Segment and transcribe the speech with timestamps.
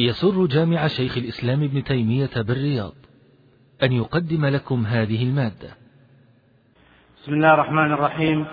[0.00, 2.92] يسر جامع شيخ الإسلام ابن تيمية بالرياض
[3.82, 5.68] أن يقدم لكم هذه المادة.
[7.22, 8.46] بسم الله الرحمن الرحيم.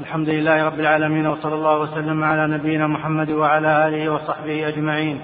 [0.00, 5.20] الحمد لله رب العالمين وصلى الله وسلم على نبينا محمد وعلى آله وصحبه أجمعين.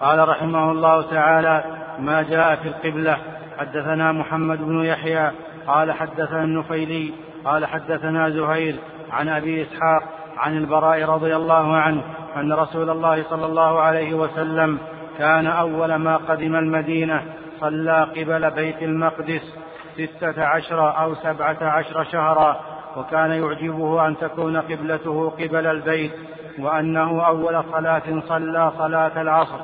[0.00, 1.64] قال رحمه الله تعالى
[2.00, 3.18] ما جاء في القبلة
[3.58, 5.30] حدثنا محمد بن يحيى
[5.66, 7.12] قال حدثنا النفيلي
[7.44, 8.76] قال حدثنا زهير
[9.10, 10.02] عن أبي إسحاق
[10.36, 12.02] عن البراء رضي الله عنه
[12.36, 14.78] أن رسول الله صلى الله عليه وسلم
[15.18, 17.22] كان أول ما قدم المدينة
[17.60, 19.54] صلى قبل بيت المقدس
[19.94, 22.60] ستة عشر أو سبعة عشر شهرا
[22.96, 26.12] وكان يعجبه أن تكون قبلته قبل البيت
[26.58, 29.58] وأنه أول صلاة صلى صلاة العصر.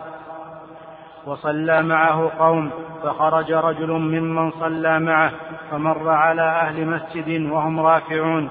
[1.26, 2.70] وصلى معه قوم
[3.02, 5.30] فخرج رجل ممن صلى معه
[5.70, 8.50] فمر على أهل مسجد وهم راكعون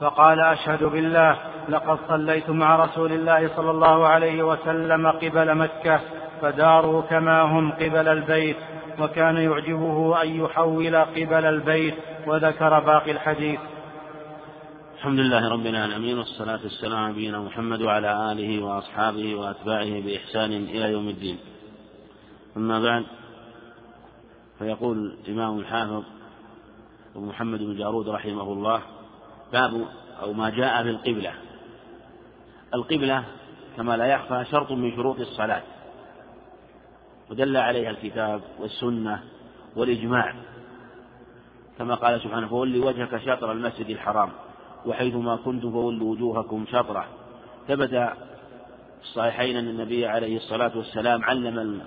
[0.00, 1.36] فقال أشهد بالله
[1.68, 6.00] لقد صليت مع رسول الله صلى الله عليه وسلم قبل مكة
[6.42, 8.56] فداروا كما هم قبل البيت
[9.00, 11.94] وكان يعجبه أن يحول قبل البيت
[12.26, 13.60] وذكر باقي الحديث.
[14.96, 20.92] الحمد لله رب العالمين والصلاة والسلام على نبينا محمد وعلى آله وأصحابه وأتباعه بإحسان إلى
[20.92, 21.38] يوم الدين.
[22.56, 23.04] أما بعد
[24.58, 26.02] فيقول الإمام الحافظ
[27.16, 28.80] محمد بن جارود رحمه الله
[29.52, 29.84] باب
[30.22, 31.32] أو ما جاء في القبلة
[32.74, 33.24] القبلة
[33.76, 35.62] كما لا يخفى شرط من شروط الصلاة.
[37.30, 39.22] ودل عليها الكتاب والسنة
[39.76, 40.34] والإجماع.
[41.78, 44.30] كما قال سبحانه فولي وجهك شطر المسجد الحرام
[44.86, 47.06] وحيثما كنتم فولوا وجوهكم شطرة.
[47.68, 48.14] ثبت في
[49.02, 51.80] الصحيحين أن النبي عليه الصلاة والسلام علم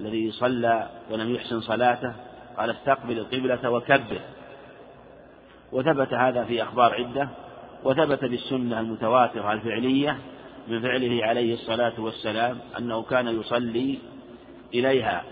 [0.00, 2.12] الذي صلى ولم يحسن صلاته
[2.56, 4.20] قال استقبل القبلة وكبر.
[5.72, 7.28] وثبت هذا في أخبار عدة
[7.84, 10.18] وثبت بالسنة المتواترة الفعلية
[10.68, 13.98] من فعله عليه الصلاة والسلام أنه كان يصلي
[14.74, 15.24] إليها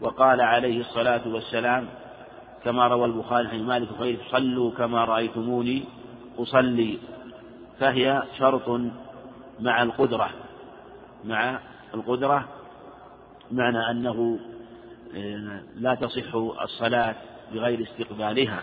[0.00, 1.88] وقال عليه الصلاة والسلام
[2.64, 5.84] كما روى البخاري عن مالك وغيره صلوا كما رأيتموني
[6.38, 6.98] أصلي
[7.80, 8.80] فهي شرط
[9.60, 10.30] مع القدرة
[11.24, 11.58] مع
[11.94, 12.48] القدرة
[13.50, 14.38] معنى أنه
[15.16, 17.14] آه، لا تصح الصلاة
[17.52, 18.62] بغير استقبالها.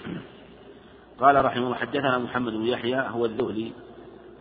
[1.19, 3.71] قال رحمه الله حدثنا محمد بن يحيى هو الذهلي.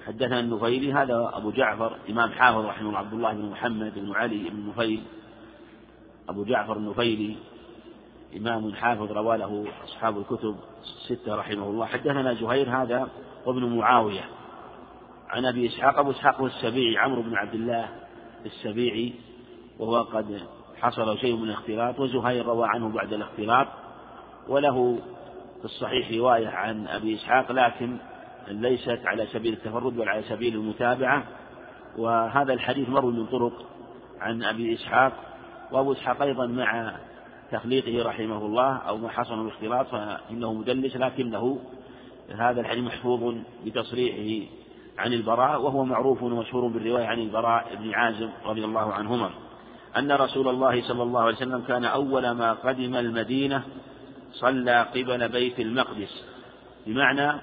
[0.06, 4.50] حدثنا النفيلي هذا أبو جعفر إمام حافظ رحمه الله عبد الله بن محمد بن علي
[4.50, 5.02] بن نفيل.
[6.28, 7.36] أبو جعفر النفيلي
[8.36, 11.86] إمام حافظ روى له أصحاب الكتب الستة رحمه الله.
[11.86, 13.08] حدثنا زهير هذا
[13.46, 14.24] وابن معاوية.
[15.28, 17.88] عن أبي إسحاق أبو إسحاق السبيعي عمرو بن عبد الله
[18.46, 19.14] السبيعي
[19.78, 20.40] وهو قد
[20.80, 23.66] حصل شيء من الاختلاط وزهير روى عنه بعد الاختلاط
[24.48, 24.98] وله
[25.58, 27.96] في الصحيح رواية عن أبي إسحاق لكن
[28.48, 31.24] ليست على سبيل التفرد بل على سبيل المتابعة.
[31.96, 33.52] وهذا الحديث مروي من طرق
[34.20, 35.12] عن أبي إسحاق.
[35.72, 36.96] وأبو إسحاق أيضا مع
[37.52, 41.58] تخليقه رحمه الله أو ما حصل الاختلاط فإنه مدلس لكنه
[42.38, 43.34] هذا الحديث محفوظ
[43.66, 44.46] بتصريحه
[44.98, 49.30] عن البراء وهو معروف ومشهور بالرواية عن البراء بن عازم رضي الله عنهما.
[49.96, 53.62] أن رسول الله صلى الله عليه وسلم كان أول ما قدم المدينة
[54.32, 56.24] صلى قبل بيت المقدس.
[56.86, 57.40] بمعنى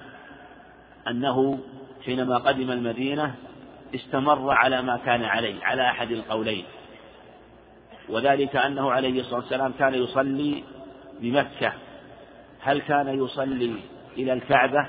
[1.08, 1.58] أنه
[2.04, 3.34] حينما قدم المدينة
[3.94, 6.64] استمر على ما كان عليه على أحد القولين.
[8.08, 10.64] وذلك أنه عليه الصلاة والسلام كان يصلي
[11.20, 11.72] بمكة.
[12.60, 13.74] هل كان يصلي
[14.16, 14.86] إلى الكعبة؟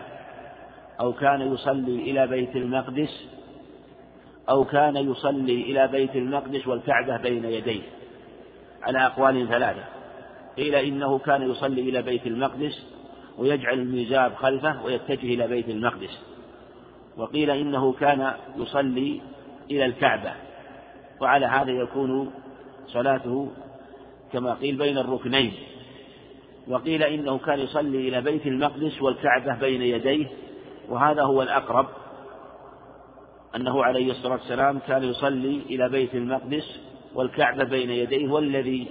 [1.00, 3.28] أو كان يصلي إلى بيت المقدس؟
[4.50, 7.82] أو كان يصلي إلى بيت المقدس والكعبة بين يديه.
[8.84, 9.97] على أقوال ثلاثة.
[10.58, 12.88] قيل إنه كان يصلي إلى بيت المقدس
[13.38, 16.20] ويجعل الميزاب خلفه ويتجه إلى بيت المقدس.
[17.18, 19.22] وقيل إنه كان يصلي
[19.72, 20.34] إلى الكعبة.
[21.22, 22.32] وعلى هذا يكون
[22.88, 23.52] صلاته
[24.34, 25.54] كما قيل بين الركنين.
[26.68, 30.28] وقيل إنه كان يصلي إلى بيت المقدس والكعبة بين يديه.
[30.90, 31.88] وهذا هو الأقرب
[33.56, 36.80] أنه عليه الصلاة والسلام كان يصلي إلى بيت المقدس
[37.16, 38.88] والكعبة بين يديه والذي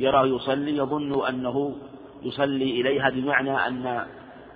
[0.00, 1.76] يراه يصلي يظن أنه
[2.22, 4.06] يصلي إليها بمعنى أن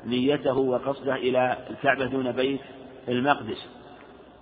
[0.07, 2.61] نيته وقصده إلى الكعبة دون بيت
[3.09, 3.69] المقدس.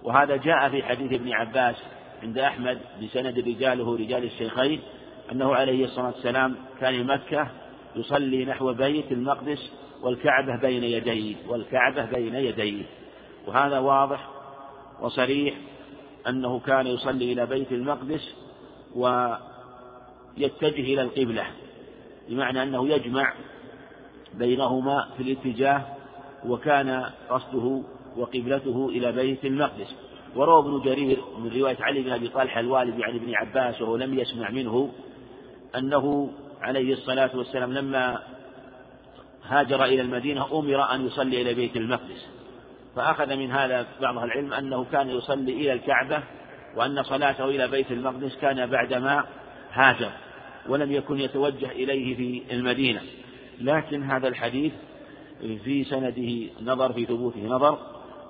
[0.02, 1.76] وهذا جاء في حديث ابن عباس
[2.22, 4.81] عند أحمد بسند رجاله رجال الشيخين
[5.32, 7.49] أنه عليه الصلاة والسلام كان مكة
[7.96, 9.72] يصلي نحو بيت المقدس
[10.02, 12.84] والكعبة بين يديه والكعبة بين يديه.
[13.46, 14.28] وهذا واضح
[15.00, 15.54] وصريح
[16.28, 18.34] أنه كان يصلي إلى بيت المقدس
[18.96, 19.34] و
[20.37, 21.46] يتجه إلى القبلة
[22.29, 23.34] بمعنى أنه يجمع
[24.34, 25.82] بينهما في الاتجاه
[26.46, 27.82] وكان قصده
[28.17, 29.94] وقبلته إلى بيت المقدس.
[30.37, 34.19] وروى ابن جرير من رواية علي بن أبي طلحة الوالد عن ابن عباس وهو لم
[34.19, 34.93] يسمع منه
[35.76, 36.31] أنه
[36.61, 38.19] عليه الصلاة والسلام لما
[39.44, 42.26] هاجر إلى المدينة أمر أن يصلي إلى بيت المقدس.
[42.96, 46.23] فأخذ من هذا بعض العلم أنه كان يصلي إلى الكعبة
[46.76, 49.25] وأن صلاته إلى بيت المقدس كان بعدما
[49.72, 50.10] هاجر
[50.69, 53.00] ولم يكن يتوجه إليه في المدينة.
[53.60, 54.72] لكن هذا الحديث
[55.64, 57.78] في سنده نظر في ثبوته نظر.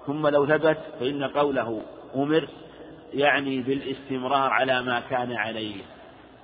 [0.06, 1.82] ثم لو ثبت فإن قوله
[2.16, 2.48] أمر
[3.14, 5.82] يعني بالاستمرار على ما كان عليه.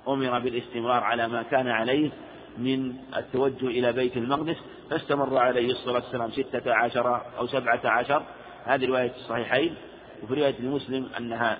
[0.07, 2.09] أمر بالاستمرار على ما كان عليه
[2.57, 4.57] من التوجه إلى بيت المقدس
[4.89, 8.23] فاستمر عليه الصلاة والسلام ستة عشر أو سبعة عشر.
[8.65, 9.75] هذه رواية الصحيحين.
[10.23, 11.57] وفي رواية مسلم أنها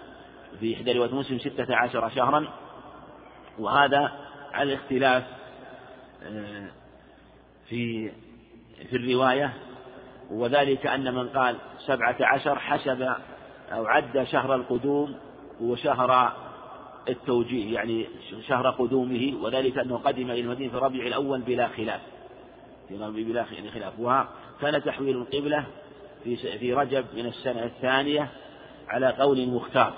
[0.60, 2.48] في إحدى رواية مسلم ستة عشر شهرا.
[3.60, 4.12] وهذا
[4.54, 5.24] على الاختلاف
[6.24, 6.70] آه،
[7.70, 8.12] في
[8.90, 9.54] في الرواية
[10.32, 13.02] وذلك أن من قال سبعة عشر حسب
[13.72, 15.16] أو عد شهر القدوم
[15.62, 16.34] وشهر
[17.10, 18.08] التوجيه يعني
[18.48, 22.02] شهر قدومه وذلك أنه قدم إلى المدينة في ربيع الأول بلا خلاف
[22.88, 23.94] في ربيع بلا خلاف.
[24.00, 25.66] وكان تحويل القبلة
[26.24, 28.28] في في رجب من السنة الثانية
[28.88, 29.94] على قول مختار.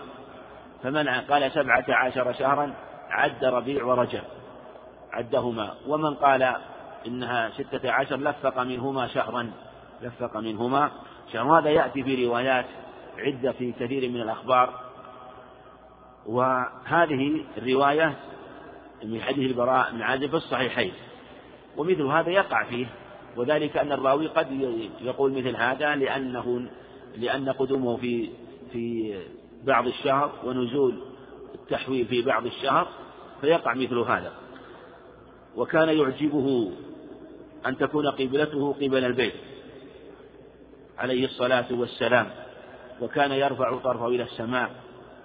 [0.83, 2.73] فمن قال سبعة عشر شهرا
[3.11, 4.23] عد ربيع ورجب
[5.11, 5.73] عدهما.
[5.87, 6.55] ومن قال
[7.07, 9.51] إنها ستة عشر لفق منهما شهرا
[10.01, 10.91] لفق منهما
[11.33, 12.65] شهر هذا يأتي في روايات
[13.17, 14.81] عدة في كثير من الأخبار.
[16.25, 18.15] وهذه الرواية
[19.03, 20.93] من حديث البراء بن عازب في الصحيحين.
[21.77, 22.87] ومثل هذا يقع فيه
[23.37, 24.51] وذلك أن الراوي قد
[25.01, 26.69] يقول مثل هذا لأنه
[27.17, 28.29] لأن قدومه في
[28.71, 29.15] في
[29.63, 31.01] بعض الشهر ونزول
[31.55, 32.87] التحويل في بعض الشهر
[33.41, 34.31] فيقع مثل هذا.
[35.55, 36.71] وكان يعجبه
[37.65, 39.33] أن تكون قبلته قبل البيت.
[40.97, 42.29] عليه الصلاة والسلام.
[43.01, 44.69] وكان يرفع طرفه إلى السماء.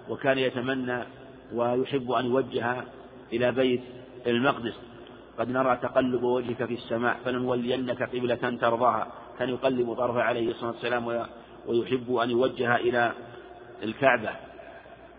[0.09, 1.03] وكان يتمنى
[1.53, 2.83] ويحب أن يوجه
[3.33, 3.81] إلى بيت
[4.27, 4.73] المقدس.
[5.39, 7.17] قد نرى تقلب وجهك في السماء.
[7.25, 9.07] فلنولينك قبلة ترضاها.
[9.39, 11.27] كان يقلب طرفه عليه الصلاة والسلام
[11.67, 13.11] ويحب أن يوجه إلى
[13.83, 14.29] الكعبة.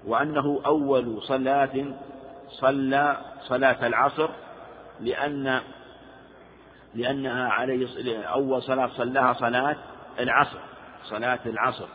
[0.07, 1.95] وأنه أول صلاة
[2.51, 4.29] صلى صلاة العصر
[5.01, 5.61] لأن
[6.95, 9.77] لأنها عليه أول صلاة صلاها صلاة
[10.19, 10.59] العصر
[11.05, 11.89] صلاة العصر.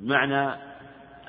[0.00, 0.56] معنى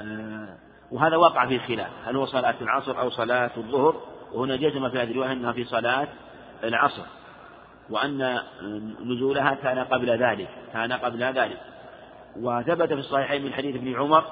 [0.01, 0.57] آه،
[0.91, 4.01] وهذا وقع في خلاف هل هو صلاة العصر أو صلاة الظهر؟
[4.33, 6.07] وهنا جزم في هذه الرواية أنها في صلاة
[6.63, 7.03] العصر
[7.89, 8.39] وأن
[9.05, 11.59] نزولها كان قبل ذلك كان قبل ذلك.
[12.35, 14.23] وثبت في الصحيحين من حديث ابن عمر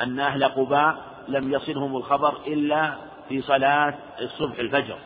[0.00, 2.94] أن أهل قباء لم يصلهم الخبر إلا
[3.28, 4.98] في صلاة الصبح الفجر.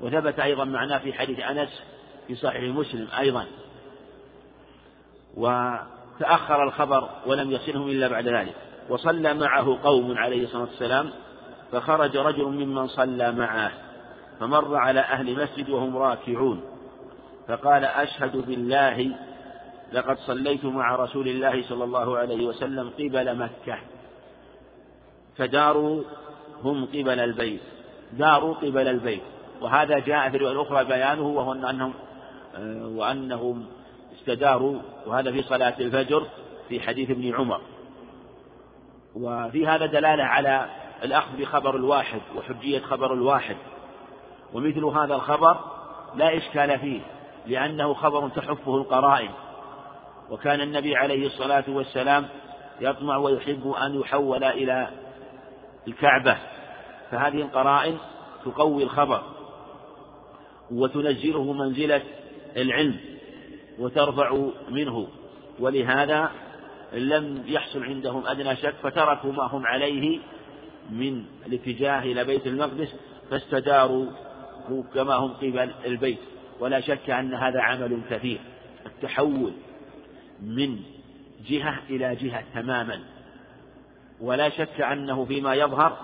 [0.00, 1.82] وثبت أيضا معناه في حديث أنس
[2.26, 3.46] في صحيح مسلم أيضا.
[5.36, 8.54] وتأخر الخبر ولم يصلهم إلا بعد ذلك.
[8.88, 11.10] وصلى معه قوم عليه الصلاة والسلام
[11.72, 13.72] فخرج رجل ممن صلى معه
[14.40, 16.64] فمر على أهل مسجد وهم راكعون.
[17.48, 19.10] فقال أشهد بالله
[19.92, 23.78] لقد صليت مع رسول الله صلى الله عليه وسلم قبل مكة.
[25.36, 26.02] فداروا
[26.64, 27.60] هم قبل البيت
[28.12, 29.22] داروا قبل البيت.
[29.60, 31.94] وهذا جاء في الرواية الأخرى بيانه وهو أنهم
[32.56, 33.66] آه، وأنهم
[34.12, 36.26] استداروا وهذا في صلاة الفجر
[36.68, 37.60] في حديث ابن عمر.
[39.14, 40.66] وفي هذا دلالة على
[41.02, 43.56] الأخذ بخبر الواحد وحجية خبر الواحد.
[44.52, 45.56] ومثل هذا الخبر
[46.14, 47.00] لا إشكال فيه
[47.46, 49.30] لأنه خبر تحفه القرائن.
[50.30, 52.28] وكان النبي عليه الصلاة والسلام
[52.80, 54.88] يطمع ويحب أن يحول إلى
[55.88, 56.36] الكعبة
[57.10, 57.98] فهذه القرائن
[58.44, 59.22] تقوي الخبر
[60.70, 62.02] وتنزله منزلة
[62.56, 62.96] العلم
[63.78, 65.08] وترفع منه
[65.60, 66.30] ولهذا
[66.92, 70.18] لم يحصل عندهم أدنى شك فتركوا ما هم عليه
[70.90, 72.94] من الاتجاه إلى بيت المقدس
[73.30, 74.06] فاستداروا
[74.94, 76.18] كما هم قبل البيت.
[76.60, 78.40] ولا شك أن هذا عمل كثير
[78.86, 79.52] التحول
[80.42, 80.78] من
[81.46, 83.00] جهة إلى جهة تماما.
[84.22, 85.96] ولا شك أنه فيما يظهر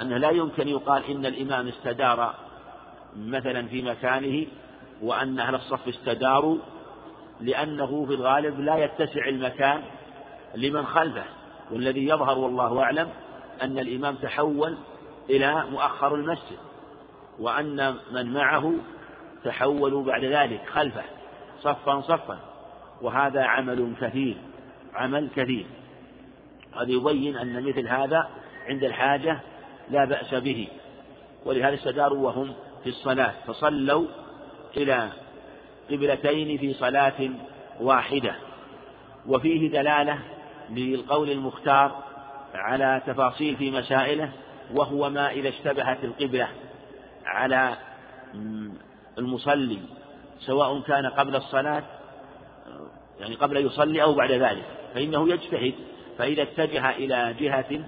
[0.00, 2.34] أنه لا يمكن يقال إن الإمام استدار
[3.16, 4.46] مثلا في مكانه
[5.02, 6.58] وأن أهل الصف استداروا
[7.40, 9.82] لأنه في الغالب لا يتسع المكان
[10.54, 11.24] لمن خلفه
[11.72, 13.08] والذي يظهر والله أعلم
[13.62, 14.76] أن الإمام تحول
[15.30, 16.58] إلى مؤخر المسجد
[17.38, 18.74] وأن من معه
[19.44, 21.04] تحولوا بعد ذلك خلفه
[21.60, 22.38] صفا صفا
[23.02, 24.36] وهذا عمل كثير
[24.94, 25.66] عمل كثير.
[26.76, 28.28] هذا يبين أن مثل هذا
[28.68, 29.40] عند الحاجة
[29.90, 30.68] لا بأس به.
[31.44, 32.54] ولهذا استداروا وهم
[32.84, 34.06] في الصلاة فصلوا
[34.76, 35.08] إلى
[35.90, 37.30] قبلتين في صلاة
[37.80, 38.34] واحدة.
[39.26, 40.18] وفيه دلالة
[40.70, 42.02] للقول المختار
[42.54, 44.32] على تفاصيل في مسائله
[44.74, 46.48] وهو ما إذا اشتبهت القبلة
[47.26, 47.76] على
[49.18, 49.78] المصلي
[50.40, 51.82] سواء كان قبل الصلاة
[53.20, 54.64] يعني قبل يصلي أو بعد ذلك
[54.94, 55.74] فإنه يجتهد.
[56.18, 57.84] فإذا اتجه إلى جهة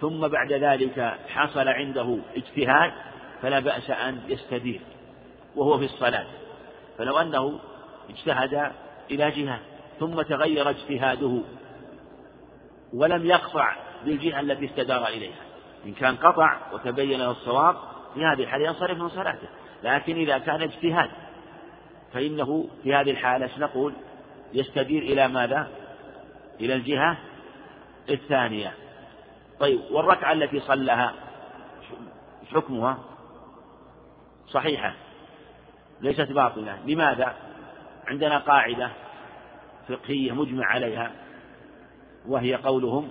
[0.00, 2.92] ثم بعد ذلك حصل عنده اجتهاد
[3.42, 4.80] فلا بأس أن يستدير
[5.56, 6.26] وهو في الصلاة.
[6.98, 7.60] فلو أنه
[8.10, 8.72] اجتهد
[9.10, 9.60] إلى جهة
[10.00, 11.42] ثم تغير اجتهاده
[12.92, 15.44] ولم يقطع بالجهة التي استدار إليها.
[15.86, 17.76] إن كان قطع وتبين له الصواب
[18.14, 19.48] في هذه الحالة ينصرف من صلاته.
[19.82, 21.10] لكن إذا كان اجتهاد
[22.12, 23.92] فإنه في هذه الحالة نقول
[24.52, 25.68] يستدير إلى ماذا؟
[26.60, 27.18] إلى الجهة
[28.10, 28.74] الثانية.
[29.60, 31.14] طيب والركعة التي صلىها
[32.52, 32.98] حكمها
[34.48, 34.94] صحيحة
[36.00, 36.78] ليست باطلة.
[36.86, 37.34] لماذا؟
[38.06, 38.90] عندنا قاعدة
[39.88, 41.12] فقهية مجمع عليها
[42.26, 43.08] وهي قولهم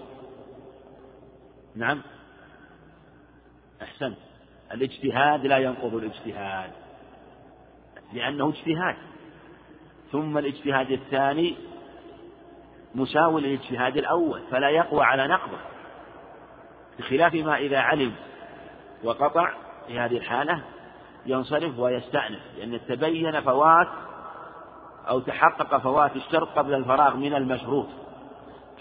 [1.76, 2.02] نعم
[3.82, 4.18] أحسنت.
[4.72, 6.72] الاجتهاد لا ينقض الاجتهاد
[8.14, 8.96] لأنه اجتهاد.
[10.12, 11.56] ثم الاجتهاد الثاني
[12.96, 15.58] مساو للاجتهاد الأول فلا يقوى على نقضه.
[17.00, 18.14] بخلاف ما إذا علم
[19.04, 19.54] وقطع
[19.88, 20.64] في هذه الحالة
[21.26, 23.88] ينصرف ويستأنف لأن تبين فوات
[25.10, 27.88] أو تحقق فوات الشرط قبل الفراغ من المشروط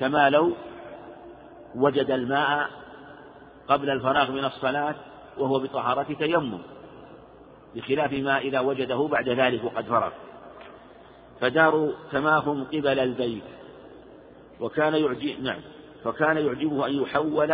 [0.01, 0.53] كما لو
[1.75, 2.71] وجد الماء
[3.69, 4.95] قبل الفراغ من الصلاة
[5.39, 6.59] وهو بطهارة تيمم
[7.75, 10.11] بخلاف ما إذا وجده بعد ذلك وقد فرغ.
[11.41, 13.43] فدار تماهم قبل البيت.
[14.63, 15.61] وكان يعجب نعم
[16.05, 17.53] فكان يعجبه أن يحول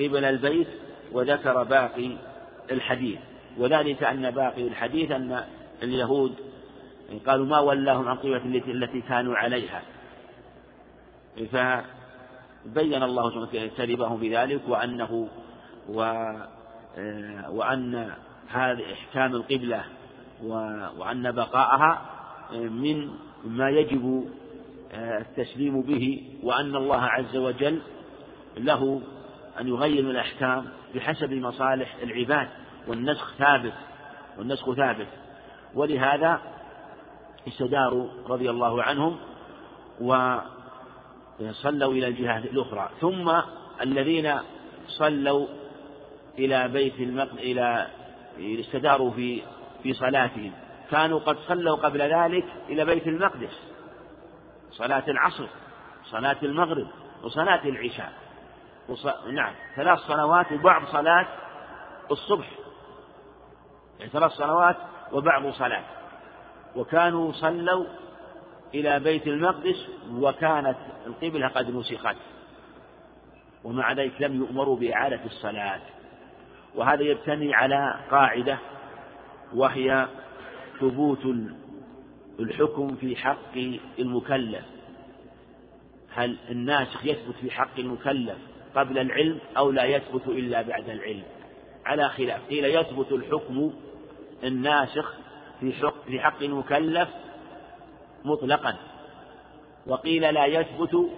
[0.00, 0.68] قبل البيت
[1.12, 2.16] وذكر باقي
[2.70, 3.18] الحديث.
[3.58, 5.44] وذلك أن باقي الحديث أن
[5.82, 6.34] اليهود
[7.26, 9.82] قالوا ما ولاهم عن قبلة التي كانوا عليها.
[11.36, 15.28] فبين الله سبحانه وتعالى كذبهم بذلك وأنه
[15.88, 15.98] و
[17.48, 18.12] وأن
[18.48, 19.84] هذه إحكام القبلة
[20.98, 22.02] وأن بقاءها
[22.52, 23.10] من
[23.44, 24.28] ما يجب
[24.94, 27.82] التسليم به وأن الله عز وجل
[28.56, 29.02] له
[29.60, 32.48] أن يغير الأحكام بحسب مصالح العباد
[32.88, 33.72] والنسخ ثابت
[34.38, 35.06] والنسخ ثابت.
[35.74, 36.40] ولهذا
[37.48, 39.16] استداروا رضي الله عنهم
[40.00, 42.90] وصلوا إلى الجهة الأخرى.
[43.00, 43.32] ثم
[43.82, 44.34] الذين
[44.86, 45.46] صلوا
[46.38, 47.86] إلى بيت المقدس إلى
[48.38, 49.42] استداروا في
[49.82, 50.52] في صلاتهم.
[50.90, 53.71] كانوا قد صلوا قبل ذلك إلى بيت المقدس.
[54.72, 55.46] صلاة العصر
[56.04, 56.86] صلاة المغرب
[57.22, 58.12] وصلاة العشاء.
[58.88, 59.06] وص...
[59.26, 61.26] نعم ثلاث صلوات وبعض صلاة
[62.10, 62.50] الصبح.
[63.98, 64.76] يعني ثلاث صلوات
[65.12, 65.84] وبعض صلاة.
[66.76, 67.86] وكانوا صلوا
[68.74, 70.76] إلى بيت المقدس وكانت
[71.06, 72.16] القبلة قد نسخت.
[73.64, 75.80] ومع ذلك لم يؤمروا بإعادة الصلاة.
[76.74, 78.58] وهذا يبتني على قاعدة
[79.54, 80.06] وهي
[80.80, 81.26] ثبوت
[82.40, 83.56] الحكم في حق
[83.98, 84.64] المكلف.
[86.14, 88.38] هل الناسخ يثبت في حق المكلف
[88.74, 91.22] قبل العلم أو لا يثبت إلا بعد العلم؟
[91.86, 93.72] على خلاف قيل يثبت الحكم
[94.44, 95.14] الناسخ
[95.60, 97.08] في حق, في حق المكلف
[98.24, 98.76] مطلقا
[99.86, 101.10] وقيل لا يثبت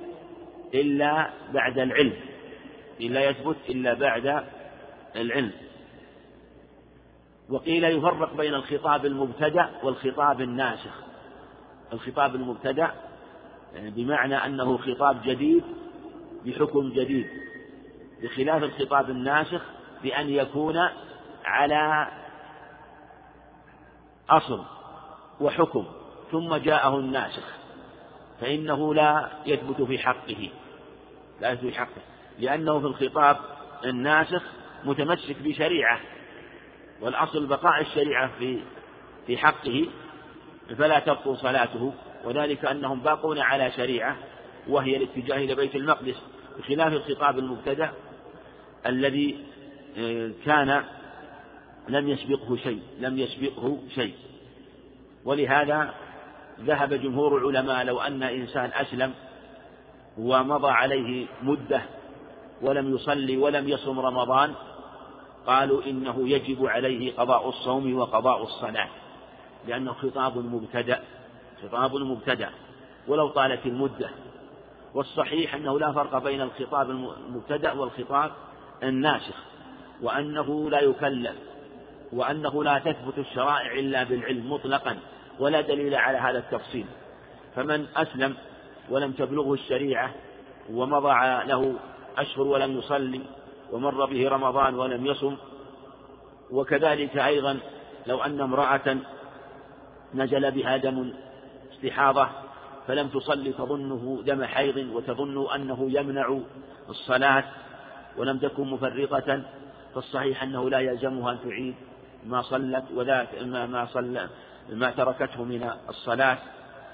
[0.74, 2.16] إلا بعد العلم.
[3.00, 4.44] لا يثبت إلا بعد
[5.16, 5.52] العلم.
[7.48, 11.02] وقيل يفرق بين الخطاب المبتدأ والخطاب الناسخ.
[11.92, 12.92] الخطاب المبتدأ
[13.74, 15.64] بمعنى أنه خطاب جديد
[16.46, 17.26] بحكم جديد.
[18.22, 19.62] بخلاف الخطاب الناسخ
[20.02, 20.76] بأن يكون
[21.44, 22.08] على
[24.30, 24.64] أصل
[25.40, 25.86] وحكم
[26.32, 27.54] ثم جاءه الناسخ.
[28.40, 30.50] فإنه لا يثبت في حقه.
[31.40, 32.02] لا يثبت في حقه.
[32.38, 33.36] لأنه في الخطاب
[33.84, 34.42] الناسخ
[34.84, 36.00] متمسك بشريعة.
[37.00, 38.60] والأصل بقاء الشريعة في
[39.26, 39.86] في حقه
[40.78, 41.92] فلا تبطل صلاته.
[42.24, 44.16] وذلك أنهم باقون على شريعة
[44.68, 46.22] وهي الاتجاه إلى بيت المقدس
[46.58, 47.90] بخلاف الخطاب المبتدأ
[48.86, 49.38] الذي
[49.98, 50.84] آه، كان
[51.88, 54.14] لم يسبقه شيء لم يسبقه شيء.
[55.24, 55.94] ولهذا
[56.60, 59.14] ذهب جمهور العلماء لو أن إنسان أسلم
[60.18, 61.82] ومضى عليه مدة
[62.62, 64.54] ولم يصلي ولم يصم رمضان
[65.46, 68.88] قالوا إنه يجب عليه قضاء الصوم وقضاء الصلاة
[69.68, 71.00] لأنه خطاب مبتدأ
[71.62, 72.50] خطاب مبتدأ
[73.08, 74.10] ولو طالت المدة.
[74.94, 78.30] والصحيح أنه لا فرق بين الخطاب المبتدأ والخطاب
[78.82, 79.34] الناسخ
[80.02, 81.34] وأنه لا يكلف
[82.12, 84.96] وأنه لا تثبت الشرائع إلا بالعلم مطلقا
[85.38, 86.86] ولا دليل على هذا التفصيل.
[87.56, 88.34] فمن أسلم
[88.90, 90.14] ولم تبلغه الشريعة
[90.70, 91.74] ومضى له
[92.18, 93.20] أشهر ولم يصلي
[93.72, 95.36] ومر به رمضان ولم يصم.
[96.50, 97.58] وكذلك أيضا
[98.06, 98.96] لو أن امرأة
[100.14, 101.12] نزل بها دم
[101.72, 102.28] استحاضة
[102.86, 106.38] فلم تصلي تظنه دم حيض وتظن أنه يمنع
[106.88, 107.44] الصلاة
[108.16, 109.42] ولم تكن مفرطة
[109.94, 111.74] فالصحيح أنه لا يلزمها أن تعيد
[112.26, 114.28] ما صلت وذاك ما ما صلى
[114.72, 116.38] ما تركته من الصلاة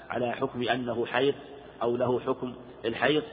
[0.09, 1.35] على حكم أنه حيض
[1.81, 2.53] أو له حكم
[2.85, 3.23] الحيض.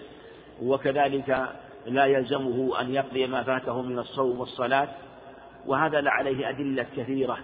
[0.62, 1.48] وكذلك
[1.88, 4.88] لا يلزمه أن يقضي ما فاته من الصوم والصلاة
[5.66, 7.38] وهذا لعليه أدلة كثيرة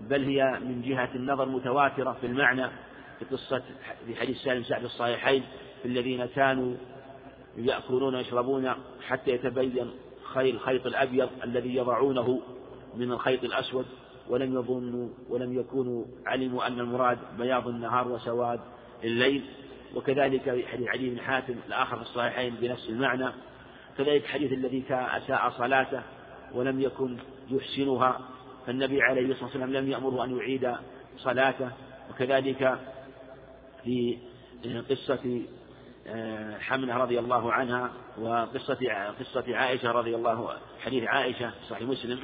[0.00, 2.66] بل هي من جهة النظر متواترة في المعنى
[3.18, 3.62] في قصة
[4.06, 5.42] في حديث سالم سعد الصحيحين
[5.82, 6.74] في الذين كانوا
[7.56, 8.72] يأكلون ويشربون
[9.06, 9.90] حتى يتبين
[10.34, 12.40] خير الخيط الأبيض الذي يضعونه
[12.96, 13.86] من الخيط الأسود
[14.28, 18.60] ولم يظنوا ولم يكونوا علموا أن المراد بياض النهار وسواد
[19.04, 19.44] الليل
[19.94, 23.28] وكذلك حديث علي بن حاتم الآخر في الصحيحين بنفس المعنى
[23.98, 26.02] كذلك حديث الذي أساء صلاته
[26.54, 27.16] ولم يكن
[27.50, 28.20] يحسنها.
[28.66, 30.74] فالنبي عليه الصلاة والسلام لم يأمره أن يعيد
[31.18, 31.70] صلاته.
[32.10, 32.78] وكذلك
[33.84, 34.18] في
[34.90, 35.42] قصة
[36.06, 38.78] آه، حمنة رضي الله عنها وقصة
[39.20, 42.18] قصة عائشة رضي الله حديث عائشة صحيح مسلم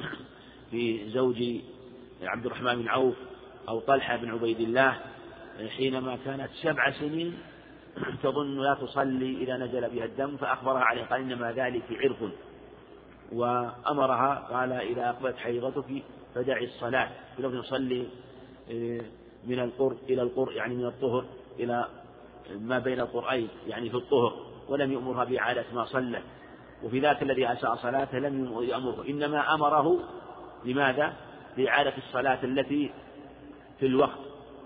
[0.71, 1.43] في زوج
[2.21, 3.15] عبد الرحمن بن عوف
[3.69, 4.97] أو طلحة بن عبيد الله
[5.77, 7.37] حينما كانت سبع سنين
[8.23, 12.31] تظن لا تصلي إذا نزل بها الدم فأخبرها عليه قال إنما ذلك عرق
[13.31, 16.03] وأمرها قال إذا أقبلت حيضتك
[16.35, 17.09] فدعي الصلاة.
[17.39, 18.07] لو تصلي
[18.71, 19.01] آه،
[19.47, 21.25] من القر إلى القر يعني من الطهر
[21.59, 21.87] إلى
[22.59, 24.33] ما بين القرآن يعني في الطهر
[24.69, 26.23] ولم يأمرها بإعادة ما صلت
[26.83, 29.05] وفي ذاك الذي أساء صلاته لم يأمره.
[29.09, 29.99] إنما أمره
[30.65, 31.13] لماذا؟
[31.57, 32.91] لإعادة الصلاة التي
[33.79, 34.19] في الوقت.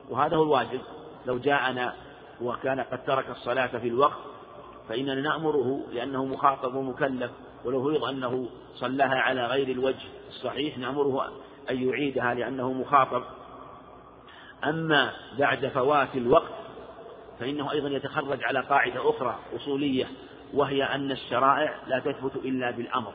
[0.10, 0.82] وهذا هو الواجب.
[1.26, 1.94] لو جاءنا
[2.42, 4.20] وكان قد ترك الصلاة في الوقت
[4.90, 7.32] فإننا نأمره لأنه مخاطب ومكلف
[7.66, 11.32] ولو فرض أنه صلاها على غير الوجه الصحيح نأمره
[11.70, 13.24] أن يعيدها لأنه مخاطب.
[14.64, 16.54] أما بعد فوات الوقت
[17.40, 20.08] فإنه أيضا يتخرج على قاعدة أخرى أصولية
[20.54, 23.14] وهي أن الشرائع لا تثبت إلا بالأمر.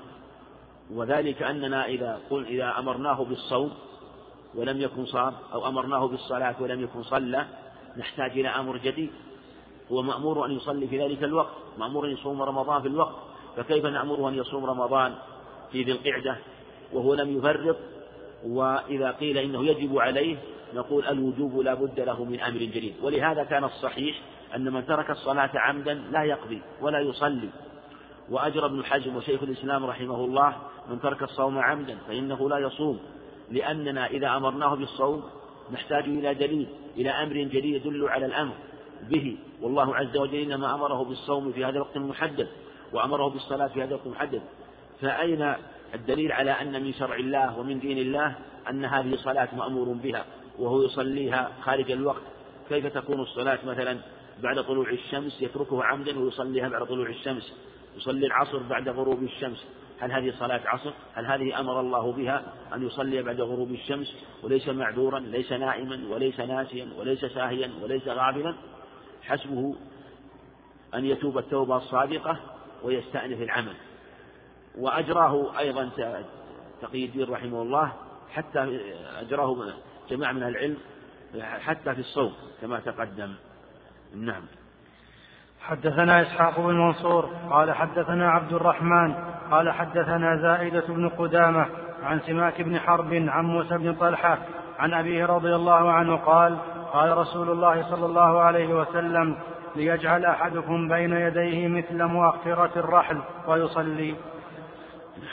[0.90, 3.72] وذلك أننا إذا قل إذا أمرناه بالصوم
[4.54, 7.46] ولم يكن صام أو أمرناه بالصلاة ولم يكن صلى
[7.98, 9.10] نحتاج إلى أمر جديد.
[9.92, 13.14] هو مأمور أن يصلي في ذلك الوقت مأمور أن يصوم رمضان في الوقت.
[13.56, 15.14] فكيف نأمره أن يصوم رمضان
[15.72, 16.36] في ذي القعدة؟
[16.92, 17.76] وهو لم يفرط
[18.46, 20.36] وإذا قيل إنه يجب عليه
[20.74, 22.94] نقول الوجوب لا بد له من أمر جديد.
[23.02, 24.20] ولهذا كان الصحيح
[24.54, 27.48] أن من ترك الصلاة عمدا لا يقضي ولا يصلي.
[28.30, 30.56] وأجرى ابن حزم وشيخ الإسلام رحمه الله
[30.90, 32.98] من ترك الصوم عمدا فإنه لا يصوم
[33.50, 35.22] لأننا إذا أمرناه بالصوم
[35.72, 38.54] نحتاج إلى دليل إلى أمر جديد يدل على الأمر
[39.10, 39.36] به.
[39.60, 42.48] والله عز وجل إنما أمره بالصوم في هذا الوقت المحدد
[42.92, 44.42] وأمره بالصلاة في هذا الوقت المحدد.
[45.00, 45.54] فأين
[45.94, 48.34] الدليل على أن من شرع الله ومن دين الله
[48.70, 50.24] أن هذه صلاة مأمور بها
[50.58, 52.22] وهو يصليها خارج الوقت؟
[52.68, 53.98] كيف تكون الصلاة مثلا
[54.42, 57.52] بعد طلوع الشمس يتركه عمدا ويصليها بعد طلوع الشمس؟
[57.96, 59.66] يصلي العصر بعد غروب الشمس؟
[60.00, 64.68] هل هذه صلاة عصر؟ هل هذه أمر الله بها أن يصلي بعد غروب الشمس وليس
[64.68, 68.54] معذورا ليس نائما وليس ناسيا وليس ساهيا وليس غافلا؟
[69.22, 69.76] حسبه
[70.94, 72.40] أن يتوب التوبة الصادقة
[72.82, 73.74] ويستأنف العمل.
[74.78, 75.90] وأجراه أيضا
[76.82, 77.92] تقي الدين رحمه الله
[78.32, 78.80] حتى
[79.20, 79.74] أجراه
[80.10, 80.76] جماعة من العلم
[81.40, 83.34] حتى في الصوم كما تقدم.
[84.14, 84.42] نعم.
[85.60, 91.66] حدثنا إسحاق بن منصور قال حدثنا عبد الرحمن قال حدثنا زائدة بن قدامة
[92.02, 94.38] عن سماك بن حرب عن موسى بن طلحة
[94.78, 96.58] عن أبيه رضي الله عنه قال
[96.92, 99.36] قال رسول الله صلى الله عليه وسلم
[99.76, 104.14] ليجعل أحدكم بين يديه مثل مؤخرة الرحل ويصلي.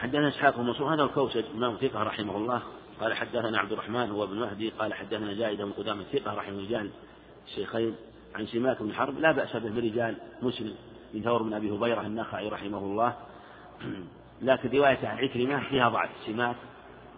[0.01, 2.61] حدثنا إسحاق بن هذا الكوسج إمام ثقة رحمه الله.
[3.01, 6.89] قال حدثنا عبد الرحمن هو ابن مهدي قال حدثنا زائدة بن قدامة ثقة رحمه رجال
[7.47, 7.95] الشيخين
[8.35, 10.75] عن سماك بن حرب لا بأس به برجال مسلم
[11.13, 13.13] بن ثور بن أبي هبيرة النخعي رحمه الله.
[14.41, 16.55] لكن رواية عن عكرمة فيها ضعف سماك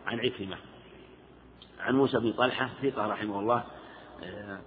[0.07, 0.57] عن عكرمة.
[1.79, 3.63] عن موسى بن طلحة ثقة رحمه الله
[4.23, 4.59] آه،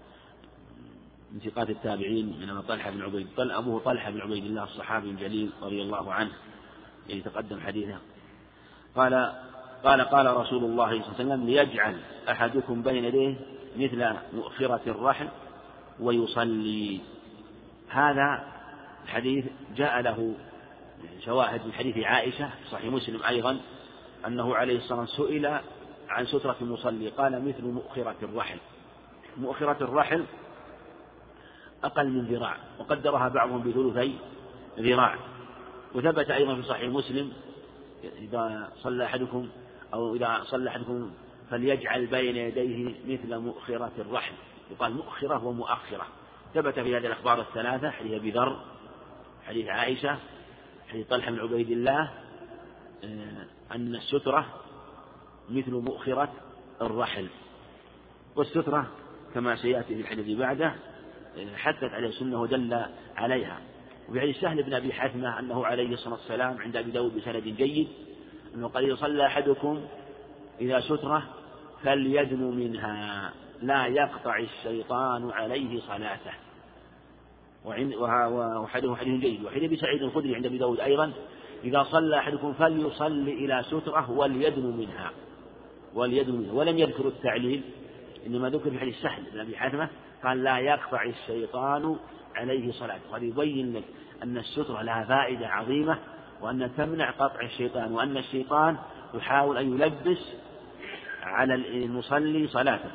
[1.33, 5.51] من ثقات التابعين من طلحة بن عبيد طل أبوه طلحة بن عبيد الله الصحابي الجليل
[5.63, 6.33] رضي الله عنه
[7.09, 7.99] يعني تقدم حديثه.
[8.97, 9.33] قال
[9.85, 13.35] قال قال رسول الله صلى الله عليه وسلم ليجعل أحدكم بين يديه
[13.77, 15.29] مثل مؤخرة الرحل
[16.01, 17.01] ويصلي.
[17.89, 18.45] هذا
[19.05, 19.45] الحديث
[19.77, 20.35] جاء له
[21.25, 23.61] شواهد من حديث عائشة صحيح مسلم أيضا
[24.27, 25.61] أنه عليه الصلاة والسلام سئل
[26.09, 28.59] عن سترة المصلي قال مثل مؤخرة الرحل.
[29.37, 30.25] مؤخرة الرحل
[31.85, 34.19] أقل من ذراع وقدرها بعضهم بثلثي
[34.79, 35.17] ذراع.
[35.95, 37.33] وثبت أيضا في صحيح مسلم
[38.19, 39.49] إذا صلى أحدكم
[39.95, 41.11] أو إذا صلى أحدكم
[41.51, 44.33] فليجعل بين يديه مثل مؤخرة الرحل.
[44.71, 46.07] يقال مؤخرة ومؤخرة.
[46.55, 48.59] ثبت في هذه الأخبار الثلاثة حديث أبي ذر
[49.47, 50.19] حديث عائشة
[50.89, 52.11] حديث طلحة بن عبيد الله
[53.05, 54.47] آه، أن السترة
[55.51, 56.33] مثل مؤخرة
[56.83, 57.29] الرحل.
[58.37, 58.87] والسترة
[59.35, 60.75] كما سيأتي في الحديث بعده
[61.37, 62.85] آه، حثت عليه السنة ودل
[63.17, 63.61] عليها.
[64.09, 67.89] وفي حديث سهل بن أبي حثمة أنه عليه الصلاة والسلام عند أبي داود بسند جيد
[68.55, 69.87] أنه قال إذا صلى أحدكم
[70.61, 71.23] إذا سترة
[71.83, 76.48] فليدن منها لا يقطع الشيطان عليه صلاته.
[77.65, 79.45] وحديث حديث جيد.
[79.45, 81.13] وحديث أبي سعيد الخدري عند أبي داود أيضا
[81.65, 85.11] إذا صلى أحدكم فليصلي إلى سترة وليدن منها.
[85.95, 86.53] وليدن منها.
[86.53, 87.63] ولم يذكر التعليل.
[88.27, 89.89] إنما ذكر في حديث سهل بن أبي حاتمة
[90.25, 91.97] قال لا يقطع الشيطان
[92.35, 93.01] عليه صلاته.
[93.13, 93.85] قال يبين لك
[94.23, 95.99] أن السترة لها فائدة عظيمة
[96.41, 98.77] وأن تمنع قطع الشيطان وأن الشيطان
[99.15, 100.35] يحاول أن يلبس
[101.23, 102.91] على المصلي صلاته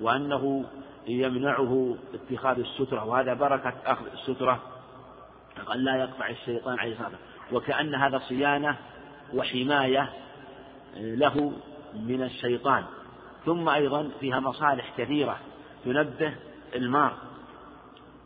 [0.00, 0.64] وأنه
[1.06, 4.62] يمنعه اتخاذ السترة وهذا بركة أخذ السترة
[5.66, 7.16] قال لا يقطع الشيطان عليه صلاته
[7.52, 8.76] وكأن هذا صيانة
[9.34, 10.12] وحماية
[10.96, 11.52] له
[11.94, 12.84] من الشيطان.
[13.44, 15.38] ثم أيضا فيها مصالح كثيرة
[15.84, 16.34] تنبه
[16.74, 17.16] المار.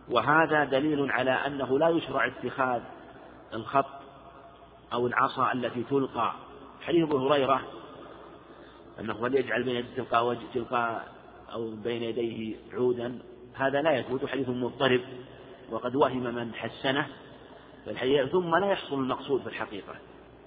[0.09, 2.83] وهذا دليل على أنه لا يشرع اتخاذ
[3.55, 4.01] الخط
[4.93, 6.33] أو العصا التي تلقى.
[6.83, 7.61] حديث أبو هريرة
[9.01, 11.03] أنه فليجعل بين يديه تلقى وجه تلقى
[11.53, 13.19] أو بين يديه عودا
[13.55, 15.01] هذا لا يثبت حديث مضطرب
[15.71, 17.07] وقد وهم من حسنه
[18.33, 19.95] ثم لا يحصل المقصود في الحقيقة.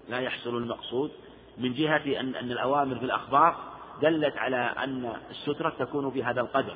[0.09, 1.11] لا يحصل المقصود
[1.57, 3.55] من جهة أن أن الأوامر في الأخبار
[4.01, 6.75] دلت على أن السترة تكون بهذا القدر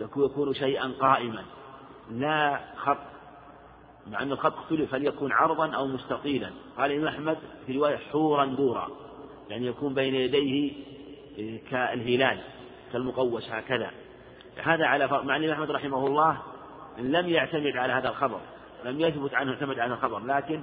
[0.00, 1.44] يكون شيئا قائما
[2.10, 2.98] لا خط
[4.06, 8.44] مع أن الخط اختلف هل يكون عرضا أو مستطيلا قال الإمام أحمد في رواية حورا
[8.44, 8.88] دورا
[9.48, 10.72] يعني يكون بين يديه
[11.70, 12.40] كالهلال.
[12.92, 13.90] كالمقوس هكذا.
[14.62, 16.38] هذا على فرق مع أن أحمد رحمه الله
[16.98, 18.40] لم يعتمد على هذا الخبر
[18.84, 20.60] لم يثبت عنه اعتمد على الخبر لكن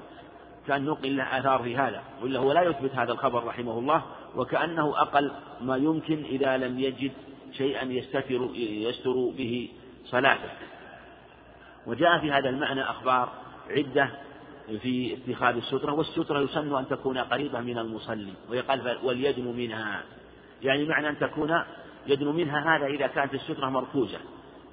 [0.68, 4.04] كان نقل له آثار في هذا وإلا هو لا يثبت هذا الخبر رحمه الله
[4.36, 5.32] وكأنه أقل
[5.62, 7.12] ما يمكن إذا لم يجد
[7.52, 9.70] شيئا يستتر يستر به
[10.06, 10.50] صلاته.
[11.88, 13.30] وجاء في هذا المعنى أخبار
[13.70, 14.10] عدة
[14.82, 20.04] في اتخاذ السترة والسترة يسن أن تكون قريبة من المصلي ويقال وليدن منها.
[20.62, 21.64] يعني معنى أن تكون
[22.08, 24.20] يدن منها هذا إذا كانت السترة مركوزة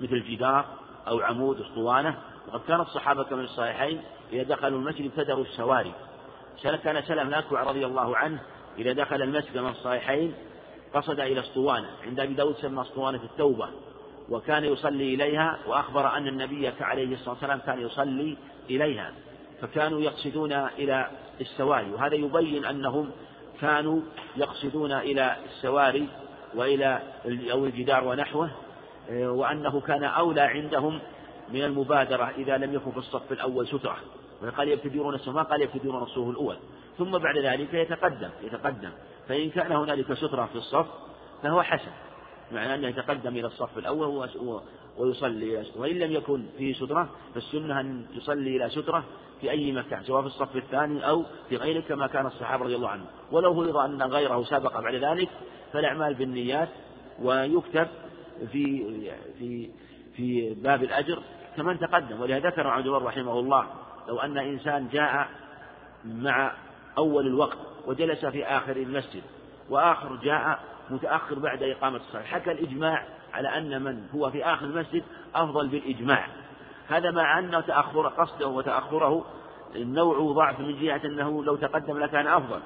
[0.01, 0.65] مثل جدار
[1.09, 2.19] أو عمود أسطوانة.
[2.49, 4.01] وقد كان الصحابة من الصحيحين
[4.33, 5.93] إذا دخلوا المسجد ابتدروا السواري.
[6.63, 8.41] كان سلم الأكوع رضي الله عنه
[8.79, 10.35] إذا دخل المسجد من الصحيحين
[10.95, 11.89] قصد إلى أسطوانة.
[12.07, 13.69] عند أبي داود سمى أسطوانة التوبة.
[14.29, 18.37] وكان يصلي إليها وأخبر أن النبي عليه الصلاة والسلام كان يصلي
[18.71, 19.13] إليها.
[19.61, 21.91] فكانوا يقصدون إلى السواري.
[21.91, 23.11] وهذا يبين أنهم
[23.61, 24.01] كانوا
[24.37, 26.09] يقصدون إلى السواري
[26.55, 27.03] وإلى
[27.53, 28.51] أو الجدار ونحوه
[29.11, 31.01] وأنه كان أولى عندهم
[31.53, 33.97] من المبادرة إذا لم يكن في الصف الأول سترة.
[34.57, 36.57] قال يبتدرون الصف ما قال يبتدرون الصف الأول.
[36.99, 38.91] ثم بعد ذلك يتقدم يتقدم.
[39.29, 40.87] فإن كان هنالك سترة في الصف
[41.43, 41.91] فهو حسن
[42.53, 44.29] معنى أنه يتقدم إلى الصف الأول
[45.01, 49.05] ويصلي وإن لم يكن فيه سترة فالسنة أن يصلي إلى سترة
[49.41, 52.89] في أي مكان سواء في الصف الثاني أو في غيره كما كان الصحابة رضي الله
[52.89, 53.07] عنهم.
[53.33, 55.29] ولو فرض أن غيره سبق بعد ذلك
[55.73, 56.69] فالأعمال بالنيات
[57.23, 57.89] ويكتب
[58.53, 58.85] في
[59.39, 59.71] في
[60.17, 61.23] في باب الأجر
[61.57, 62.21] كمن تقدم.
[62.21, 63.67] ولهذا ذكر عبد الله رحمه الله
[64.09, 65.29] لو أن إنسان جاء
[66.05, 66.53] مع
[66.99, 69.23] أول الوقت وجلس في آخر المسجد
[69.71, 70.61] وآخر جاء
[70.91, 75.03] متأخر بعد إقامة الصلاة حكى الإجماع على أن من هو في آخر المسجد
[75.35, 76.27] أفضل بالإجماع.
[76.89, 79.25] هذا مع أن تأخر قصده وتأخره
[79.77, 82.61] نوع ضعف من جهة أنه لو تقدم لكان أفضل.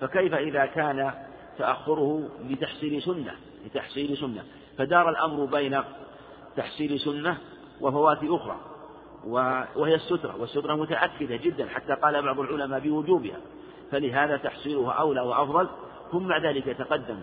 [0.00, 1.12] فكيف إذا كان
[1.58, 3.34] تأخره لتحصيل سنة؟
[3.66, 4.44] لتحصيل سنة.
[4.78, 5.82] فدار الأمر بين
[6.56, 7.38] تحصيل سنة
[7.80, 8.56] وفوات أخرى
[9.76, 13.36] وهي السترة والسترة متأكدة جدا حتى قال بعض العلماء بوجوبها.
[13.92, 15.68] فلهذا تحصيلها أولى وأفضل.
[16.12, 17.20] ثم مع ذلك يتقدم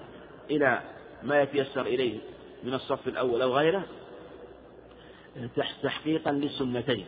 [0.51, 0.81] إلى
[1.23, 2.19] ما يتيسر إليه
[2.63, 3.83] من الصف الأول أو غيره
[5.83, 7.05] تحقيقا للسنتين.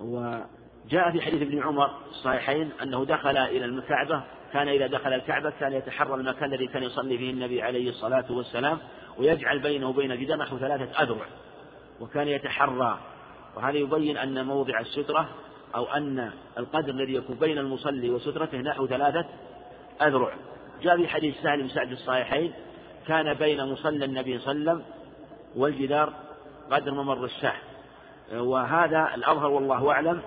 [0.00, 5.72] وجاء في حديث ابن عمر الصحيحين أنه دخل إلى الكعبة كان إذا دخل الكعبة كان
[5.72, 8.78] يتحرى المكان الذي كان يصلي فيه النبي عليه الصلاة والسلام
[9.18, 11.26] ويجعل بينه وبين الجدار نحو ثلاثة أذرع
[12.00, 12.98] وكان يتحرى.
[13.56, 15.28] وهذا يبين أن موضع السترة
[15.74, 19.24] أو أن القدر الذي يكون بين المصلي وسترته نحو ثلاثة
[20.02, 20.34] أذرع.
[20.82, 22.52] جاء في حديث سهل بن سعد الصحيحين
[23.06, 24.84] كان بين مصلى النبي صلى الله عليه وسلم
[25.56, 26.12] والجدار
[26.70, 27.54] قدر ممر الشاه
[28.32, 30.22] وهذا الأظهر والله أعلم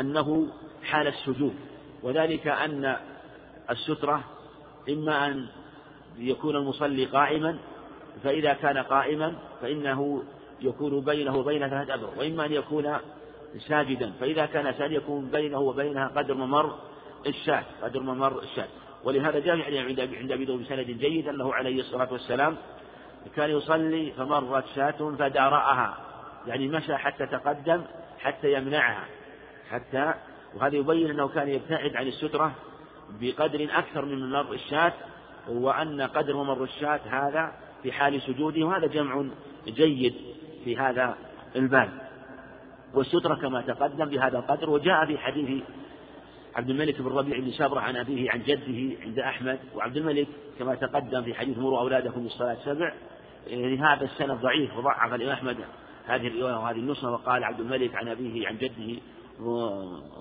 [0.00, 0.48] أنه
[0.82, 1.54] حال السجود
[2.02, 2.96] وذلك أن
[3.70, 4.24] السترة
[4.88, 5.46] إما أن
[6.18, 7.58] يكون المصلي قائما
[8.24, 10.22] فإذا كان قائما فإنه
[10.60, 12.96] يكون بينه وبين ثلاثة أبر وإما أن يكون
[13.68, 16.78] ساجدا فإذا كان ساجدا يكون بينه وبينها قدر ممر
[17.26, 18.68] الشاة قدر ممر الشاة
[19.06, 22.56] ولهذا جاء يعني عند عند أبي بسند جيد أنه عليه الصلاة والسلام
[23.36, 25.96] كان يصلي فمرت شاة فدارأها.
[26.46, 27.82] يعني مشى حتى تقدم
[28.18, 29.04] حتى يمنعها.
[29.70, 30.14] حتى
[30.54, 32.52] وهذا يبين أنه كان يبتعد عن السترة
[33.20, 34.92] بقدر أكثر من ممر الشاة
[35.48, 39.24] وأن قدر ممر الشاة هذا في حال سجوده وهذا جمع
[39.66, 40.14] جيد
[40.64, 41.16] في هذا
[41.56, 41.90] الباب.
[42.94, 45.62] والسترة كما تقدم بهذا القدر وجاء في حديث
[46.56, 50.26] عبد الملك بن ربيع بن شبرة عن أبيه عن جده عند أحمد وعبد الملك
[50.58, 52.92] كما تقدم في حديث مروا أولادكم بالصلاة سبع
[53.46, 55.56] يعني هذا السند ضعيف وضعف الإمام أحمد
[56.06, 59.00] هذه الرواية وهذه النسخة وقال عبد الملك عن أبيه عن جده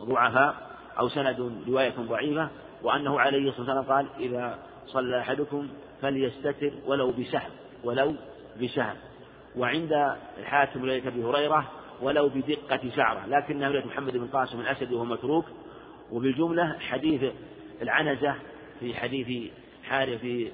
[0.06, 2.50] ضعفاء أو سند رواية ضعيفة
[2.84, 5.68] وأنه عليه الصلاة والسلام قال إذا صلى أحدكم
[6.02, 7.52] فليستتر ولو بسهم
[7.84, 8.16] ولو
[8.62, 8.96] بسهم.
[9.58, 11.72] وعند الحاكم رواية أبي هريرة
[12.02, 13.26] ولو بدقة شعرة.
[13.28, 15.46] لكن رواية محمد بن قاسم الأسد وهو متروك
[16.12, 17.32] وبالجملة حديث
[17.82, 18.36] العنزة
[18.80, 19.52] في حديث
[19.84, 20.52] حارث في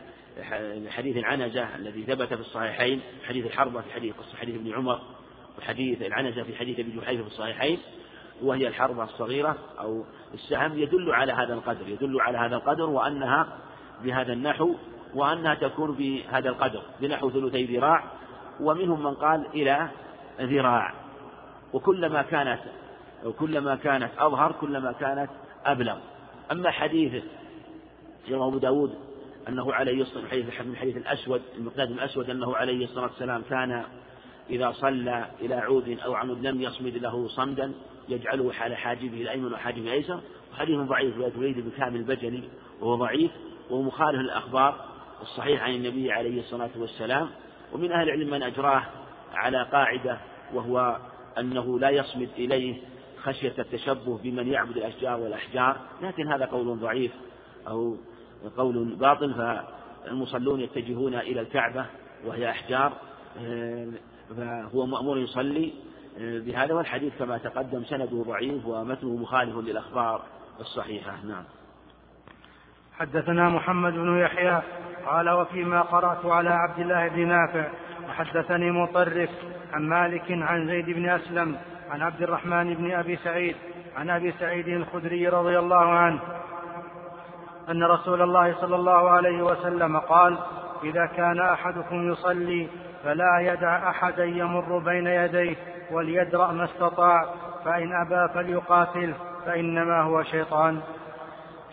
[0.90, 5.02] حديث العنزة الذي ثبت في الصحيحين حديث الحربة في حديث قصة حديث ابن عمر
[5.60, 7.80] وحديث العنزة في حديث ابي جحيفة في الصحيحين
[8.42, 13.58] وهي الحربة الصغيرة أو السهم يدل على هذا القدر يدل على هذا القدر وأنها
[14.04, 14.76] بهذا النحو
[15.16, 18.04] وأنها تكون بهذا القدر بنحو ثلثي ذراع
[18.60, 19.88] ومنهم من قال إلى
[20.42, 20.94] ذراع
[21.74, 22.60] وكلما كانت
[23.26, 25.30] وكلما كانت أظهر كلما كانت
[25.66, 25.98] أبلغ.
[26.52, 27.24] أما حديث
[28.32, 28.96] رواه أبو داود
[29.48, 33.84] أنه عليه الصلاة والسلام من حديث الأسود المقداد الأسود أنه عليه الصلاة والسلام كان
[34.50, 37.74] إذا صلى إلى عود أو عمود لم يصمد له صمدا
[38.10, 40.20] يجعله حال حاجبه الأيمن وحاجبه الأيسر.
[40.54, 42.44] وحديث ضعيف رواية وليد بن البجلي
[42.82, 43.32] وهو ضعيف
[43.70, 44.86] وهو مخالف للأخبار
[45.22, 47.30] الصحيح عن النبي عليه الصلاة والسلام.
[47.74, 48.84] ومن أهل العلم من أجراه
[49.34, 50.18] على قاعدة
[50.54, 50.98] وهو
[51.38, 52.91] أنه لا يصمد إليه
[53.24, 57.12] خشية التشبه بمن يعبد الأشجار والأحجار لكن هذا قول ضعيف
[57.68, 57.98] أو
[58.58, 59.34] قول باطل
[60.04, 61.86] فالمصلون يتجهون إلى الكعبة
[62.26, 62.94] وهي أحجار
[64.38, 65.74] فهو مأمور يصلي
[66.20, 70.24] بهذا والحديث كما تقدم سنده ضعيف ومتنه مخالف للأخبار
[70.60, 71.26] الصحيحة.
[71.26, 71.44] نعم.
[72.94, 74.62] حدثنا محمد بن يحيى
[75.06, 77.72] قال وفيما قرأت على عبد الله بن نافع
[78.10, 79.30] وحدثني مطرف
[79.74, 81.58] عن مالك عن زيد بن أسلم
[81.92, 83.56] عن عبد الرحمن بن أبي سعيد
[83.96, 86.22] عن أبي سعيد الخدري رضي الله عنه
[87.70, 90.38] أن رسول الله صلى الله عليه وسلم قال
[90.84, 92.70] إذا كان أحدكم يصلي
[93.04, 95.56] فلا يدع أحدا يمر بين يديه
[95.92, 97.34] وليدرأ ما استطاع
[97.66, 100.82] فإن أبى فليقاتله فإنما هو شيطان.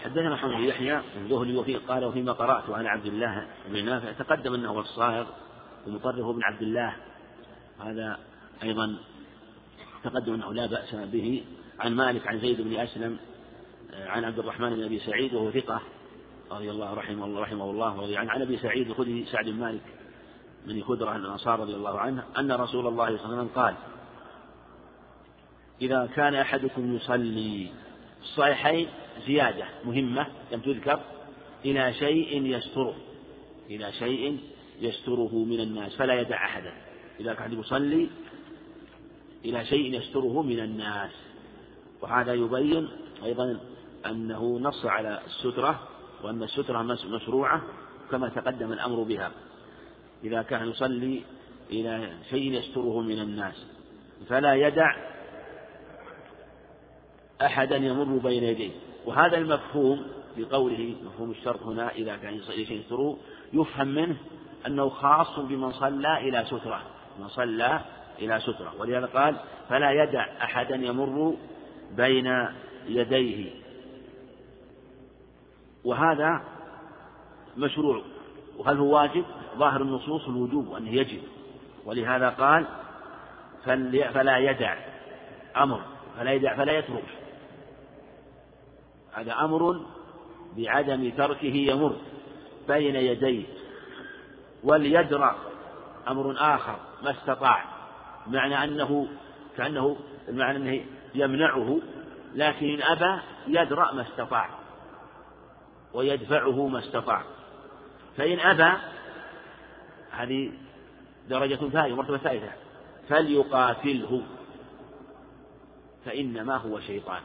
[0.04, 4.54] حدثنا محمد بن يحيى الذهلي وفي قال وفيما قرأت عن عبد الله بن نافع تقدم
[4.54, 5.26] أنه الصائغ
[5.87, 6.94] ومطرف بن عبد الله
[7.85, 8.18] هذا
[8.62, 8.98] أيضا
[10.09, 11.44] تقدم أنه لا بأس به
[11.81, 13.16] عن مالك عن زيد بن أسلم
[13.92, 15.83] عن عبد الرحمن بن أبي سعيد وهو ثقة
[16.51, 18.31] رضي الله رحمه الله رحمه الله ورضي عنه.
[18.31, 19.81] عن أبي سعيد الخدري سعد بن مالك
[20.66, 23.75] من خدرة الأنصار رضي الله عنه أن رسول الله صلى الله عليه وسلم قال
[25.83, 27.68] إذا كان أحدكم يصلي
[28.23, 28.88] الصحيحين
[29.27, 31.01] زيادة مهمة لم تذكر
[31.64, 32.94] إلى شيء يستره
[33.71, 34.38] إلى شيء
[34.81, 36.73] يستره من الناس فلا يدع أحدا.
[37.21, 38.09] إذا كان يصلي
[39.44, 41.11] إلى شيء يستره من الناس.
[42.03, 42.88] وهذا يبين
[43.24, 43.61] أيضا
[44.07, 45.88] أنه نص على السترة
[46.24, 47.62] وأن السترة مشروعة
[48.11, 49.31] كما تقدم الأمر بها.
[50.24, 51.22] إذا كان يصلي
[51.70, 53.66] إلى شيء يستره من الناس
[54.29, 54.96] فلا يدع
[57.42, 58.70] أحدا يمر بين يديه.
[59.07, 63.18] وهذا المفهوم في قوله مفهوم الشرط هنا إذا كان يصلي شيء يستره
[63.53, 64.16] يفهم منه
[64.66, 66.83] أنه خاص بمن صلى إلى سترة.
[67.20, 67.81] من صلى
[68.18, 68.74] إلى سترة.
[68.78, 69.37] ولهذا قال
[69.68, 71.37] فلا يدع أحدا يمر
[71.96, 72.46] بين
[72.87, 73.50] يديه.
[75.85, 76.42] وهذا
[77.57, 78.02] مشروع.
[78.57, 79.24] وهل هو واجب؟
[79.57, 81.22] ظاهر النصوص الوجوب وأنه يجب.
[81.85, 82.66] ولهذا قال
[84.14, 84.76] فلا يدع
[85.57, 85.81] أمر.
[86.18, 87.04] فلا يدع فلا يترك.
[89.12, 89.81] هذا أمر
[90.57, 91.96] بعدم تركه يمر
[92.68, 93.44] بين يديه.
[94.64, 95.37] وليدرأ
[96.09, 97.78] أمر آخر ما استطاع.
[98.29, 99.09] معنى أنه
[99.57, 99.97] كأنه
[100.29, 101.79] المعنى أنه يمنعه
[102.35, 104.49] لكن إن أبى يدرأ ما استطاع
[105.95, 107.23] ويدفعه ما استطاع.
[108.17, 108.79] فإن أبى
[110.11, 110.53] هذه
[111.29, 112.53] درجة ثانية مرتبة ثالثة
[113.09, 114.23] فليقاتله
[116.05, 117.23] فإنما هو شيطان.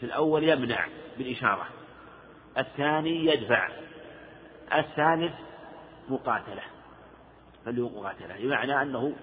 [0.00, 0.86] في الأول يمنع
[1.18, 1.66] بالإشارة
[2.58, 3.68] الثاني يدفع
[4.74, 5.34] الثالث
[6.08, 6.62] مقاتلة
[7.64, 8.36] فليقاتله.
[8.38, 9.14] بمعنى أنه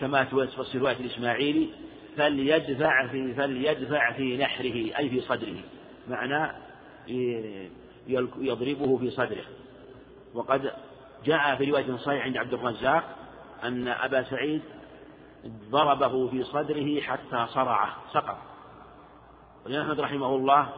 [0.00, 1.68] كما توصف رواية الإسماعيلي
[2.16, 5.56] فليدفع في فليدفع في نحره أي في صدره.
[6.08, 6.52] معنى
[8.38, 9.44] يضربه في صدره.
[10.34, 10.72] وقد
[11.24, 13.16] جاء في رواية صحيح عند عبد الرزاق
[13.64, 14.62] أن أبا سعيد
[15.70, 18.38] ضربه في صدره حتى صرعه سقط.
[19.64, 20.68] والإمام أحمد رحمه الله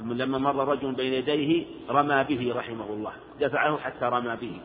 [0.00, 3.12] لما مر رجل بين يديه رمى به رحمه الله.
[3.40, 4.60] دفعه حتى رمى به.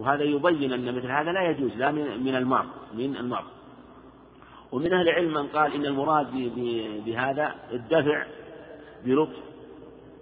[0.00, 3.44] وهذا يبين أن مثل هذا لا يجوز لا من المار من المار
[4.72, 6.26] ومن أهل العلم من قال إن المراد
[7.06, 8.26] بهذا الدفع
[9.04, 9.36] بلطف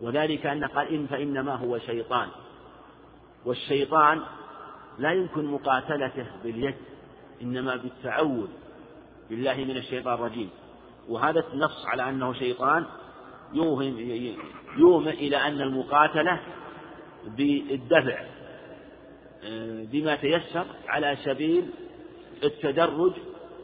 [0.01, 2.29] وذلك أن قال إن فإنما هو شيطان.
[3.45, 4.21] والشيطان
[4.99, 6.75] لا يمكن مقاتلته باليد
[7.43, 8.49] إنما بالتعوذ
[9.31, 10.51] بالله من الشيطان الرجيم.
[11.09, 12.85] وهذا النص على أنه شيطان
[13.53, 13.99] يوهم
[14.77, 16.41] يوهم إلى أن المقاتلة
[17.27, 18.38] بالدفع.
[19.93, 21.71] بما تيسر على سبيل
[22.45, 23.13] التدرج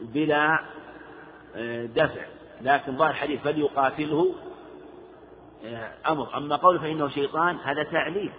[0.01, 0.59] بلا
[1.55, 2.25] آه، دفع.
[2.61, 4.35] لكن ظاهر الحديث فليقاتله
[5.65, 6.37] آه، أمر.
[6.37, 8.31] أما قول فإنه شيطان هذا تعليل.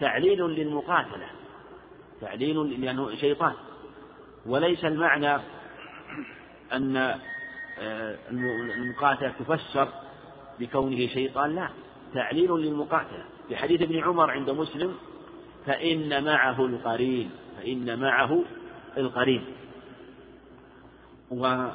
[0.00, 1.26] تعليل للمقاتلة.
[2.20, 3.52] تعليل لأنه شيطان.
[4.46, 5.42] وليس المعنى
[6.72, 6.96] أن
[7.78, 9.88] آه، المقاتلة تفسر
[10.60, 11.68] بكونه شيطان لا.
[12.14, 13.24] تعليل للمقاتلة.
[13.48, 14.94] في حديث ابن عمر عند مسلم
[15.66, 18.42] فإن معه القرين فإن معه
[18.96, 19.44] القرين.
[21.30, 21.72] وهو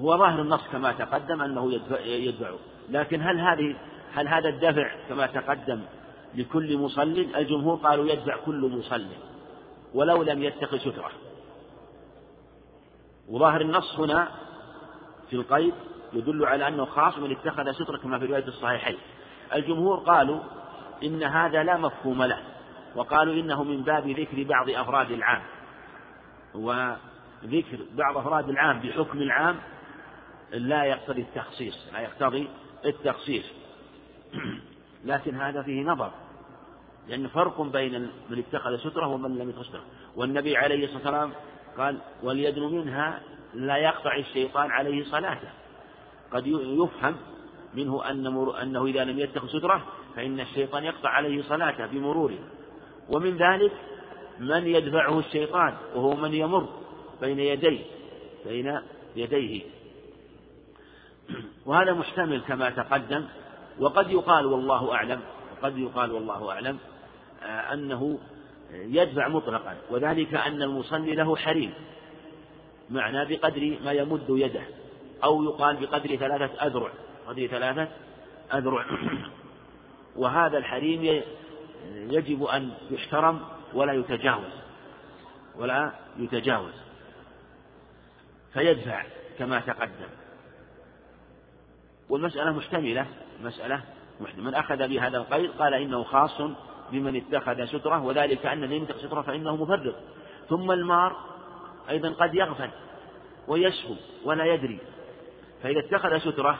[0.00, 2.50] ظاهر النص كما تقدم أنه يدفع
[2.90, 3.76] لكن هل هذه
[4.14, 5.80] هل هذا الدفع كما تقدم
[6.34, 9.06] لكل مصل؟ الجمهور قالوا يدفع كل مصل
[9.94, 11.10] ولو لم يتخذ سترة.
[13.28, 14.28] وظاهر النص هنا
[15.30, 15.74] في القيد
[16.12, 18.96] يدل على أنه خاص من اتخذ سترة كما في رواية الصحيحين.
[19.54, 20.40] الجمهور قالوا
[21.02, 22.53] إن هذا لا مفهوم له.
[22.94, 25.42] وقالوا إنه من باب ذكر بعض أفراد العام.
[26.54, 29.56] وذكر بعض أفراد العام بحكم العام
[30.52, 32.48] لا يقتضي التخصيص لا يقتضي
[32.84, 33.44] التخصيص.
[35.04, 36.10] لكن هذا فيه نظر
[37.08, 39.84] لأن فرق بين من اتخذ سترة ومن لم يتخذ سترة.
[40.16, 41.32] والنبي عليه الصلاة والسلام
[41.78, 43.20] قال وليدن منها
[43.54, 45.48] لا يقطع الشيطان عليه صلاته.
[46.32, 47.16] قد يفهم
[47.74, 48.26] منه أن
[48.62, 52.38] أنه إذا لم يتخذ سترة فإن الشيطان يقطع عليه صلاته بمروره.
[53.08, 53.72] ومن ذلك
[54.38, 56.68] من يدفعه الشيطان وهو من يمر
[57.20, 57.84] بين يديه
[58.46, 58.80] بين
[59.16, 59.62] يديه.
[61.66, 63.24] وهذا محتمل كما تقدم
[63.80, 65.20] وقد يقال والله أعلم
[65.52, 66.78] وقد يقال والله أعلم
[67.42, 68.18] آه، أنه
[68.72, 71.72] يدفع مطلقا وذلك أن المصلي له حريم
[72.90, 74.62] معنى بقدر ما يمد يده
[75.24, 76.90] أو يقال بقدر ثلاثة أذرع
[77.28, 77.88] قدر ثلاثة
[78.54, 78.86] أذرع.
[80.16, 81.22] وهذا الحريم
[82.10, 83.40] يجب أن يحترم
[83.74, 84.52] ولا يتجاوز
[85.56, 86.72] ولا يتجاوز
[88.52, 89.02] فيدفع
[89.38, 90.08] كما تقدم.
[92.08, 93.06] والمسألة مشتملة
[93.42, 93.82] مسألة
[94.36, 96.40] من أخذ بهذا القيد قال إنه خاص
[96.92, 99.94] بمن اتخذ سترة وذلك أن الذي يتخذ سترة فإنه مفرط.
[100.48, 101.16] ثم المار
[101.90, 102.70] أيضا قد يغفل
[103.48, 103.94] ويسهو
[104.24, 104.78] ولا يدري.
[105.62, 106.58] فإذا اتخذ سترة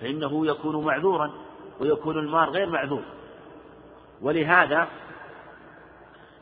[0.00, 1.32] فإنه يكون معذورا
[1.80, 3.02] ويكون المار غير معذور.
[4.22, 4.88] ولهذا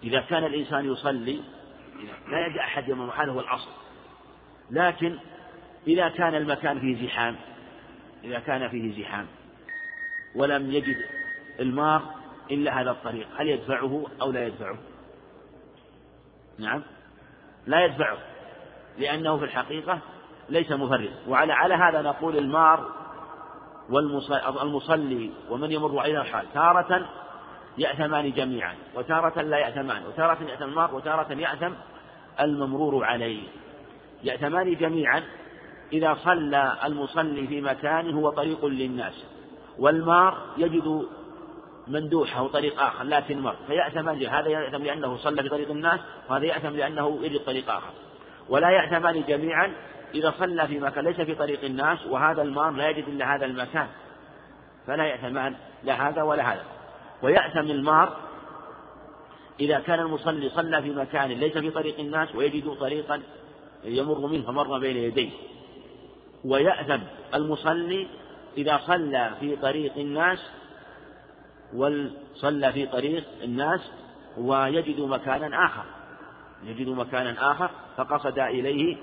[0.02, 1.40] إذا كان الإنسان يصلي
[2.28, 3.70] لا يجد أحد يمر هذا هو الأصل
[4.70, 5.18] لكن
[5.86, 7.36] إذا كان المكان فيه زحام
[8.24, 9.26] إذا كان فيه زحام
[10.34, 10.96] ولم يجد
[11.60, 12.02] المار
[12.50, 14.78] إلا هذا الطريق هل يدفعه أو لا يدفعه؟
[16.58, 16.82] نعم.
[17.66, 18.18] لا يدفعه
[18.98, 19.98] لأنه في الحقيقة
[20.48, 22.92] ليس مفرد وعلى على هذا نقول المار
[23.90, 27.06] والمصلي ومن يمر عليها الحال تارة
[27.78, 31.72] يأثمان جميعا وتارة لا يأثمان وتارة يأثم المار وتارة يأثم
[32.40, 33.42] الممرور عليه.
[34.22, 35.22] يأثمان جميعا
[35.92, 39.24] إذا صلى المصلي في مكان هو طريق للناس
[39.78, 41.06] والمار يجد
[41.88, 46.44] مندوحة أو طريق آخر لكن مر فيأثم هذا يأثم لأنه صلى في طريق الناس وهذا
[46.44, 47.90] يأثم لأنه يجد طريق آخر.
[48.48, 49.72] ولا يأثمان جميعا
[50.14, 53.86] إذا صلى في مكان ليس في طريق الناس وهذا المار لا يجد إلا هذا المكان.
[54.86, 56.64] فلا يأثمان لا هذا ولا هذا.
[57.22, 58.16] ويأثم المار
[59.60, 63.22] إذا كان المصلي صلى في مكان ليس في طريق الناس ويجد طريقا
[63.84, 65.30] يمر منه فمر بين يديه.
[66.44, 67.02] ويأثم
[67.34, 68.06] المصلي
[68.56, 70.38] إذا صلى في طريق الناس
[71.74, 73.80] وصلى في طريق الناس
[74.38, 75.84] ويجد مكانا آخر.
[76.64, 78.96] يجد مكانا آخر فقصد إليه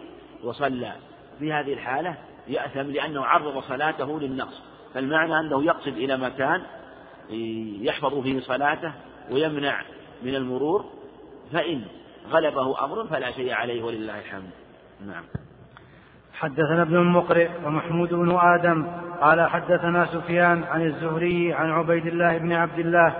[0.43, 0.93] وصلى.
[1.39, 4.61] في هذه الحالة يأثم لأنه عرض صلاته للنقص.
[4.93, 6.63] فالمعنى أنه يقصد إلى مكان
[7.81, 8.93] يحفظ فيه صلاته
[9.31, 9.81] ويمنع
[10.23, 10.85] من المرور
[11.53, 11.81] فإن
[12.29, 14.49] غلبه أمر فلا شيء عليه ولله الحمد.
[15.07, 15.23] نعم.
[16.33, 18.87] حدثنا ابن المقرئ ومحمود بن آدم
[19.21, 23.15] قال حدثنا سفيان عن الزهري عن عبيد الله بن عبد الله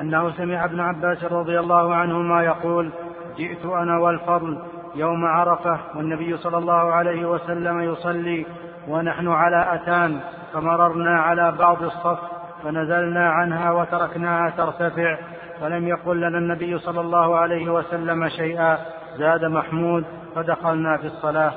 [0.00, 2.90] أنه سمع ابن عباس رضي الله عنهما يقول
[3.36, 4.62] جئت أنا والفضل
[4.94, 8.46] يوم عرفة والنبي صلى الله عليه وسلم يصلي
[8.88, 10.20] ونحن على أتان
[10.52, 12.18] فمررنا على بعض الصف
[12.66, 15.18] فنزلنا عنها وتركناها ترتفع
[15.60, 18.86] فلم يقل لنا النبي صلى الله عليه وسلم شيئا.
[19.18, 20.04] زاد محمود
[20.34, 21.54] فدخلنا في الصلاة.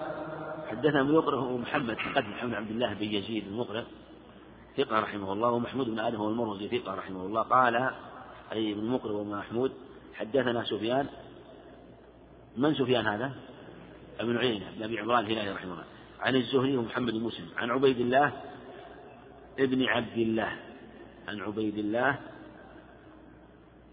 [0.72, 3.84] حدثنا ابن هو محمد قد محمد عبد الله بن يزيد المقرئ
[4.78, 7.42] ثقة رحمه الله ومحمود بن آدم المروزي ثقة رحمه الله.
[7.42, 7.90] قال
[8.52, 9.72] أي ابن مقرئ ومحمود
[10.16, 11.08] حدثنا سفيان.
[12.58, 13.32] من سفيان هذا؟
[14.20, 15.86] ابن عيينة بن أبي عمران الهلالي رحمه الله.
[16.22, 17.48] عن الزهري ومحمد بن مسلم.
[17.58, 18.32] عن عبيد الله
[19.60, 20.69] ابن عبد الله.
[21.30, 22.20] عن عبيد الله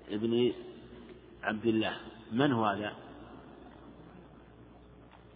[0.08, 0.52] ابن
[1.42, 1.96] عبد الله.
[2.32, 2.92] من هو هذا؟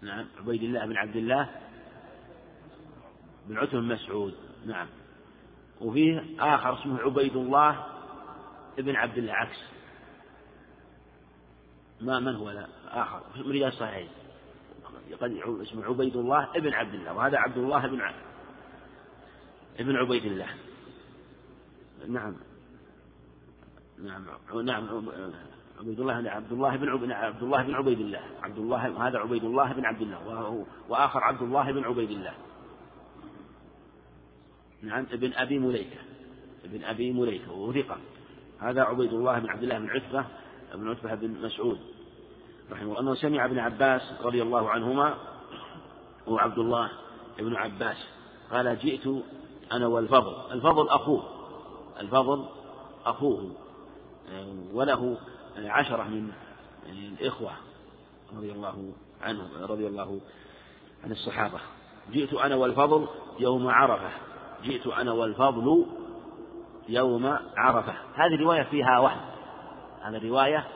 [0.02, 1.50] نعم عبيد الله بن عبد الله
[3.46, 4.34] بن عتب بن مسعود.
[4.66, 4.86] نعم.
[5.80, 7.86] وفيه آخر اسمه عبيد الله
[8.78, 9.58] ابن عبد الله عكس.
[12.00, 14.08] ما من هو لا آخر من رجال الصحيحين
[15.42, 18.24] اسمه عبيد الله ابن عبد الله وهذا عبد الله بن عبد
[19.80, 20.48] ابن عبيد الله.
[22.08, 22.34] نعم.
[24.02, 24.24] نعم.
[24.64, 25.02] نعم.
[25.80, 28.20] عبيد الله عبد الله بن عبد الله بن عبيد الله.
[28.42, 30.28] عبد الله هذا عبيد الله بن عبد الله.
[30.28, 32.34] وهو وآخر عبد الله بن عبيد الله.
[34.82, 35.06] نعم.
[35.12, 35.98] ابن أبي مليكة.
[36.64, 37.52] ابن أبي مليكة.
[37.52, 37.96] وهو ثقة.
[38.58, 40.24] هذا عبيد الله بن عبد الله بن عتبة
[40.74, 41.78] بن عتبة بن مسعود.
[42.70, 43.00] رحمه الله.
[43.00, 45.18] أنه سمع ابن عباس رضي الله عنهما
[46.26, 46.90] وعبد الله
[47.38, 47.96] بن عباس.
[48.50, 49.24] قال جئت
[49.72, 50.52] أنا والفضل.
[50.52, 51.39] الفضل أخوه.
[52.00, 52.48] الفضل
[53.04, 53.50] أخوه
[54.72, 55.18] وله
[55.58, 56.32] عشرة من
[56.88, 57.50] الإخوة
[58.36, 58.92] رضي الله
[59.22, 60.20] عنهم رضي الله
[61.04, 61.60] عن الصحابة.
[62.12, 64.10] جئت أنا والفضل يوم عرفة.
[64.64, 65.86] جئت أنا والفضل
[66.88, 67.94] يوم عرفة.
[68.14, 69.20] هذه الرواية فيها وهم.
[70.02, 70.66] هذه الرواية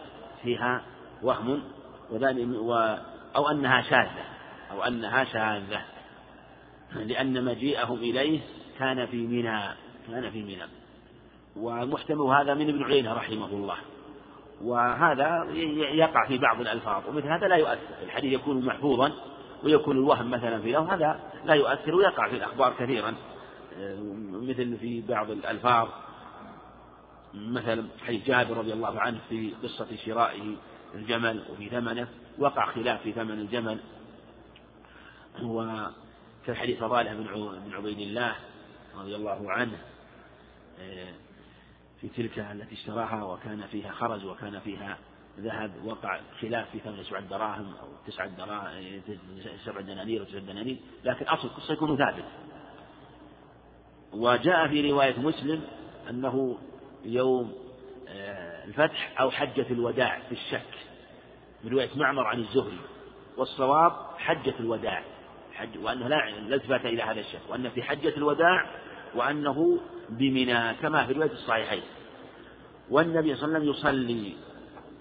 [0.43, 0.83] فيها
[1.23, 1.63] وهم
[3.37, 4.25] أو أنها شاذة
[4.73, 5.83] أو أنها شاذة.
[6.95, 8.41] لأن مجيئهم إليه
[8.79, 9.61] كان في منى
[10.09, 10.84] كان في منى.
[11.57, 13.77] ومحتمل هذا من ابن عيينة رحمه الله.
[14.63, 15.45] وهذا
[15.95, 18.03] يقع في بعض الألفاظ ومثل هذا لا يؤثر.
[18.03, 19.13] الحديث يكون محفوظا
[19.65, 23.15] ويكون الوهم مثلا في له هذا لا يؤثر ويقع في الأخبار كثيرا.
[24.33, 25.89] مثل في بعض الألفاظ
[27.35, 30.57] مثلا حديث جابر رضي الله عنه في قصة شرائه
[30.95, 33.79] الجمل وفي ثمنه وقع خلاف في ثمن الجمل.
[35.43, 37.15] وفي حديث فضالة
[37.67, 38.35] بن عبيد الله
[38.99, 39.79] رضي الله عنه.
[42.01, 44.99] في تلك التي اشتراها وكان فيها خرج وكان فيها
[45.39, 49.03] ذهب وقع خلاف في ثمن سبع دراهم أو تسعة دراهم
[49.65, 52.25] سبع دنانير أو تسعة دنانير لكن أصل القصة يكون ثابت.
[54.13, 55.61] وجاء في رواية مسلم
[56.11, 56.59] أنه
[57.05, 57.53] يوم
[58.09, 60.75] آه، الفتح أو حجة الوداع في الشك.
[61.65, 62.79] من رواية معمر عن الزهري.
[63.37, 65.05] والصواب حجة الوداع.
[65.53, 67.41] حج وأنه لا التفات إلى هذا الشك.
[67.49, 68.71] وأن في حجة الوداع
[69.15, 71.83] وأنه بمنى كما في رواية الصحيحين.
[72.91, 74.37] والنبي صلى الله عليه وسلم يصلي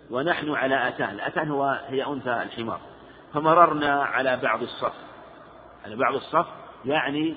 [0.10, 1.10] ونحن على أتان.
[1.10, 2.80] الأتان هو هي أنثى الحمار.
[3.34, 4.94] فمررنا على بعض الصف.
[5.86, 6.48] على بعض الصف
[6.86, 7.36] يعني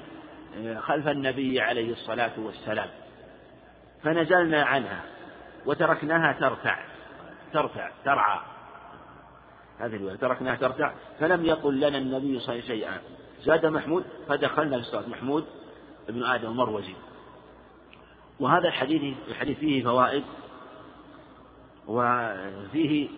[0.59, 2.89] آه، خلف النبي عليه الصلاة والسلام.
[4.03, 5.01] فنزلنا عنها
[5.67, 6.79] وتركناها ترتع.
[7.53, 8.39] ترتع ترعى.
[9.79, 10.17] هذه الرواية.
[10.17, 10.93] تركناها ترتع.
[11.21, 12.99] فلم يقل لنا النبي صلى الله عليه وسلم شيئا.
[13.43, 15.47] زاد محمود فدخلنا في الصلاة محمود
[16.09, 16.95] ابن آدم المروزي.
[18.41, 20.25] وهذا الحديث الحديث فيه فوائد
[21.87, 23.09] وفيه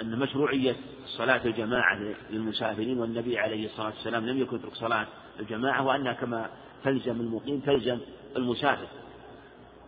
[0.00, 1.98] أن مشروعية صلاة الجماعة
[2.30, 5.06] للمسافرين والنبي عليه الصلاة والسلام لم يكن يترك صلاة
[5.40, 6.48] الجماعة وأنها كما
[6.84, 7.98] تلزم المقيم تلزم
[8.36, 8.86] المسافر.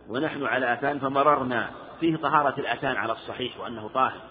[0.09, 1.69] ونحن على أتان فمررنا
[1.99, 4.21] فيه طهارة الأتان على الصحيح وأنه طاهر.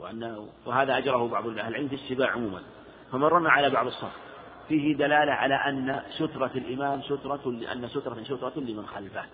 [0.00, 2.62] وأنه وهذا أجره بعض أهل العلم في السباع عموما.
[3.12, 4.12] فمررنا على بعض الصف
[4.68, 9.24] فيه دلالة على أن سترة الإمام سترة لأن سترة سترة لمن خلفه.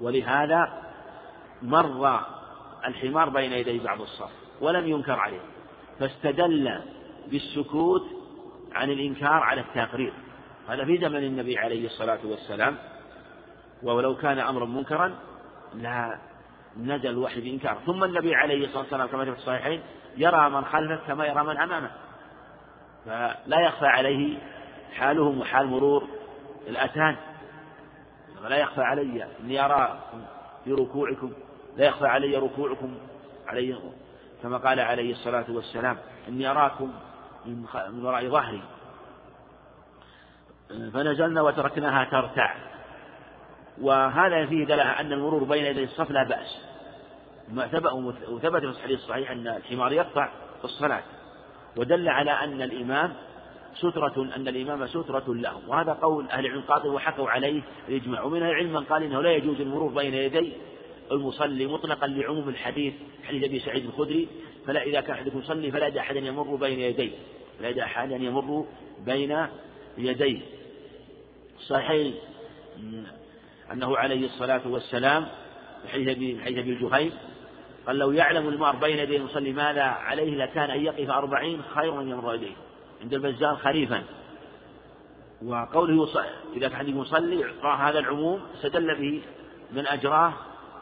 [0.00, 0.82] ولهذا
[1.62, 2.20] مر
[2.86, 4.30] الحمار بين يدي بعض الصف
[4.60, 5.40] ولم ينكر عليه.
[5.98, 6.80] فاستدل
[7.30, 8.06] بالسكوت
[8.72, 10.12] عن الإنكار على التقرير.
[10.68, 12.76] هذا في زمن النبي عليه الصلاة والسلام.
[13.82, 15.14] ولو كان أمرا منكرا
[15.74, 16.18] لا
[16.76, 19.80] نزل الوحي بإنكار ثم النبي عليه الصلاة والسلام كما في الصحيحين
[20.16, 21.90] يرى من خلفه كما يرى من أمامه.
[23.06, 24.38] فلا يخفى عليه
[24.92, 26.08] حالهم وحال مرور
[26.68, 27.16] الأتان.
[28.44, 30.22] ولا يخفى علي إني أراكم
[30.64, 31.32] في ركوعكم
[31.76, 32.94] لا يخفى علي ركوعكم
[33.46, 33.78] علي
[34.42, 35.96] كما قال عليه الصلاة والسلام
[36.28, 36.92] إني أراكم
[37.46, 38.62] من وراء ظهري.
[40.68, 42.54] فنزلنا وتركناها ترتع.
[43.80, 46.66] وهذا فيه دلالة أن المرور بين يدي الصف لا بأس.
[48.28, 50.28] وثبت في الحديث الصحيح أن الحمار يقطع
[50.58, 51.02] في الصلاة.
[51.76, 53.14] ودل على أن الإمام
[53.74, 55.60] سترة أن الإمام سترة له.
[55.68, 59.60] وهذا قول أهل العلم قاطع وحكوا عليه الإجماع ومن العلم من قال إنه لا يجوز
[59.60, 60.52] المرور بين يدي
[61.12, 62.94] المصلي مطلقا لعموم الحديث
[63.24, 64.28] حديث أبي سعيد الخدري.
[64.66, 67.10] فلا إذا كان أحدكم يصلي فلا يدع أحدا يمر بين يديه.
[67.58, 68.66] فلا يدع أحدا يمر
[69.06, 69.46] بين
[69.98, 70.40] يديه.
[71.66, 72.14] صحيح
[73.72, 75.28] أنه عليه الصلاة والسلام
[75.92, 77.12] حديث أبي حديث أبي جهيم
[77.86, 82.08] قال لو يعلم المار بين يدي المصلي ماذا عليه لكان أن يقف أربعين خيرا من
[82.08, 82.56] يمر يديه
[83.02, 84.02] عند البزار خريفا.
[85.44, 86.08] وقوله
[86.56, 89.22] إذا كان يصلي هذا العموم استدل به
[89.72, 90.32] من أجراه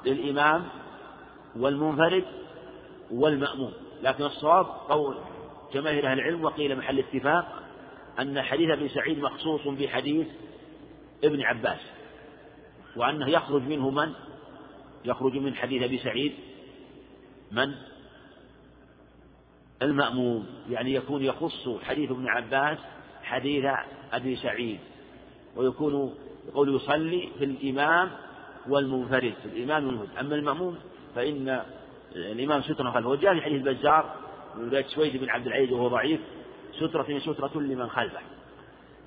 [0.07, 0.65] للإمام
[1.57, 2.25] والمنفرد
[3.11, 3.73] والمأموم.
[4.03, 5.17] لكن الصواب قول
[5.75, 7.63] جماهير أهل العلم وقيل محل اتفاق
[8.21, 10.27] أن حديث ابن سعيد مخصوص بحديث
[11.25, 11.81] ابن عباس.
[12.97, 14.13] وأنه يخرج منه من؟
[15.05, 16.33] يخرج من حديث أبي سعيد
[17.53, 17.75] من؟
[19.83, 22.79] المأموم يعني يكون يخص حديث ابن عباس
[23.23, 23.65] حديث
[24.13, 24.79] أبي سعيد
[25.57, 26.15] ويكون
[26.49, 28.11] يقول يصلي في الإمام
[28.69, 30.19] والمنفرد في الإمام والمنفرد.
[30.19, 30.79] أما المأموم
[31.15, 31.63] فإن
[32.17, 33.09] الإمام سترة خلفه.
[33.09, 34.15] وجاء في حديث البزار
[34.57, 36.21] من رواية سويد بن عبد العزيز وهو ضعيف
[36.73, 38.21] سترة سترة لمن خلفه.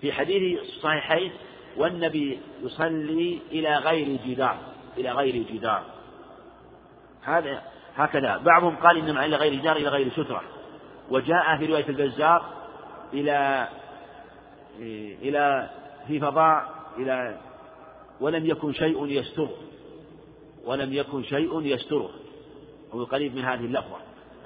[0.01, 1.31] في حديث الصحيحين
[1.77, 4.57] والنبي يصلي إلى غير جدار
[4.97, 5.85] إلى غير جدار.
[7.21, 7.61] هذا
[7.95, 8.37] هكذا.
[8.37, 10.41] بعضهم قال إنما إلى غير جدار إلى غير سترة.
[11.09, 12.45] وجاء في رواية البزار
[13.13, 13.67] إلى
[15.21, 15.69] إلى
[16.07, 17.37] في فضاء إلى
[18.19, 19.51] ولم يكن شيء يستره.
[20.65, 22.09] ولم يكن شيء يستره.
[22.93, 23.97] هو قريب من هذه اللفظة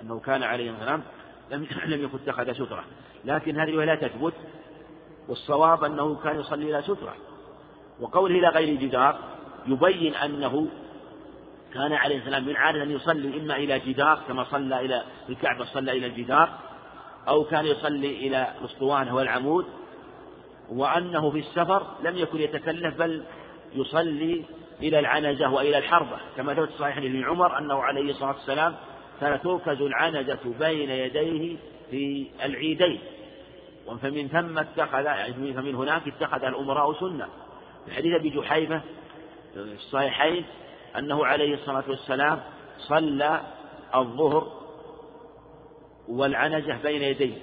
[0.02, 1.04] أنه كان عليه السلام
[1.52, 2.84] لم لم يكن اتخذ سترة.
[3.26, 4.34] لكن هذه الرواية لا تثبت
[5.28, 7.16] والصواب أنه كان يصلي إلى سترة.
[8.00, 9.20] وقوله إلى غير جدار
[9.68, 10.68] يبين أنه
[11.76, 15.92] كان عليه السلام من عادة أن يصلي إما إلى جدار كما صلى إلى الكعبة صلى
[15.92, 16.50] إلى الجدار
[17.28, 19.66] أو كان يصلي إلى الأسطوانة والعمود
[20.70, 23.24] وأنه في السفر لم يكن يتكلف بل
[23.76, 24.44] يصلي
[24.82, 26.18] إلى العنزة وإلى الحربة.
[26.38, 28.76] كما ثبت صحيح لابن عمر أنه عليه الصلاة والسلام
[29.22, 31.58] كان توكز العنزة بين يديه
[31.92, 33.00] في العيدين.
[34.02, 37.28] فمن ثم اتخذ يعني فمن هناك اتخذ الأمراء سنة.
[37.86, 38.82] في حديث أبي جحيفة
[39.54, 40.46] في الصحيحين
[40.98, 42.40] أنه عليه الصلاة والسلام
[42.78, 43.42] صلى
[43.96, 44.48] الظهر
[46.08, 47.38] والعنزة بين يديه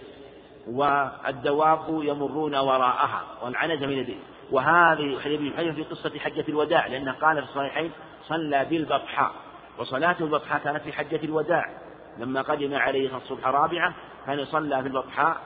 [0.68, 4.18] والدواب يمرون وراءها والعنزة من يديه.
[4.50, 7.90] وهذه حديث ابن في قصة حجة الوداع لأنه قال في الصحيحين
[8.22, 9.32] صلى بالبطحاء.
[9.78, 11.70] وصلاته البطحاء كانت في حجة الوداع.
[12.18, 13.94] لما قدم عليه الصبح رابعة
[14.26, 15.36] كان يصلى في البطحاء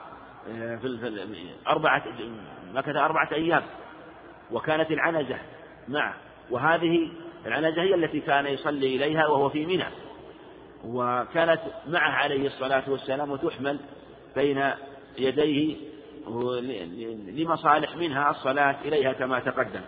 [0.49, 1.15] آه، في
[1.67, 2.03] أربعة
[2.73, 3.63] مكث أربعة أيام
[4.51, 5.37] وكانت العنزة
[5.87, 6.13] معه
[6.49, 7.09] وهذه
[7.47, 9.87] العنزة هي التي كان يصلي إليها وهو في منى
[10.85, 13.79] وكانت معه عليه الصلاة والسلام وتحمل
[14.35, 14.71] بين
[15.17, 15.75] يديه
[17.27, 19.81] لمصالح منها الصلاة إليها كما تقدم.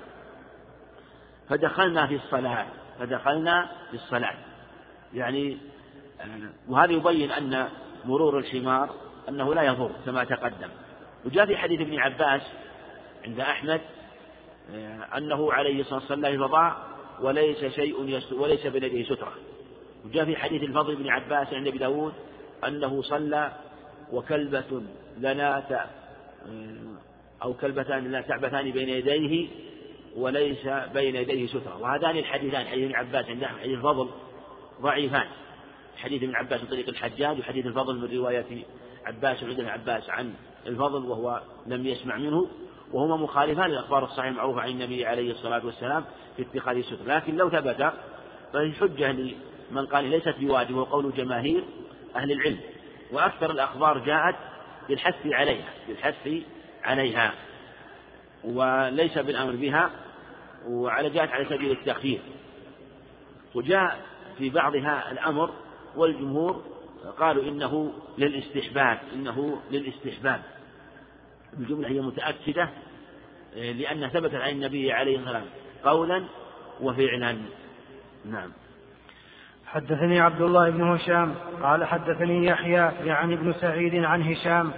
[1.49, 2.65] فدخلنا في الصلاة
[2.99, 4.35] فدخلنا في الصلاة.
[5.13, 5.57] يعني
[6.67, 7.69] وهذا يبين أن
[8.05, 8.89] مرور الحمار
[9.29, 10.69] أنه لا يضر كما تقدم.
[11.25, 12.41] وجاء في حديث ابن عباس
[13.25, 13.81] عند أحمد
[15.17, 16.25] أنه عليه الصلاة والسلام
[17.21, 19.33] وليس شيء وليس بين يديه سترة.
[20.05, 22.13] وجاء في حديث الفضل بن عباس عند أبي داود
[22.67, 23.51] أنه صلى
[24.11, 24.83] وكلبة
[25.17, 25.63] لنا
[27.43, 29.47] أو كلبتان لا تعبثان بين يديه
[30.15, 31.81] وليس بين يديه سترة.
[31.81, 34.09] وهذان الحديثان حديث ابن عباس عند حديث الفضل
[34.81, 35.27] ضعيفان.
[35.97, 38.65] حديث ابن عباس من طريق الحجاج وحديث الفضل من رواية
[39.05, 40.33] عباس وعبد عباس عن
[40.67, 42.47] الفضل وهو لم يسمع منه.
[42.93, 46.05] وهما مخالفان للأخبار الصحيحة المعروفة عن النبي عليه الصلاة والسلام
[46.37, 47.93] في اتخاذ الستر لكن لو ثبت
[48.53, 51.63] فهي حجة لمن قال ليست بواجب وهو قول جماهير
[52.15, 52.59] أهل العلم.
[53.11, 54.35] وأكثر الأخبار جاءت
[54.89, 56.29] بالحث عليها بالحث
[56.83, 57.33] عليها.
[58.43, 59.89] وليس بالأمر بها
[60.67, 62.21] وعلى جاءت على سبيل التخفيف
[63.55, 63.99] وجاء
[64.37, 65.53] في بعضها الأمر
[65.95, 66.63] والجمهور
[67.19, 70.41] قالوا إنه للاستحباب إنه للاستحباب.
[71.57, 72.69] الجملة هي متأكدة
[73.55, 76.23] لأن ثبتت عن النبي عليه الصلاة والسلام قولا
[76.81, 77.37] وفعلا.
[78.25, 78.51] نعم.
[79.65, 84.71] حدثني عبد الله بن هشام قال حدثني يحيى يعني ابن سعيد عن هشام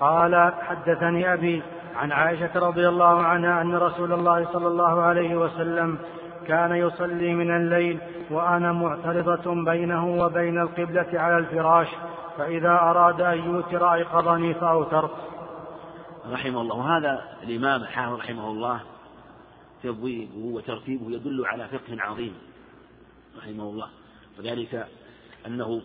[0.00, 1.62] قال حدثني أبي
[1.96, 5.98] عن عائشة رضي الله عنها أن رسول الله صلى الله عليه وسلم
[6.48, 7.98] كان يصلي من الليل
[8.30, 11.88] وأنا معترضة بينه وبين القبلة على الفراش
[12.38, 15.10] فإذا أراد أن يوتر أيقظني فأوترت.
[16.32, 16.76] رحمه الله.
[16.76, 18.80] وهذا الإمام الحافظ رحمه الله
[19.82, 22.34] تبويبه وترتيبه يدل على فقه عظيم
[23.38, 23.88] رحمه الله.
[24.38, 24.88] وذلك
[25.46, 25.82] أنه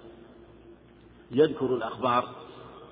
[1.31, 2.35] يذكر الأخبار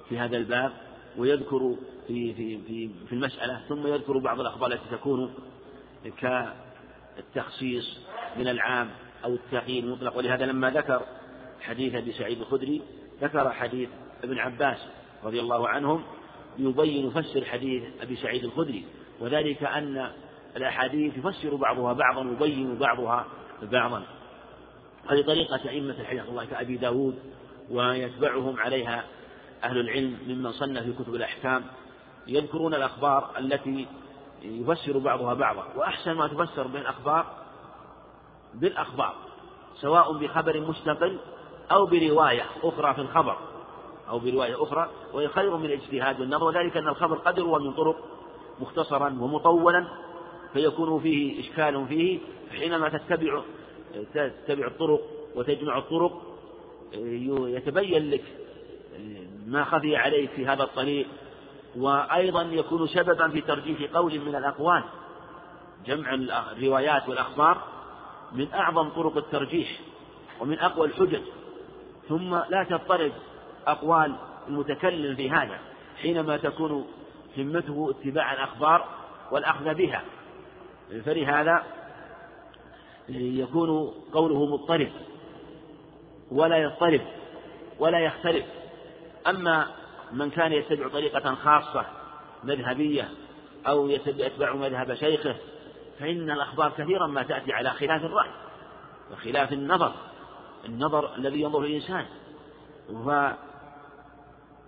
[0.10, 0.72] في هذا الباب
[1.18, 1.76] ويذكر
[2.08, 5.34] في في في في المسألة ثم يذكر بعض الأخبار التي تكون
[6.18, 7.97] كالتخصيص
[8.38, 8.89] من العام
[9.24, 10.18] أو التعيين المطلق.
[10.18, 11.01] ولهذا لما ذكر
[11.62, 12.82] حديث أبي سعيد الخدري
[13.22, 13.89] ذكر حديث
[14.24, 14.78] ابن عباس
[15.24, 16.03] رضي الله عنهم
[16.58, 18.86] يبين يفسر حديث أبي سعيد الخدري
[19.20, 20.12] وذلك أن
[20.58, 23.26] الأحاديث يفسر بعضها بعضا ويبين بعضها
[23.62, 24.03] بعضا.
[25.10, 27.20] هذه طريقة أئمة الحديث الله كأبي داود
[27.70, 29.03] ويتبعهم عليها
[29.64, 31.64] أهل العلم ممن صنف في كتب الأحكام
[32.28, 33.88] يذكرون الأخبار التي
[34.41, 35.64] يفسر بعضها بعضا.
[35.76, 37.26] وأحسن ما تفسر به الأخبار
[38.53, 39.16] بالأخبار
[39.82, 41.20] سواء بخبر مستقل
[41.72, 43.38] أو برواية أخرى في الخبر.
[44.10, 47.95] أو برواية أخرى وهي خير من الاجتهاد والنظر وذلك أن الخبر قد يروى من طرق
[48.60, 49.88] مختصرا ومطولا
[50.53, 52.20] فيكون فيه إشكال فيه
[52.51, 53.41] حينما تتبع
[54.14, 55.01] تتبع الطرق
[55.36, 56.22] وتجمع الطرق
[57.47, 58.24] يتبين لك
[59.47, 61.08] ما خفي عليك في هذا الطريق
[61.78, 64.84] وأيضا يكون سببا في ترجيح قول من الأقوال.
[65.86, 66.14] جمع
[66.51, 67.62] الروايات والأخبار
[68.32, 69.80] من أعظم طرق الترجيح
[70.39, 71.22] ومن أقوى الحجج.
[72.10, 73.12] ثم لا تضطرب
[73.68, 74.16] أقوال
[74.47, 75.59] المتكلم في هذا
[76.01, 76.88] حينما تكون
[77.38, 78.86] همته اتباع الأخبار
[79.32, 80.01] والأخذ بها.
[81.05, 81.63] فلهذا
[83.09, 84.91] يكون قوله مضطرب
[86.32, 87.01] ولا يضطرب
[87.80, 88.45] ولا يختلف.
[89.28, 89.68] أما
[90.11, 91.86] من كان يتبع طريقة خاصة
[92.43, 93.09] مذهبية
[93.68, 95.36] أو يتبع مذهب شيخه
[95.99, 98.30] فإن الأخبار كثيرا ما تأتي على خلاف الرأي
[99.11, 99.93] وخلاف النظر
[100.66, 102.05] النظر الذي ينظر الإنسان.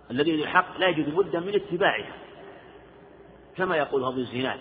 [0.08, 2.12] والذي للحق لا يجد بدا من اتباعها.
[3.56, 4.60] كما يقول ابن الزناد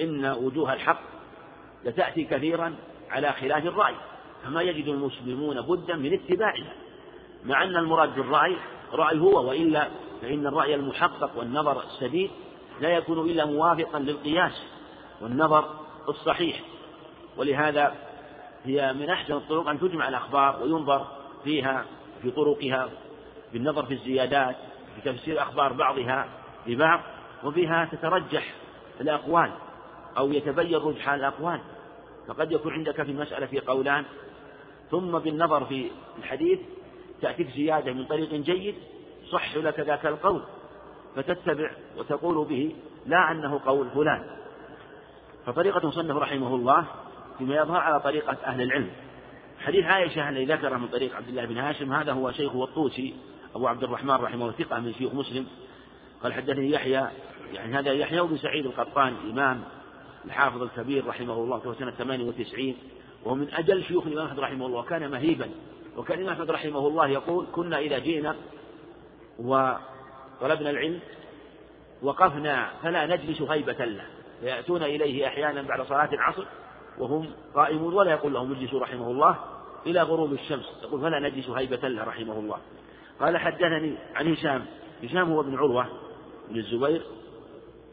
[0.00, 1.00] إن وجوه الحق
[1.84, 2.74] لتأتي كثيرا
[3.10, 3.94] على خلاف الرأي
[4.44, 6.72] فما يجد المسلمون بدا من اتباعها.
[7.44, 8.56] مع أن المراد بالرأي
[8.92, 9.88] رأي هو وإلا
[10.22, 12.30] فإن الرأي المحقق والنظر السديد
[12.80, 14.62] لا يكون إلا موافقا للقياس
[15.20, 15.70] والنظر
[16.08, 16.60] الصحيح.
[17.36, 17.94] ولهذا
[18.64, 21.06] هي من أحسن الطرق أن تجمع الأخبار وينظر
[21.44, 21.84] فيها
[22.22, 22.88] في طرقها.
[23.54, 24.56] بالنظر في الزيادات
[24.94, 26.28] في تفسير أخبار بعضها
[26.66, 27.00] ببعض
[27.44, 28.54] وفيها تترجح
[29.00, 29.50] الأقوال
[30.18, 31.60] أو يتبين رجحان الأقوال.
[32.28, 34.04] فقد يكون عندك في المسألة قولان.
[34.90, 36.58] ثم بالنظر في الحديث
[37.22, 38.74] تأتيك زيادة من طريق جيد
[39.30, 40.42] صح لك ذاك القول
[41.16, 42.76] فتتبع وتقول به
[43.06, 44.24] لا أنه قول فلان.
[45.46, 46.86] فطريقة مصنف رحمه الله
[47.38, 48.90] فيما يظهر على طريقة أهل العلم.
[49.60, 53.14] حديث عائشة الذي ذكره من طريق عبد الله بن هاشم هذا هو شيخه الطوسي
[53.54, 55.46] أبو عبد الرحمن رحمه الله ثقة من شيوخ مسلم
[56.22, 57.08] قال حدثني يحيى
[57.52, 59.64] يعني هذا يحيى بن سعيد القطان إمام
[60.24, 62.74] الحافظ الكبير رحمه الله توفي سنة 98
[63.24, 65.50] وهو من أجل شيوخ الإمام أحمد رحمه الله وكان مهيبا
[65.96, 68.36] وكان الإمام أحمد رحمه الله يقول كنا إذا جئنا
[69.38, 71.00] وطلبنا العلم
[72.02, 74.04] وقفنا فلا نجلس هيبة له
[74.40, 76.44] فيأتون إليه أحيانا بعد صلاة العصر
[76.98, 79.36] وهم قائمون ولا يقول لهم اجلسوا رحمه الله
[79.86, 82.58] إلى غروب الشمس يقول فلا نجلس هيبة له رحمه الله.
[83.20, 84.64] قال حدثني عن هشام.
[85.04, 85.86] هشام هو ابن عروة
[86.50, 87.02] بن الزبير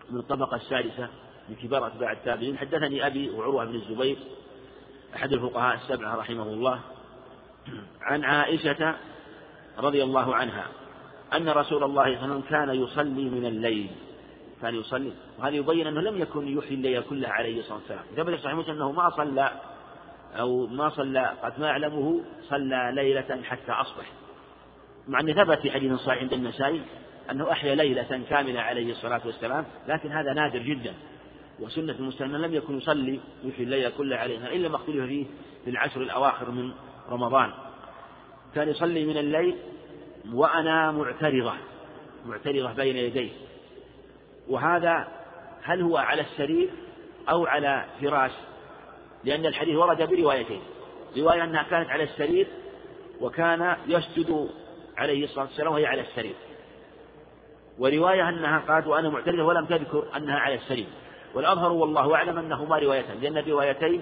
[0.09, 1.09] من الطبقة السادسة
[1.49, 2.57] من كبار أتباع التابعين.
[2.57, 4.17] حدثني أبي وعروة بن الزبير
[5.15, 6.79] أحد الفقهاء السبعة رحمه الله
[8.01, 8.95] عن عائشة
[9.79, 10.67] رضي الله عنها
[11.33, 13.89] أن رسول الله صلى الله عليه وسلم كان يصلي من الليل.
[14.61, 15.13] كان يصلي.
[15.39, 18.03] وهذا يبين أنه لم يكن يحيي الليل كلها عليه الصلاة والسلام.
[18.15, 19.51] ثبت صحيح مسلم أنه ما صلى
[20.39, 24.05] أو ما صلى قد ما أعلمه صلى ليلة حتى أصبح.
[25.07, 26.81] مع أن ثبت في حديث صحيح عند النسائي
[27.31, 30.93] أنه أحيا ليلة كاملة عليه الصلاة والسلام لكن هذا نادر جدا.
[31.59, 35.25] وسنة المسلمين لم يكن يصلي يحيي الليل كله عليها إلا ما اختلف فيه
[35.63, 36.71] في العشر الأواخر من
[37.09, 37.51] رمضان.
[38.55, 39.55] كان يصلي من الليل
[40.33, 41.53] وأنا معترضة
[42.25, 43.31] معترضة بين يديه.
[44.49, 45.07] وهذا
[45.63, 46.69] هل هو على السرير
[47.29, 48.31] أو على فراش؟
[49.23, 50.61] لأن الحديث ورد بروايتين.
[51.17, 52.47] رواية أنها كانت على السرير
[53.21, 54.49] وكان يسجد
[55.01, 56.35] عليه الصلاة والسلام وهي على السرير.
[57.79, 60.87] ورواية أنها قالت وأنا معترضة ولم تذكر أنها على السرير.
[61.33, 64.01] والأظهر والله أعلم أنهما روايتان لأن الروايتين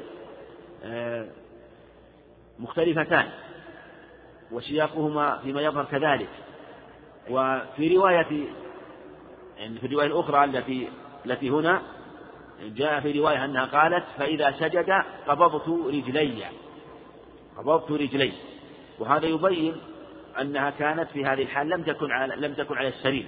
[0.84, 1.28] آه،
[2.60, 3.30] مختلفتان.
[4.52, 6.30] وسياقهما فيما يظهر كذلك.
[7.30, 8.47] وفي رواية
[9.58, 10.88] يعني في الرواية الأخرى التي
[11.26, 11.82] التي هنا
[12.64, 16.43] جاء في رواية أنها قالت فإذا سجد قبضت رجلي.
[17.58, 18.34] قبضت رجلي.
[19.00, 19.76] وهذا يبين
[20.42, 23.26] أنها كانت في هذه الحال لم تكن على لم تكن على السرير.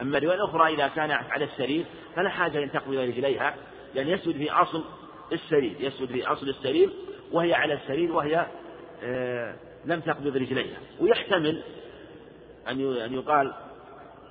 [0.00, 1.84] أما الرواية الأخرى إذا كان على السرير
[2.16, 3.54] فلا حاجة أن تقبض رجليها
[3.94, 4.84] لأن يسجد في أصل
[5.32, 6.90] السرير يسجد في أصل السرير
[7.32, 8.46] وهي على السرير وهي
[9.02, 9.54] آه
[9.84, 11.62] لم تقبض رجليها ويحتمل
[12.68, 13.54] أن أن يقال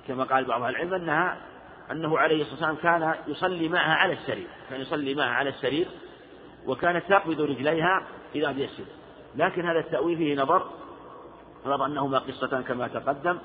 [0.08, 1.38] كما قال بعض أهل العلم أنها
[1.90, 5.86] أنه عليه الصلاة والسلام كان يصلي معها على السرير كان يصلي معها على السرير
[6.66, 8.86] وكانت تقبض رجليها إذا يسجد
[9.36, 10.70] لكن هذا التأويل فيه نظر
[11.68, 13.38] نظر أنهما قصتان كما تقدم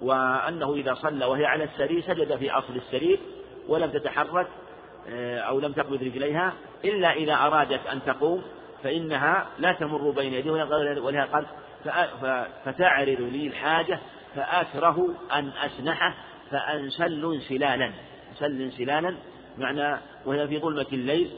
[0.00, 3.20] وأنه إذا صلى وهي على السرير سجد في أصل السرير
[3.68, 4.46] ولم تتحرك
[5.08, 6.52] آه، أو لم تقبض رجليها
[6.84, 8.42] إلا إذا أرادت أن تقوم
[8.82, 10.52] فإنها لا تمر بين يديه
[11.00, 11.46] ولها قال
[12.64, 14.00] فتعرض لي الحاجة
[14.36, 16.14] فأكره أن أسنحه
[16.50, 17.92] فأنسل انسلالا.
[18.30, 19.14] انسل انسلالا
[19.58, 21.30] معنى وهي في ظلمة الليل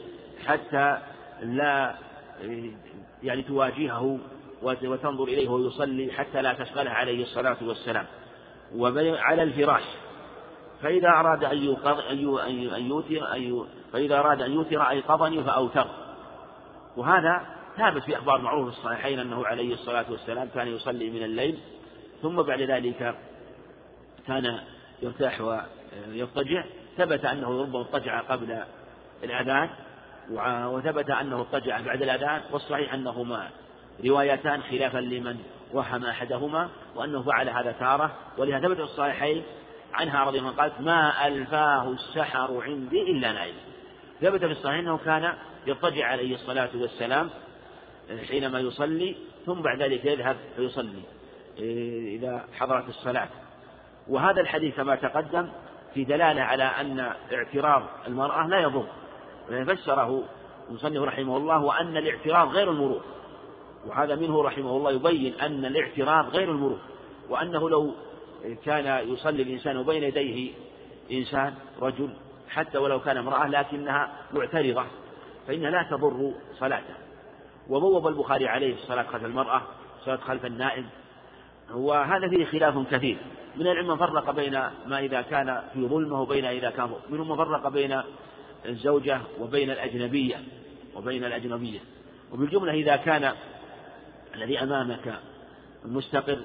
[0.47, 0.97] حتى
[1.41, 1.95] لا
[3.23, 4.19] يعني تواجهه
[4.63, 8.05] وتنظر إليه وهو يصلي حتى لا تشغله عليه الصلاة والسلام.
[8.75, 9.83] وعلى الفراش.
[10.81, 12.09] فإذا أراد أن يوتر
[13.93, 15.87] فإذا أراد أن يوتر أيقظني فأوتر.
[16.97, 21.59] وهذا ثابت في أخبار معروف الصحيحين أنه عليه الصلاة والسلام كان يصلي من الليل
[22.21, 23.15] ثم بعد ذلك
[24.27, 24.59] كان
[25.01, 26.63] يرتاح ويضطجع
[26.97, 28.63] ثبت أنه ربما اضطجع قبل
[29.23, 29.69] الأذان
[30.67, 33.49] وثبت أنه اضطجع بعد الأذان والصحيح أنهما
[34.05, 35.37] روايتان خلافا لمن
[35.73, 38.15] وهم أحدهما وأنه فعل هذا تارة.
[38.37, 39.43] ولهذا ثبت الصحيحين
[39.93, 43.55] عنها رضي الله عنها قالت ما ألفاه السحر عندي إلا نائم
[44.21, 45.33] ثبت في الصحيح أنه كان
[45.67, 47.29] يضطجع عليه الصلاة والسلام
[48.27, 51.01] حينما يصلي ثم بعد ذلك يذهب فيصلي
[52.15, 53.27] إذا حضرت الصلاة.
[54.07, 55.49] وهذا الحديث كما تقدم
[55.93, 58.87] في دلالة على أن اعتراض المرأة لا يضر.
[59.47, 60.23] فسره
[60.69, 63.01] المصنف رحمه الله وأن الاعتراض غير المرور.
[63.85, 66.79] وهذا منه رحمه الله يبين أن الاعتراض غير المرور
[67.29, 67.93] وأنه لو
[68.65, 70.51] كان يصلي الإنسان وبين يديه
[71.11, 72.09] إنسان رجل
[72.49, 74.83] حتى ولو كان امرأة لكنها معترضة
[75.47, 76.93] فإنها لا تضر صلاته.
[77.69, 79.61] وبوب البخاري عليه الصلاة خلف المرأة
[79.99, 80.85] الصلاة خلف النائم.
[81.73, 83.17] وهذا فيه خلاف كثير.
[83.55, 84.51] من العلم من فرق بين
[84.85, 88.01] ما إذا كان في ظلمة وبين إذا كان منهم من فرق بين
[88.65, 90.35] الزوجة وبين الأجنبية
[90.95, 91.79] وبين الأجنبية.
[92.31, 93.33] وبالجملة إذا كان
[94.37, 95.19] الذي أمامك
[95.85, 96.39] مستقر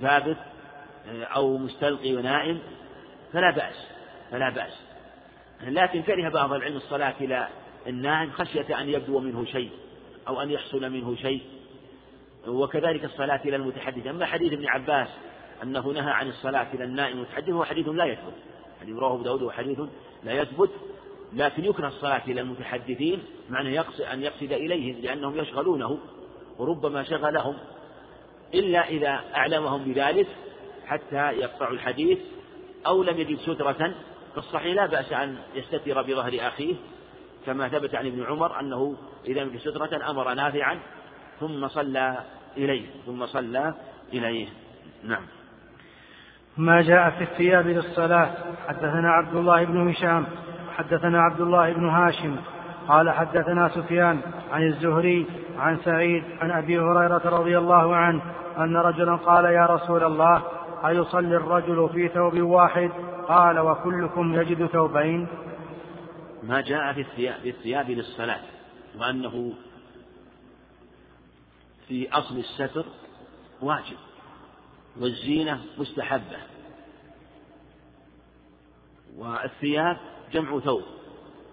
[0.00, 0.36] ثابت
[1.08, 2.58] أو مستلقي ونائم
[3.32, 3.86] فلا بأس
[4.30, 4.72] فلا بأس.
[5.62, 7.48] لكن كره بعض العلم الصلاة إلى
[7.86, 9.70] النائم خشية أن يبدو منه شيء
[10.28, 11.42] أو أن يحصل منه شيء.
[12.46, 14.06] وكذلك الصلاة إلى المتحدث.
[14.06, 15.08] أما حديث ابن عباس
[15.62, 18.34] أنه نهى عن الصلاة إلى النائم المتحدث هو حديث لا يثبت.
[18.80, 19.80] حديث رواه داود هو حديث
[20.24, 20.70] لا يثبت
[21.32, 25.98] لكن يكره الصلاة إلى المتحدثين معنى يقصد أن يقصد إليهم لأنهم يشغلونه.
[26.58, 27.54] وربما شغلهم
[28.54, 30.26] إلا إذا أعلمهم بذلك
[30.86, 32.18] حتى يقطعوا الحديث
[32.86, 33.94] أو لم يجد سترة
[34.34, 36.74] فالصحيح لا بأس أن يستتر بظهر أخيه
[37.46, 38.96] كما ثبت عن ابن عمر أنه
[39.26, 40.78] إذا لم يجد سترة أمر نافعا
[41.40, 42.18] ثم صلى
[42.56, 43.74] إليه ثم صلى
[44.12, 44.48] إليه.
[45.04, 45.22] نعم.
[46.56, 48.34] ما جاء في الثياب للصلاة.
[48.68, 50.26] حدثنا عبد الله بن هشام
[50.76, 52.36] حدثنا عبد الله بن هاشم
[52.88, 54.20] قال حدثنا سفيان
[54.50, 55.26] عن الزهري
[55.58, 58.22] عن سعيد عن أبي هريرة رضي الله عنه
[58.58, 60.42] أن رجلا قال يا رسول الله
[60.86, 62.90] أيصلي الرجل في ثوب واحد؟
[63.28, 65.28] قال وكلكم يجد ثوبين.
[66.42, 68.40] ما جاء في الثياب, في الثياب للصلاة
[68.98, 69.52] وأنه
[71.88, 72.84] في أصل الستر
[73.62, 73.96] واجب
[75.00, 76.38] والزينة مستحبة.
[79.18, 79.96] والثياب
[80.32, 80.82] جمع ثوب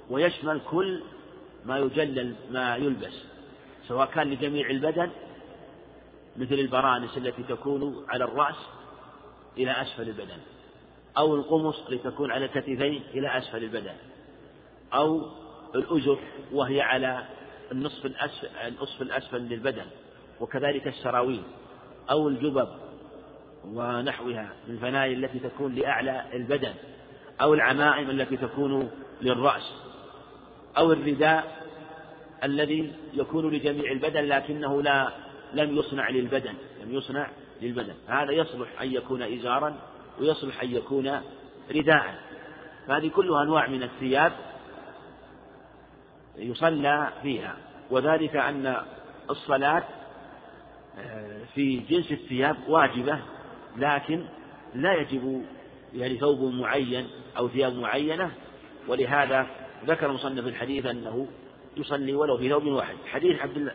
[0.09, 1.03] ويشمل كل
[1.65, 3.13] ما يجلل ما يلبس
[3.87, 5.09] سواء كان لجميع البدن
[6.37, 8.55] مثل البرانس التي تكون على الرأس
[9.57, 10.37] إلى أسفل البدن
[11.17, 13.93] أو القمص لتكون على الكتفين إلى أسفل البدن
[14.93, 15.21] أو
[15.75, 16.19] الأزر
[16.51, 17.25] وهي على
[17.71, 19.85] النصف الأسفل, النصف الأسفل للبدن
[20.39, 21.43] وكذلك السراويل
[22.09, 22.69] أو الجبب
[23.65, 26.73] ونحوها من الفنايل التي تكون لأعلى البدن
[27.41, 28.91] أو العمائم التي تكون
[29.21, 29.73] للرأس.
[30.77, 31.61] أو الرداء
[32.43, 35.11] الذي يكون لجميع البدن لكنه لا
[35.53, 36.53] لم يصنع للبدن
[36.83, 37.27] لم يصنع
[37.61, 37.93] للبدن.
[38.07, 39.75] هذا يصلح أن يكون إزارا
[40.19, 41.21] ويصلح أن يكون
[41.71, 42.15] رداء.
[42.87, 44.33] فهذه كلها أنواع من الثياب
[46.37, 47.57] يصلى فيها.
[47.91, 48.77] وذلك أن
[49.29, 49.83] الصلاة
[50.99, 53.19] آه، في جنس الثياب واجبة
[53.77, 54.25] لكن
[54.75, 55.45] لا يجب
[55.93, 57.07] يعني ثوب معين
[57.37, 58.31] أو ثياب معينة.
[58.87, 59.47] ولهذا
[59.85, 61.27] ذكر مصنف الحديث أنه
[61.77, 62.95] يصلي ولو في ثوب واحد.
[63.05, 63.73] حديث عبد الله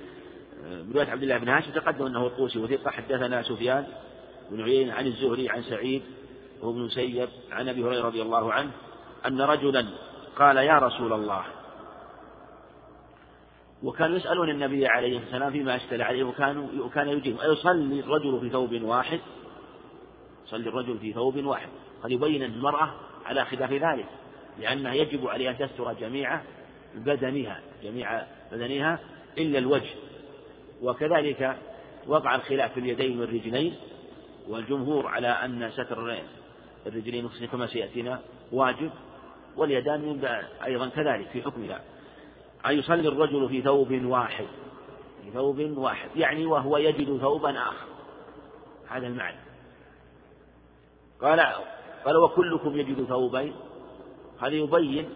[0.95, 3.87] رواية عبد الله بن هاشم تقدم أنه الطوسي وثقة حدثنا سفيان
[4.51, 6.03] بن عيينة عن الزهري عن سعيد
[6.61, 8.71] وهو ابن مسيب عن أبي هريرة رضي الله عنه
[9.27, 9.87] أن رجلا
[10.39, 11.45] قال يا رسول الله
[13.83, 18.83] وكانوا يسألون النبي عليه السلام فيما أشكل عليه وكانوا وكان يجيب أيصلي الرجل في ثوب
[18.83, 19.21] واحد؟
[20.47, 21.69] يصلي الرجل في ثوب واحد.
[22.03, 22.95] قد يبين المرأة
[23.25, 24.07] على خلاف ذلك.
[24.61, 26.41] لأنها يجب عليها أن تستر جميع
[26.95, 28.99] بدنها جميع بدنها
[29.39, 29.95] إلا الوجه.
[30.83, 31.57] وكذلك
[32.07, 33.75] وقع الخلاف في اليدين والرجلين
[34.49, 36.21] والجمهور على أن ستر
[36.87, 38.21] الرجلين كما سيأتينا
[38.53, 38.91] واجب
[39.57, 40.25] واليدان
[40.65, 41.81] أيضا كذلك في حكمها.
[42.67, 44.47] أن يصلي الرجل في ثوب واحد
[45.25, 47.87] في ثوب واحد يعني وهو يجد ثوبا آخر.
[48.89, 49.47] هذا المعنى.
[51.21, 51.41] قال
[52.05, 53.55] قال وكلكم يجد ثوبين
[54.41, 55.09] هذا يبين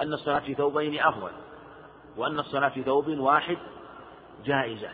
[0.00, 1.30] أن الصلاة في ثوبين أفضل
[2.16, 3.58] وأن الصلاة في ثوب واحد
[4.44, 4.88] جائزة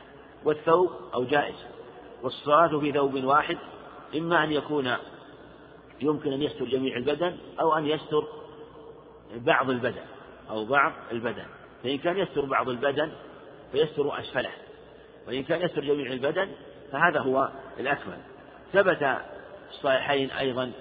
[0.45, 1.67] والثوب أو جائز
[2.23, 3.59] والصلاة في ثوب واحد
[4.17, 4.97] إما أن يكون
[6.01, 8.25] يمكن أن يستر جميع البدن أو أن يستر
[9.37, 10.05] بعض البدن
[10.51, 11.45] أو بعض البدن
[11.83, 13.13] فإن كان يستر بعض البدن
[13.73, 14.51] فيستر أسفله
[15.29, 16.49] وإن كان يستر جميع البدن
[16.93, 17.51] فهذا هو
[17.81, 18.19] الأكمل
[18.73, 19.19] ثبت
[19.71, 20.73] الصحيحين أيضا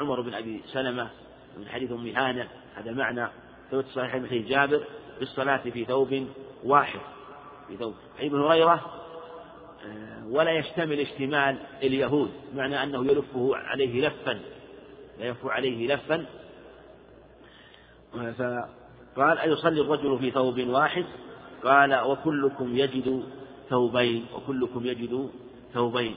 [0.00, 1.10] عمر بن أبي سلمة
[1.58, 3.26] من حديث أم هانة هذا المعنى
[3.70, 4.84] ثبت الصحيحين من حديث جابر
[5.18, 6.26] بالصلاة في ثوب
[6.64, 7.00] واحد.
[7.68, 7.94] في ثوب.
[8.20, 8.92] ابن هريرة
[9.86, 14.40] آه، ولا يشتمل اشتمال اليهود معنى أنه يلفه عليه لفا.
[15.18, 16.26] يلف عليه لفا.
[18.12, 21.04] فقال أيصلي الرجل في ثوب واحد؟
[21.64, 23.22] قال وكلكم يجد
[23.70, 25.30] ثوبين وكلكم يجد
[25.74, 26.16] ثوبين.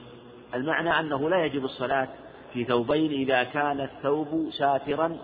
[0.54, 2.10] المعنى أنه لا يجب الصلاة
[2.54, 5.18] في ثوبين إذا كان الثوب ساترا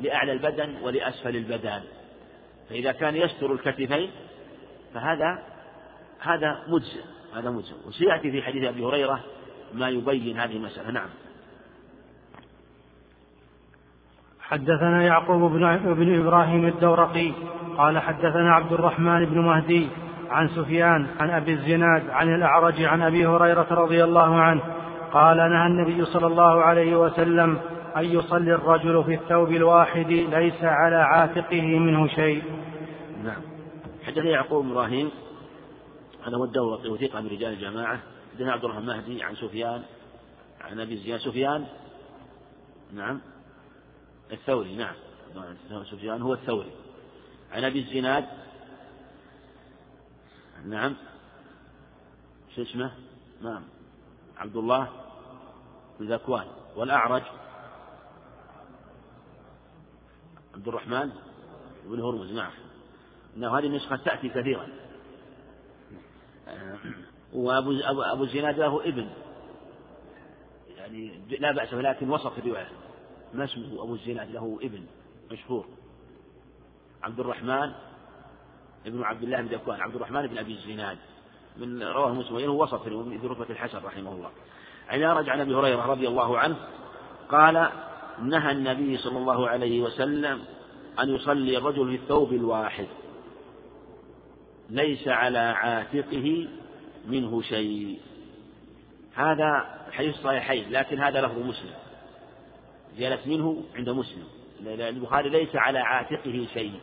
[0.00, 1.82] لأعلى البدن ولأسفل البدن
[2.70, 4.10] فإذا كان يستر الكتفين
[4.94, 5.42] فهذا
[6.20, 7.02] هذا مجزئ
[7.34, 7.74] هذا مجزئ.
[7.86, 9.20] وسيأتي في حديث أبي هريرة؟
[9.74, 10.90] ما يبين هذه المسألة.
[10.90, 11.08] نعم.
[14.40, 17.32] حدثنا يعقوب بن, إبراهيم الدورقي
[17.78, 19.88] قال حدثنا عبد الرحمن بن مهدي
[20.30, 24.62] عن سفيان عن أبي الزناد عن الأعرج عن أبي هريرة رضي الله عنه
[25.12, 27.58] قال نهى النبي صلى الله عليه وسلم
[27.96, 32.42] أن يصلي الرجل في الثوب الواحد ليس على عاتقه منه شيء.
[33.24, 33.42] نعم.
[34.02, 35.10] حدثنا يعقوب إبراهيم
[36.26, 38.00] هذا هو الدورقي وثيق من رجال الجماعة.
[38.32, 39.82] حدثنا عبد الرحمن المهدي عن سفيان
[40.60, 41.20] عن أبي زياد.
[41.20, 41.66] سفيان؟
[42.92, 43.20] نعم.
[44.32, 44.94] الثوري نعم.
[45.90, 46.70] سفيان هو الثوري.
[47.52, 48.24] عن أبي الزناد؟
[50.64, 50.94] نعم.
[52.56, 52.92] شو اسمه؟
[53.42, 53.62] نعم.
[54.38, 54.88] عبد الله
[56.00, 57.22] بن ذكوان والأعرج؟
[60.54, 61.10] عبد الرحمن
[61.84, 62.52] بن هرمز نعم.
[63.36, 64.68] إنه هذه النسخة تأتي كثيرا.
[67.32, 67.72] وأبو
[68.12, 69.08] أبو الزناد له ابن.
[70.76, 72.68] يعني لا بأس ولكن وصف الرواية.
[73.34, 74.86] ما اسمه أبو الزناد؟ له ابن
[75.30, 75.66] مشهور.
[77.02, 77.72] عبد الرحمن
[78.86, 80.98] ابن عبد الله بن ذكوان عبد الرحمن بن أبي الزناد.
[81.56, 84.30] من رواه مسلم هو وصف في رتبة الحسن رحمه الله.
[84.88, 86.56] عن رجع عن أبي هريرة رضي الله عنه
[87.28, 87.70] قال
[88.22, 90.40] نهى النبي صلى الله عليه وسلم
[91.00, 92.86] أن يصلي الرجل في الثوب الواحد.
[94.70, 96.48] ليس على عاتقه
[97.06, 98.00] منه شيء.
[99.14, 101.74] هذا حديث صحيحين لكن هذا لفظ مسلم.
[102.96, 104.24] زيادة منه عند مسلم.
[104.66, 106.80] البخاري ليس على عاتقه شيء.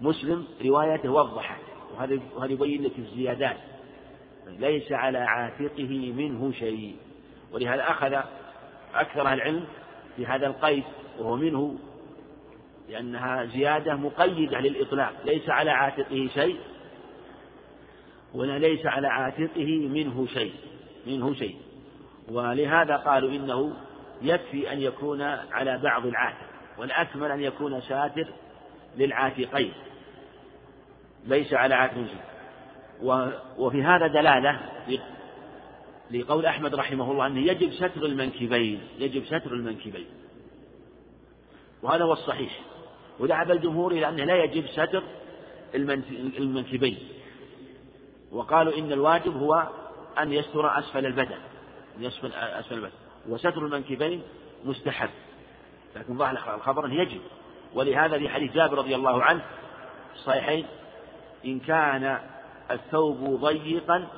[0.00, 1.60] مسلم روايته وضحت.
[1.94, 3.56] وهذا وهذا يبين لك الزيادات.
[4.46, 6.96] ليس على عاتقه منه شيء.
[7.52, 8.14] ولهذا أخذ
[8.94, 9.64] أكثر العلم
[10.18, 10.84] في هذا القيد
[11.18, 11.78] وهو منه
[12.88, 16.56] لأنها زيادة مقيدة للإطلاق ليس على عاتقه شيء
[18.34, 20.54] ولا ليس على عاتقه منه شيء
[21.06, 21.56] منه شيء.
[22.30, 23.76] ولهذا قالوا إنه
[24.22, 26.46] يكفي أن يكون على بعض العاتق
[26.78, 28.26] والأكمل أن يكون ساتر
[28.96, 29.72] للعاتقين
[31.26, 32.22] ليس على عاتق شيء.
[33.58, 34.60] وفي هذا دلالة
[36.10, 40.06] لقول أحمد رحمه الله أنه يجب ستر المنكبين يجب ستر المنكبين.
[41.82, 42.60] وهذا هو الصحيح.
[43.18, 45.02] وذهب الجمهور إلى أنه لا يجب ستر
[46.38, 46.98] المنكبين.
[48.32, 49.68] وقالوا إن الواجب هو
[50.18, 51.38] أن يستر أسفل البدن
[51.98, 52.92] يسفل أسفل البدن.
[53.28, 54.22] وستر المنكبين
[54.64, 55.10] مستحب.
[55.96, 57.20] لكن ظاهر الخبر أنه يجب.
[57.74, 59.42] ولهذا في حديث جابر رضي الله عنه
[60.14, 60.66] الصحيحين
[61.44, 62.20] إن كان
[62.70, 64.08] الثوب ضيقا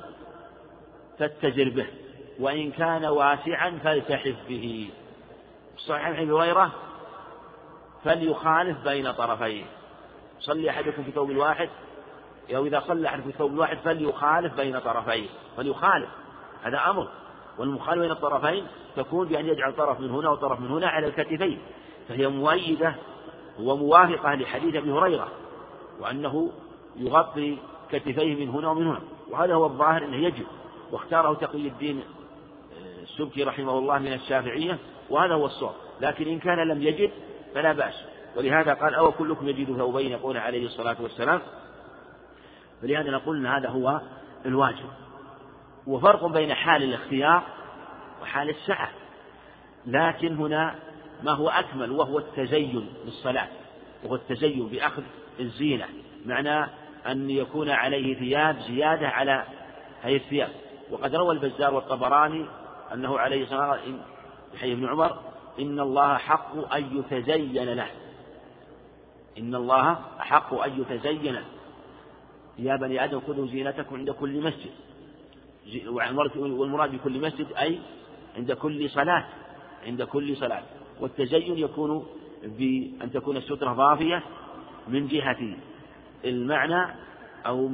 [1.21, 1.87] فاتجر به
[2.39, 4.89] وإن كان واسعا فالتحف به.
[5.77, 6.71] صحيح أبي هريرة
[8.03, 9.63] فليخالف بين طرفيه.
[10.39, 11.69] صلي أحدكم في ثوب واحد
[12.55, 15.29] أو إذا صلى أحد في ثوب واحد فليخالف بين طرفيه.
[15.57, 16.09] فليخالف
[16.63, 17.07] هذا أمر.
[17.57, 21.61] والمخالفة بين الطرفين تكون بأن يجعل طرف من هنا وطرف من هنا على الكتفين.
[22.09, 22.95] فهي مؤيدة
[23.59, 25.27] وموافقة لحديث أبي هريرة
[25.99, 26.51] وأنه
[26.95, 27.57] يغطي
[27.91, 29.01] كتفيه من هنا ومن هنا.
[29.29, 30.45] وهذا هو الظاهر أنه يجب.
[30.91, 34.77] واختاره تقي الدين آه، السبكي رحمه الله من الشافعية
[35.09, 35.75] وهذا هو الصواب.
[36.01, 37.11] لكن إن كان لم يجد
[37.55, 37.93] فلا بأس.
[38.35, 41.41] ولهذا قال أو كلكم يجد ثوبين يقول عليه الصلاة والسلام.
[42.81, 44.01] فلهذا نقول أن هذا هو
[44.45, 44.89] الواجب.
[45.87, 47.43] وفرق بين حال الاختيار
[48.21, 48.89] وحال السعة.
[49.85, 50.75] لكن هنا
[51.23, 53.47] ما هو أكمل وهو التزين للصلاة
[54.03, 55.03] وهو التزين بأخذ
[55.39, 55.85] الزينة.
[56.25, 56.69] معنى
[57.07, 59.43] أن يكون عليه ثياب زيادة على
[60.01, 60.49] هذه الثياب.
[60.91, 62.45] وقد روى البزار والطبراني
[62.93, 64.01] أنه عليه الصلاة والسلام
[64.59, 65.19] حي ابن عمر
[65.59, 67.87] إن الله حق أن يتزين له.
[69.37, 71.37] إن الله أحق أن يتزين
[72.59, 74.71] يا بني آدم خذوا زينتكم عند كل مسجد.
[76.37, 77.79] والمراد بكل مسجد أي
[78.37, 79.25] عند كل صلاة
[79.85, 80.63] عند كل صلاة.
[80.99, 82.07] والتزين يكون
[82.43, 84.23] بأن تكون السترة ضافية
[84.87, 85.55] من جهة
[86.25, 86.95] المعنى
[87.45, 87.67] أو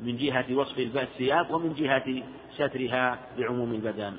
[0.00, 2.22] من جهة وصف الثياب ومن جهة
[2.60, 4.14] سترها بعموم البدن.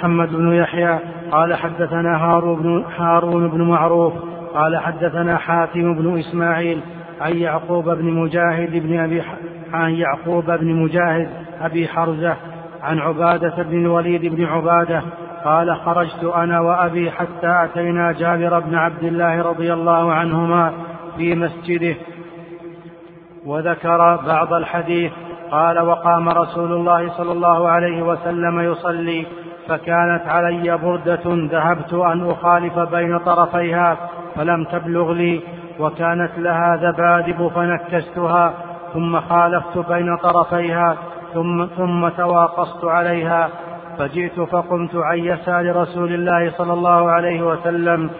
[0.00, 0.98] محمد بن يحيى
[1.32, 4.12] قال حدثنا هارون بن, هارون بن معروف
[4.54, 6.80] قال حدثنا حاتم بن إسماعيل
[7.20, 9.22] عن يعقوب بن مجاهد بن أبي
[9.72, 11.28] عن يعقوب بن مجاهد
[11.60, 12.36] أبي حرزة
[12.82, 15.02] عن عبادة بن الوليد بن عبادة
[15.44, 20.72] قال خرجت أنا وأبي حتى أتينا جابر بن عبد الله رضي الله عنهما
[21.16, 21.94] في مسجده.
[23.46, 25.12] وذكر بعض الحديث
[25.50, 29.26] قال وقام رسول الله صلى الله عليه وسلم يصلي
[29.70, 33.96] فكانت علي بردة ذهبت أن أخالف بين طرفيها
[34.36, 35.40] فلم تبلغ لي
[35.80, 38.52] وكانت لها ذبادب فنكستها
[38.94, 40.96] ثم خالفت بين طرفيها
[41.34, 43.48] ثم, ثم تواقصت عليها
[43.98, 48.10] فجئت فقمت عن يسار رسول الله صلى الله عليه وسلم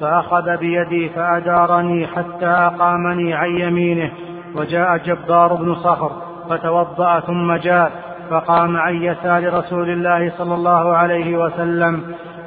[0.00, 4.10] فأخذ بيدي فأدارني حتى أقامني عن يمينه
[4.56, 6.10] وجاء جبار بن صخر
[6.50, 12.02] فتوضأ ثم جاء فقام عن يسار رسول الله صلى الله عليه وسلم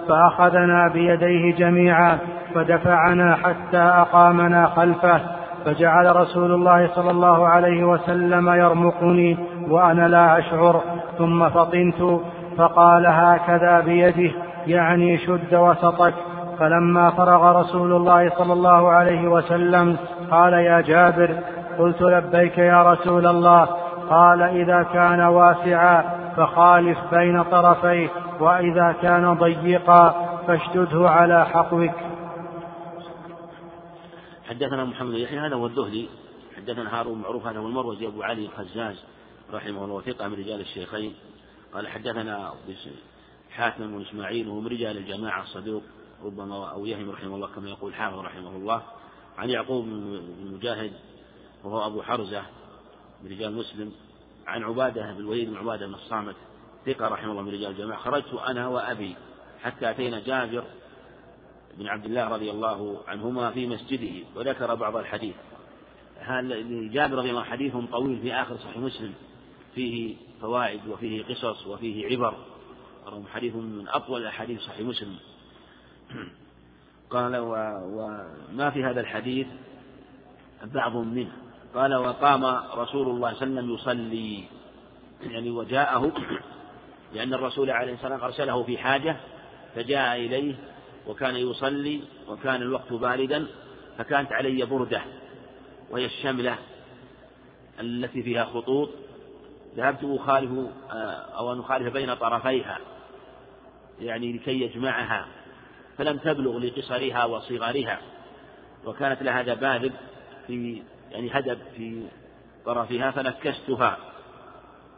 [0.08, 2.18] فأخذنا بيديه جميعا
[2.56, 5.22] فدفعنا حتى أقامنا خلفه
[5.66, 9.38] فجعل رسول الله صلى الله عليه وسلم يرمقني
[9.70, 10.82] وأنا لا أشعر
[11.18, 12.20] ثم فطنت
[12.58, 14.32] فقال هكذا بيده
[14.68, 16.14] يعني شد وسطك.
[16.60, 19.98] فلما فرغ رسول الله صلى الله عليه وسلم
[20.32, 21.30] قال يا جابر
[21.80, 23.68] قلت لبيك يا رسول الله
[24.12, 28.09] قال إذا كان واسعا فخالف بين طرفيه
[28.39, 30.09] وإذا كان ضيقا
[30.47, 31.95] فاشدده على حقوك.
[34.49, 36.09] حدثنا محمد يحيى هذا هو الذهلي.
[36.57, 39.05] حدثنا هارون معروف هذا هو المروزي أبو علي الخزاز
[39.53, 41.14] رحمه الله ثقة من رجال الشيخين.
[41.74, 42.51] قال حدثنا
[43.51, 45.84] حاتم بن إسماعيل وهو من رجال الجماعة الصدوق
[46.26, 48.82] ربما أو يهم رحمه الله كما يقول حافظ رحمه الله.
[49.38, 50.91] عن يعقوب بن مجاهد
[51.64, 52.41] وهو أبو حرزة
[53.24, 53.92] من رجال مسلم
[54.48, 56.36] عن عبادة بن الوليد بن عبادة بن الصامت
[56.86, 59.16] ثقة رحمه الله من رجال الجماعة خرجت أنا وأبي
[59.62, 60.64] حتى أتينا جابر
[61.78, 65.36] بن عبد الله رضي الله عنهما في مسجده وذكر بعض الحديث.
[66.92, 69.14] جابر رضي الله حديث طويل في آخر صحيح مسلم
[69.76, 72.36] فيه فوائد وفيه قصص وفيه عبر
[73.34, 75.16] حديث من أطول أحاديث صحيح مسلم.
[77.10, 79.48] قال وما في هذا الحديث؟
[80.64, 81.32] بعض منه.
[81.76, 82.46] قال وقام
[82.76, 84.44] رسول الله صلى الله عليه وسلم يصلي.
[85.22, 86.12] يعني وجاءه
[87.14, 89.18] لأن الرسول عليه الصلاة والسلام أرسله في حاجة
[89.76, 90.56] فجاء إليه
[91.08, 93.48] وكان يصلي وكان الوقت باردا
[93.98, 95.02] فكانت علي بردة
[95.90, 96.56] وهي الشملة
[97.80, 98.90] التي فيها خطوط.
[99.76, 100.52] ذهبت أخالف
[101.38, 102.80] أو أن أخالف بين طرفيها
[104.00, 105.28] يعني لكي يجمعها
[105.98, 108.00] فلم تبلغ لقصرها وصغرها
[108.86, 109.92] وكانت لها دبابب
[110.48, 112.07] في يعني هدب في
[112.66, 113.97] طرفها فنكستها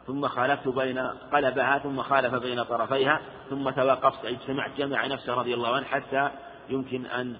[0.06, 0.98] ثم خالفت بين
[1.32, 6.30] قلبها ثم خالف بين طرفيها ثم توقفت اجتمعت جمع نفسه رضي الله عنه حتى
[6.70, 7.36] يمكن أن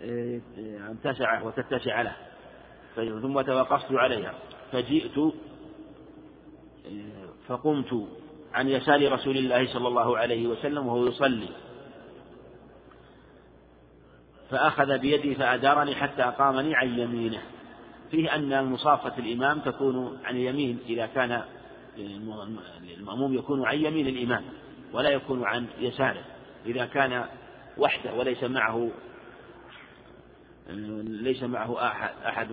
[0.00, 2.16] أن تسع وتتسع له.
[2.96, 4.34] ثم توقفت عليها.
[4.72, 5.32] فجئت
[7.48, 8.08] فقمت
[8.54, 11.48] عن يسار رسول الله صلى الله عليه وسلم وهو يصلي.
[14.50, 17.42] فأخذ بيدي فأدارني حتى أقامني عن يمينه.
[18.10, 21.42] فيه أن مصافة الإمام تكون عن اليمين إذا كان
[22.98, 24.44] المأموم يكون عن يمين الإمام
[24.92, 26.24] ولا يكون عن يساره.
[26.66, 27.24] إذا كان
[27.78, 28.90] وحده وليس معه
[31.04, 32.48] ليس معه أحد, أحد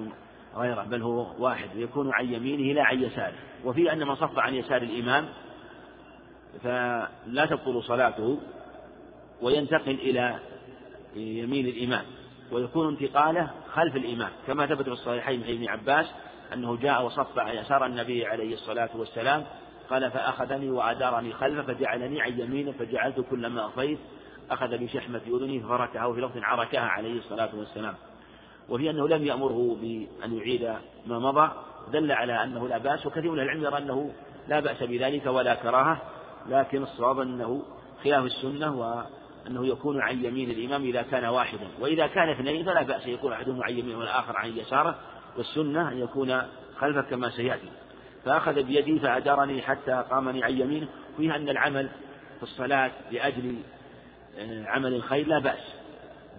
[0.56, 3.36] غيره بل هو واحد يكون عن يمينه لا عن يساره.
[3.66, 5.26] وفي أن من صف عن يسار الإمام
[6.64, 8.39] فلا تبطل صلاته
[9.41, 10.39] وينتقل إلى
[11.16, 12.06] يمين الإمام
[12.51, 16.06] ويكون انتقاله خلف الإمام كما ثبت في الصحيحين من ابن عباس
[16.54, 19.46] أنه جاء وصف على يسار النبي عليه الصلاة والسلام
[19.90, 24.00] قال فأخذني وأدارني خلفه فجعلني عن يمينه فجعلت كلما أطيت
[24.52, 27.94] أخذ بشحمة أذنه ففركها وفي لفظ عركها عليه الصلاة والسلام.
[28.70, 30.74] وفي أنه لم يأمره بأن يعيد
[31.08, 31.52] ما مضى
[31.94, 34.12] دل على أنه لا بأس وكثير من العلم يرى أنه
[34.48, 36.02] لا بأس بذلك ولا كراهة
[36.50, 37.64] لكن الصواب أنه
[38.04, 39.06] خلاف السنة
[39.46, 43.66] وأنه يكون عن يمين الإمام إذا كان واحدا وإذا كان اثنين فلا بأس يكون أحدهما
[43.66, 44.96] عن يمينه والآخر عن يساره
[45.38, 46.41] والسنة أن يكون
[46.78, 47.70] خلفه كما سيأتي.
[48.26, 50.88] فأخذ بيدي فأدارني حتى قامني عن يمينه
[51.18, 51.89] فيها أن العمل
[52.38, 53.56] في الصلاة لأجل
[54.38, 55.76] آه، عمل الخير لا بأس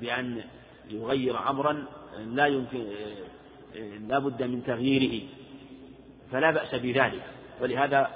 [0.01, 0.43] بأن
[0.91, 1.87] يغير أمرا
[2.19, 5.27] لا يمكن آه، آه، لا بد من تغييره.
[6.33, 7.23] فلا بأس بذلك.
[7.61, 8.11] ولهذا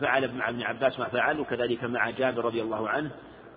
[0.00, 3.10] فعل مع ابن عباس ما فعل وكذلك مع جابر رضي الله عنه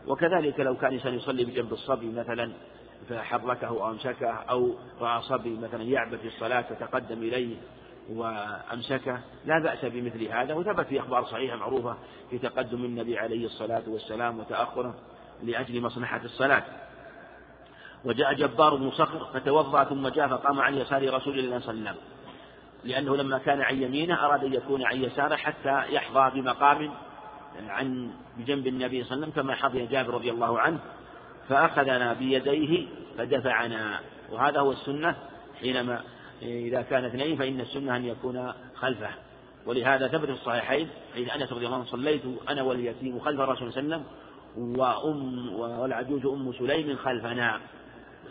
[0.07, 2.51] وكذلك لو كان إنسان يصلي بجنب الصبي مثلا
[3.09, 7.55] فحركه أو أمسكه أو رأى صبي مثلا يعبث في الصلاة فتقدم إليه
[8.09, 10.53] وأمسكه لا بأس بمثل هذا.
[10.53, 11.97] وثبت في أخبار صحيحة معروفة
[12.29, 14.95] في تقدم النبي عليه الصلاة والسلام وتأخره
[15.43, 16.63] لأجل مصلحة الصلاة.
[18.05, 21.99] وجاء جبار بن صخر فتوضأ ثم جاء فقام عن يسار رسول الله صلى الله عليه
[21.99, 22.15] وسلم
[22.83, 26.91] لأنه لما كان عن يمينه أراد أن يكون عن يساره حتى يحظى بمقام
[27.69, 30.79] عن بجنب النبي صلى الله عليه وسلم كما حظي جابر رضي الله عنه
[31.49, 32.87] فأخذنا بيديه
[33.17, 33.99] فدفعنا.
[34.31, 35.15] وهذا هو السنة
[35.59, 36.01] حينما
[36.41, 39.09] إذا كان اثنين فإن السنة أن يكون خلفه.
[39.65, 43.81] ولهذا ثبت في الصحيحين حين أنس رضي الله عنه صليت أنا واليتيم خلف الرسول صلى
[43.81, 47.59] الله عليه وسلم وأم والعجوز أم سليم خلفنا.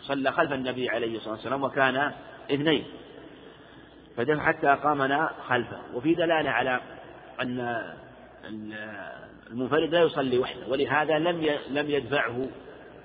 [0.01, 2.11] صلى خلف النبي عليه الصلاة والسلام وكان
[2.51, 2.83] اثنين.
[4.17, 5.79] فدفع حتى أقامنا خلفه.
[5.93, 6.81] وفي دلالة على
[7.41, 7.83] أن
[9.51, 12.47] المنفرد لا يصلي وحده ولهذا لم لم يدفعه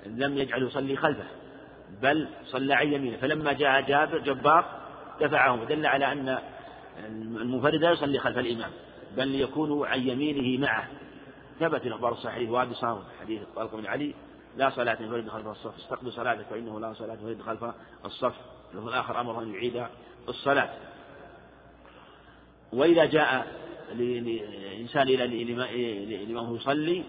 [0.05, 1.25] لم يجعله يصلي خلفه
[2.01, 3.17] بل صلى عن يمينه.
[3.17, 4.65] فلما جاء جابر جبار
[5.21, 6.37] دفعه ودل على أن
[7.07, 8.71] المنفرد لا يصلي خلف الإمام
[9.17, 10.87] بل يكون عن يمينه معه.
[11.59, 14.13] ثبت الأخبار الصحيحة وابي صامت حديث طلق بن علي
[14.57, 17.73] لا صلاة للفرد خلف الصف استقبل صلاتك فإنه لا صلاة للفرد خلف
[18.05, 18.33] الصف.
[18.73, 19.85] الآخر أمره أن يعيد
[20.29, 20.69] الصلاة.
[22.73, 23.47] وإذا جاء
[23.91, 25.25] الإنسان إلى
[26.23, 27.03] الإمام يصلي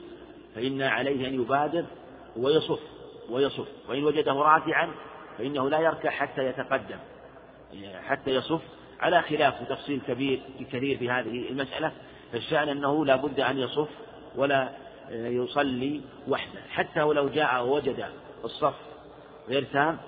[0.55, 1.85] فإن عليه أن يبادر
[2.37, 2.81] ويصف
[3.31, 3.69] ويصف.
[3.89, 4.91] وإن وجده راكعا
[5.39, 6.99] فإنه لا يركع حتى يتقدم
[8.07, 8.61] حتى يصف.
[9.01, 10.41] على خلاف وتفصيل كبير
[10.73, 11.93] كثير في هذه المسألة
[12.33, 13.89] فالشأن أنه لا بد أن يصف
[14.37, 14.69] ولا
[15.11, 16.61] يصلي وحده.
[16.69, 18.07] حتى ولو جاء ووجد
[18.45, 18.75] الصف
[19.49, 19.99] غير تام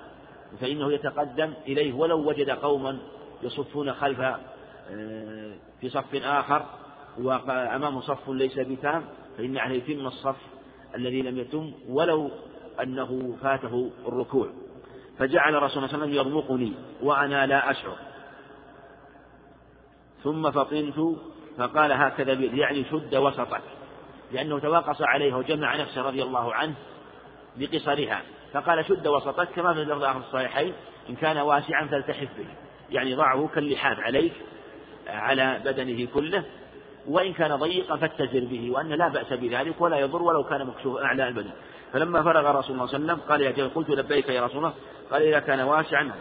[0.61, 1.93] فإنه يتقدم إليه.
[1.93, 2.97] ولو وجد قوما
[3.43, 4.19] يصفون خلف
[5.81, 6.65] في صف آخر
[7.17, 9.05] وأمامه صف ليس بتام
[9.37, 10.35] فإن عليه يتم الصف
[10.95, 12.31] الذي لم يتم ولو
[12.83, 14.49] أنه فاته الركوع.
[15.19, 17.97] فجعل رسول الله صلى الله عليه وسلم يرمقني وأنا لا أشعر.
[20.23, 20.95] ثم فطنت
[21.57, 23.61] فقال هكذا يعني شد وسطك.
[24.31, 26.75] لأنه تواقص عليها وجمع نفسه رضي الله عنه
[27.57, 28.21] بقصرها.
[28.53, 30.73] فقال شد وسطك كما في اللفظ آخر الصحيحين
[31.09, 32.47] إن كان واسعا فالتحف به.
[32.89, 34.33] يعني ضعه كاللحاف عليك.
[35.07, 36.43] على بدنه كله
[37.07, 41.27] وإن كان ضيقا فاتزر به وأن لا بأس بذلك ولا يضر ولو كان مكشوف أعلى
[41.27, 41.51] البدن.
[41.93, 44.57] فلما فرغ رسول الله صلى الله عليه وسلم قال يا جبل قلت لبيك يا رسول
[44.57, 44.73] الله
[45.11, 46.11] قال إذا كان واسعا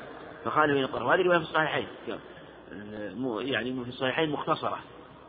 [0.45, 1.87] فخالف بين الطرف هذه رواية في الصحيحين.
[3.41, 4.79] يعني في الصحيحين مختصرة.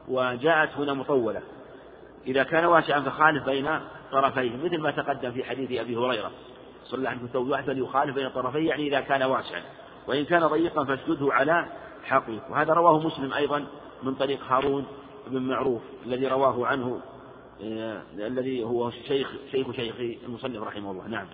[0.08, 1.42] وجاءت هنا مطولة.
[2.28, 3.80] إذا كان واسعا فخالف بين
[4.12, 6.32] طرفيه مثل ما تقدم في حديث أبي هريرة
[6.86, 9.62] صلى الله عليه وسلم فليخالف بين طرفيه يعني إذا كان واسعا.
[10.08, 11.66] وإن كان ضيقا فاشدده على
[12.06, 13.66] حقه وهذا رواه مسلم أيضا
[14.04, 14.86] من طريق هارون
[15.28, 17.00] بن معروف الذي رواه عنه
[17.64, 19.96] آه، الذي هو شيخ شيخ شيخ
[20.28, 21.08] المصنف رحمه الله.
[21.08, 21.26] نعم.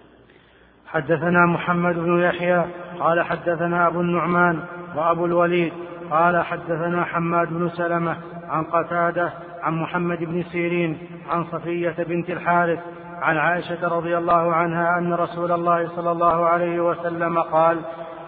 [0.85, 2.65] حدثنا محمد بن يحيى
[2.99, 4.64] قال حدثنا أبو النعمان
[4.95, 5.73] وأبو الوليد
[6.11, 10.98] قال حدثنا حماد بن سلمة عن قتادة عن محمد بن سيرين
[11.30, 12.80] عن صفية بنت الحارث
[13.22, 17.81] عن عائشة رضي الله عنها أن رسول الله صلى الله عليه وسلم قال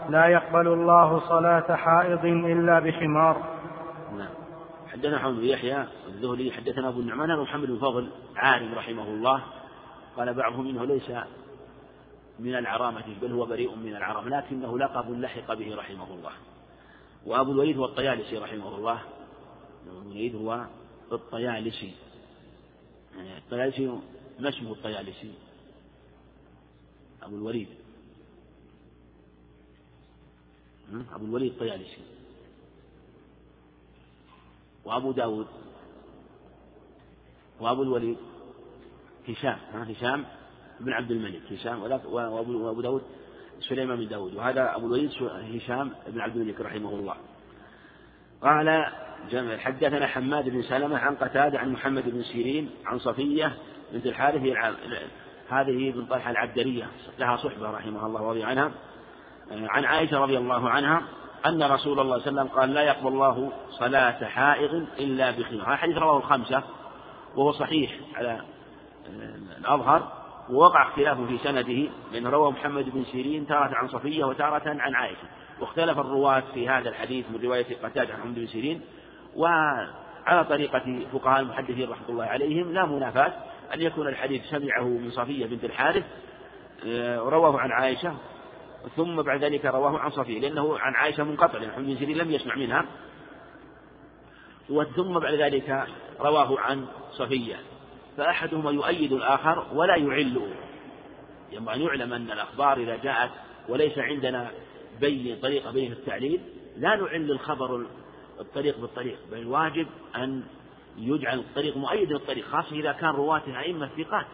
[0.10, 3.60] لا يقبل الله صلاة حائض إلا بخمار
[4.18, 4.34] نعم.
[4.88, 9.44] حدثنا محمد بن يحيى الذهلي حدثنا أبو النعمان محمد بن فضل عالم رحمه الله.
[10.18, 11.12] قال بعضهم إنه ليس
[12.40, 16.32] من العرامة بل هو بريء من العرام لكنه لقب لحق به رحمه الله.
[17.26, 19.00] وأبو الوليد هو الطيالسي رحمه الله.
[19.90, 20.66] أبو الوليد هو
[21.12, 21.94] الطيالسي.
[23.16, 24.00] يعني الطيالسي
[24.40, 25.34] ما اسمه الطيالسي؟
[27.24, 27.68] أبو الوليد.
[31.14, 32.02] أبو الوليد الطيالسي
[34.86, 35.48] وأبو داود.
[37.60, 38.18] وأبو الوليد
[39.30, 40.26] هشام هشام
[40.80, 41.42] بن عبد الملك.
[41.52, 43.02] هشام وأبو داود
[43.70, 44.36] سليمان بن داود.
[44.36, 45.12] وهذا أبو الوليد
[45.56, 47.16] هشام بن عبد الملك رحمه الله.
[48.42, 48.86] قال
[49.32, 53.58] جمع حدثنا حماد بن سلمة عن قتادة عن محمد بن سيرين عن صفية
[53.94, 54.42] بنت الحارث
[55.50, 56.88] هذه بن طلحة العبدرية
[57.20, 58.72] لها صحبة رحمها الله ورضي عنها.
[59.54, 61.02] عن عائشة رضي الله عنها
[61.46, 65.68] أن رسول الله صلى الله عليه وسلم قال لا يقبل الله صلاة حائض إلا بخمار
[65.68, 66.64] هذا حديث رواه الخمسة
[67.36, 68.42] وهو صحيح على
[69.60, 70.12] الأظهر
[70.50, 75.28] ووقع اختلاف في سنده لأنه روى محمد بن سيرين تارة عن صفية وتارة عن عائشة.
[75.60, 78.82] واختلف الرواة في هذا الحديث من رواية قتادة عن محمد بن سيرين
[79.36, 83.34] وعلى طريقة فقهاء المحدثين رحمة الله عليهم لا منافاة.
[83.74, 86.04] أن يكون الحديث سمعه من صفية بنت الحارث
[86.88, 88.14] آه، رواه عن عائشة
[88.96, 92.32] ثم بعد ذلك رواه عن صفية لأنه عن عائشة منقطع لأن محمد بن سيرين لم
[92.32, 92.86] يسمع منها.
[94.96, 95.88] ثم بعد ذلك
[96.20, 97.56] رواه عن صفية.
[98.18, 100.54] فأحدهما يؤيد الآخر ولا يعله
[101.52, 103.32] ينبغي أن يعلم أن الأخبار إذا جاءت
[103.70, 104.52] وليس عندنا
[105.02, 106.42] بين طريقة بين التعليل
[106.78, 107.86] لا نعل الخبر
[108.40, 110.44] الطريق بالطريق بل الواجب أن
[110.98, 114.26] يجعل الطريق مؤيد للطريق خاصة إذا كان رواته أئمة ثقات.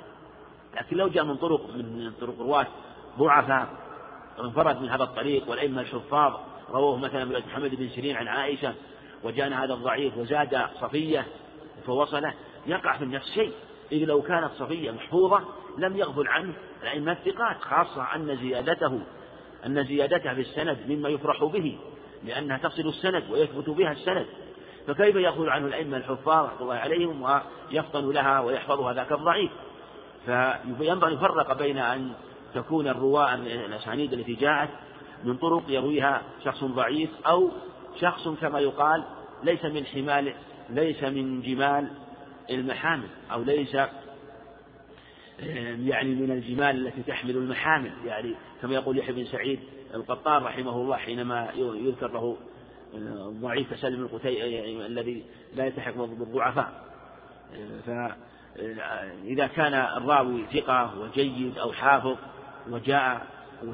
[0.77, 2.67] لكن لو جاء من طرق من طرق رواة
[3.19, 3.88] ضعفاء
[4.39, 6.33] انفرد من هذا الطريق والأئمة الحفاظ
[6.69, 8.73] رووه مثلا محمد بن سيرين عن عائشة
[9.23, 11.25] وجاءنا هذا الضعيف وزاد صفية
[11.85, 12.33] فوصله.
[12.67, 13.51] يقع في النفس شيء.
[13.91, 15.41] إذ لو كانت صفية محفوظة
[15.77, 16.53] لم يغفل عنه.
[16.83, 19.01] الأئمة الثقات خاصة أن زيادته
[19.65, 21.77] أن زيادتها في السند مما يفرح به
[22.23, 24.25] لأنها تصل السند ويثبت بها السند.
[24.87, 27.21] فكيف يغفل عنه الأئمة الحفاظ رحمة الله عليهم
[27.71, 29.51] ويفطن لها ويحفظها ذاك الضعيف؟
[30.25, 32.13] فينبغي أن يفرق بين أن
[32.53, 34.69] تكون الرواة الأسانيد التي جاءت
[35.23, 37.51] من طرق يرويها شخص ضعيف أو
[37.99, 39.03] شخص كما يقال
[39.43, 40.33] ليس من حمال
[40.69, 41.91] ليس من جمال
[42.49, 43.77] المحامل أو ليس
[45.79, 47.91] يعني من الجمال التي تحمل المحامل.
[48.05, 49.59] يعني كما يقول يحيى بن سعيد
[49.93, 52.37] القطار رحمه الله حينما يذكر له
[53.41, 54.45] ضعيف سلم القتي
[54.85, 55.23] الذي
[55.55, 56.83] لا يلتحق بالضعفاء
[57.85, 62.17] فإذا كان الراوي ثقة وجيد أو حافظ
[62.69, 63.27] وجاء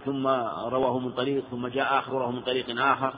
[0.05, 0.27] ثم
[0.67, 3.13] رواه من طريق ثم جاء آخر رواه من طريق آخر.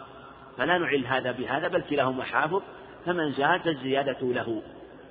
[0.58, 2.62] فلا نعل هذا بهذا بل كلاهما حافظ
[3.06, 4.62] فمن زاد الزيادة له.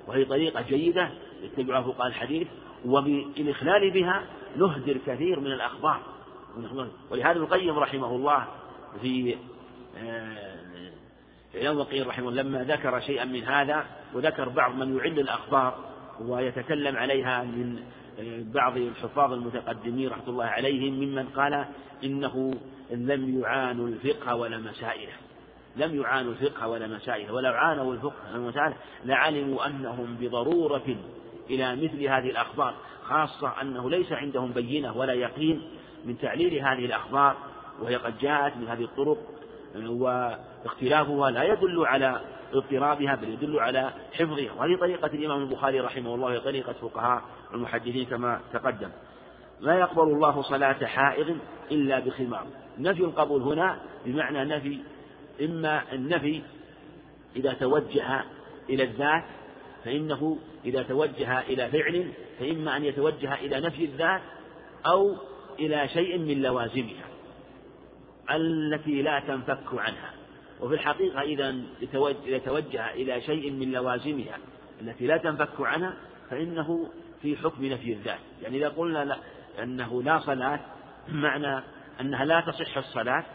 [0.07, 1.09] وهي طريقة جيدة
[1.41, 2.47] يتبعها فقهاء الحديث
[2.85, 4.23] وبالإخلال بها
[4.57, 6.01] نهدر كثير من الأخبار.
[7.11, 8.47] ولهذا ابن القيم رحمه الله
[9.01, 9.37] في
[9.97, 10.57] آه،
[11.55, 15.75] الإمام وقيل رحمه الله لما ذكر شيئا من هذا وذكر بعض من يعل الأخبار
[16.21, 17.83] ويتكلم عليها من
[18.53, 21.65] بعض الحفاظ المتقدمين رحمة الله عليهم ممن قال
[22.03, 22.53] إنه
[22.91, 25.13] لم يعانوا الفقه ولا مسائله.
[25.75, 27.33] لم يعانوا الفقه ولا مسائله.
[27.33, 28.73] ولو عانوا الفقه والمسائل
[29.05, 30.95] لعلموا أنهم بضرورة
[31.49, 35.61] إلى مثل هذه الأخبار خاصة أنه ليس عندهم بينة ولا يقين
[36.05, 37.35] من تعليل هذه الأخبار
[37.81, 39.17] وهي قد جاءت من هذه الطرق
[39.75, 42.21] واختلافها لا يدل على
[42.53, 47.21] اضطرابها بل يدل على حفظها وهذه طريقة الإمام البخاري رحمه الله طريقة فقهاء
[47.53, 48.89] المحدثين كما تقدم.
[49.59, 51.37] لا يقبل الله صلاة حائض
[51.71, 52.45] إلا بخمار.
[52.79, 54.79] نفي القبول هنا بمعنى نفي
[55.41, 56.41] إما النفي
[57.35, 58.23] إذا توجه
[58.69, 59.23] إلى الذات
[59.85, 64.21] فإنه إذا توجه إلى فعل فإما أن يتوجه إلى نفي الذات
[64.85, 65.15] أو
[65.59, 67.05] إلى شيء من لوازمها
[68.31, 70.16] التي لا تنفك عنها.
[70.61, 74.37] وفي الحقيقة إذا توجه إلى شيء من لوازمها
[74.81, 75.93] التي لا تنفك عنها
[76.29, 76.89] فإنه
[77.21, 78.19] في حكم نفي الذات.
[78.41, 79.17] يعني إذا قلنا لا
[79.63, 80.59] أنه لا صلاة
[81.09, 81.63] معنى
[82.01, 83.25] أنها لا تصح الصلاة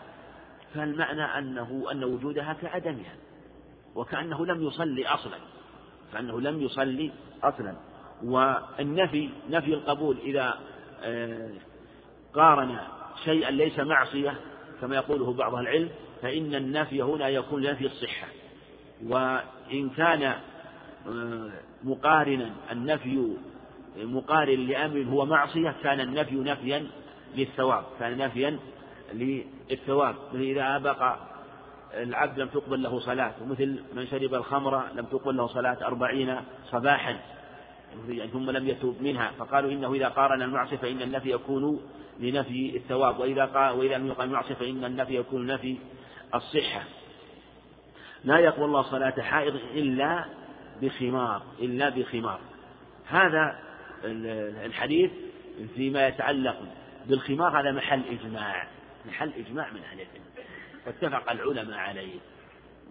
[0.75, 3.15] فالمعنى أنه أن وجودها كعدمها
[3.95, 5.37] وكأنه لم يصلي أصلا
[6.13, 7.11] كأنه لم يصلي
[7.43, 7.77] أصلا.
[8.25, 10.59] والنفي نفي القبول إذا
[11.03, 11.51] آه،
[12.35, 12.79] قارن
[13.25, 14.37] شيئا ليس معصية
[14.81, 15.91] كما يقوله بعض العلم
[16.23, 18.27] فإن النفي هنا يكون نفي الصحة.
[19.07, 20.23] وإن كان
[21.09, 21.51] آه،
[21.85, 23.37] مقارنا النفي
[23.97, 26.87] مقارن لأمر هو معصية كان النفي نفيا
[27.37, 28.59] للثواب كان نفيا
[29.13, 30.15] للثواب.
[30.33, 31.19] مثل إذا أبقى
[31.95, 36.37] العبد لم تقبل له صلاة ومثل من شرب الخمر لم تقبل له صلاة أربعين
[36.71, 37.21] صباحا
[38.09, 39.31] يعني ثم لم يتوب منها.
[39.39, 41.81] فقالوا إنه إذا قارن المعصية فإن النفي يكون
[42.21, 45.77] لنفي الثواب وإذا قال وإذا لم يقل المعصية فإن النفي يكون نفي
[46.35, 46.85] الصحة.
[48.25, 50.25] لا يقبل الله صلاة حائض إلا
[50.83, 52.41] بخمار إلا بخمار.
[53.07, 53.59] هذا
[54.65, 55.11] الحديث
[55.75, 56.61] فيما يتعلق
[57.07, 58.69] بالخمار هذا محل إجماع
[59.07, 60.25] محل إجماع من أهل العلم.
[60.87, 62.19] واتفق العلماء عليه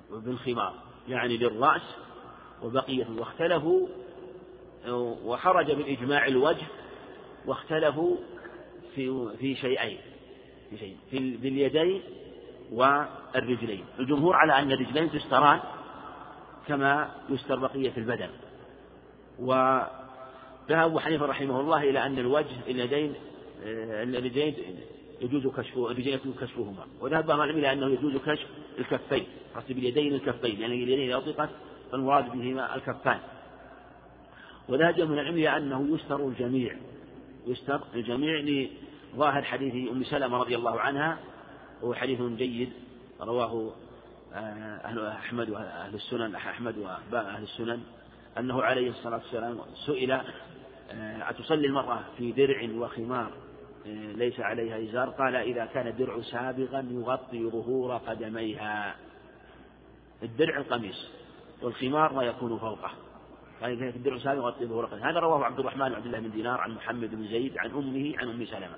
[0.10, 0.74] بالخمار
[1.10, 1.96] يعني للرأس
[2.64, 3.88] وبقية واختلفوا
[5.24, 6.66] وخرج من إجماع الوجه
[7.46, 8.18] واختلفوا
[8.96, 9.98] في في شيئين
[10.70, 12.02] في شيء في باليدين
[12.72, 13.86] والرجلين.
[14.00, 15.60] الجمهور على أن الرجلين تستران
[16.68, 18.30] كما يستر بقية البدن.
[19.40, 19.90] وذهب
[20.70, 23.14] أبو حنيفة رحمه الله إلى أن الوجه اليدين
[23.64, 24.56] آه، الرجلين
[25.22, 26.86] يجوز كشف الرجلين يجوز كشفهما.
[27.02, 28.48] وذهب بعض العلم إلى أنه يجوز كشف
[28.80, 29.26] الكفين
[29.56, 31.50] قصد باليدين الكفين لأن يعني اليدين إذا أطلقت
[31.92, 33.20] فالمراد بهما الكفان.
[34.70, 36.76] وذهب من العلم إلى أنه يستر الجميع
[37.48, 38.40] يستر الجميع
[39.14, 41.20] لظاهر حديث أم سلمة رضي الله عنها
[41.82, 42.74] وهو حديث جيد
[43.22, 43.72] رواه
[44.34, 44.38] آه،
[44.86, 46.78] أهل أحمد وأهل السنن أحمد
[47.12, 47.82] وأهل السنن
[48.38, 53.32] أنه عليه الصلاة والسلام سئل آه، أتصلي المرأة في درع وخمار
[53.86, 58.96] آه، ليس عليها إزار؟ قال إذا كان الدرع سابغا يغطي ظهور قدميها.
[60.24, 61.08] الدرع القميص
[61.62, 62.92] والخمار ما يكون فوقه.
[63.62, 66.32] قال إذا الدرع سابغا يغطي ظهور قدميها؟ هذا رواه عبد الرحمن بن عبد الله بن
[66.32, 68.78] دينار عن محمد بن زيد عن أمه عن أم سلمة.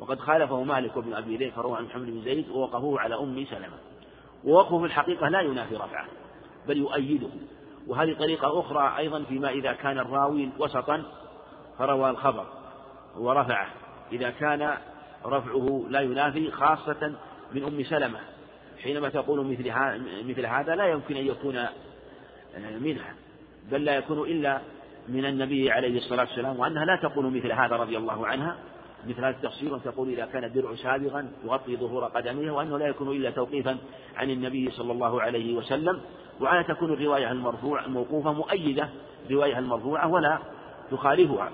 [0.00, 3.76] وقد خالفه مالك وابن أبي ليث فروى عن محمد بن زيد ووقفوه على أم سلمة.
[4.44, 6.06] ووقفه في الحقيقة لا ينافي رفعه
[6.68, 7.28] بل يؤيده.
[7.86, 11.02] وهذه طريقة أخرى أيضا فيما إذا كان الراوي وسطا
[11.78, 12.46] فروى الخبر
[13.18, 13.68] ورفعه.
[14.12, 14.76] إذا كان
[15.26, 17.12] رفعه لا ينافي خاصة
[17.52, 18.18] من أم سلمة.
[18.82, 19.72] حينما تقول مثل
[20.28, 23.14] مثل هذا لا يمكن أن يكون آه، منها
[23.70, 24.60] بل لا يكون إلا
[25.08, 28.56] من النبي عليه الصلاة والسلام وأنها لا تقول مثل هذا رضي الله عنها.
[29.08, 33.30] مثل هذا التفسير تقول إذا كان الدرع سابغا يغطي ظهور قدميه وأنه لا يكون إلا
[33.30, 33.76] توقيفا
[34.16, 36.00] عن النبي صلى الله عليه وسلم
[36.40, 38.88] وعلى تكون الرواية المرفوع الموقوفة مؤيدة
[39.26, 40.38] الرواية المرفوعة ولا
[40.90, 41.50] تخالفها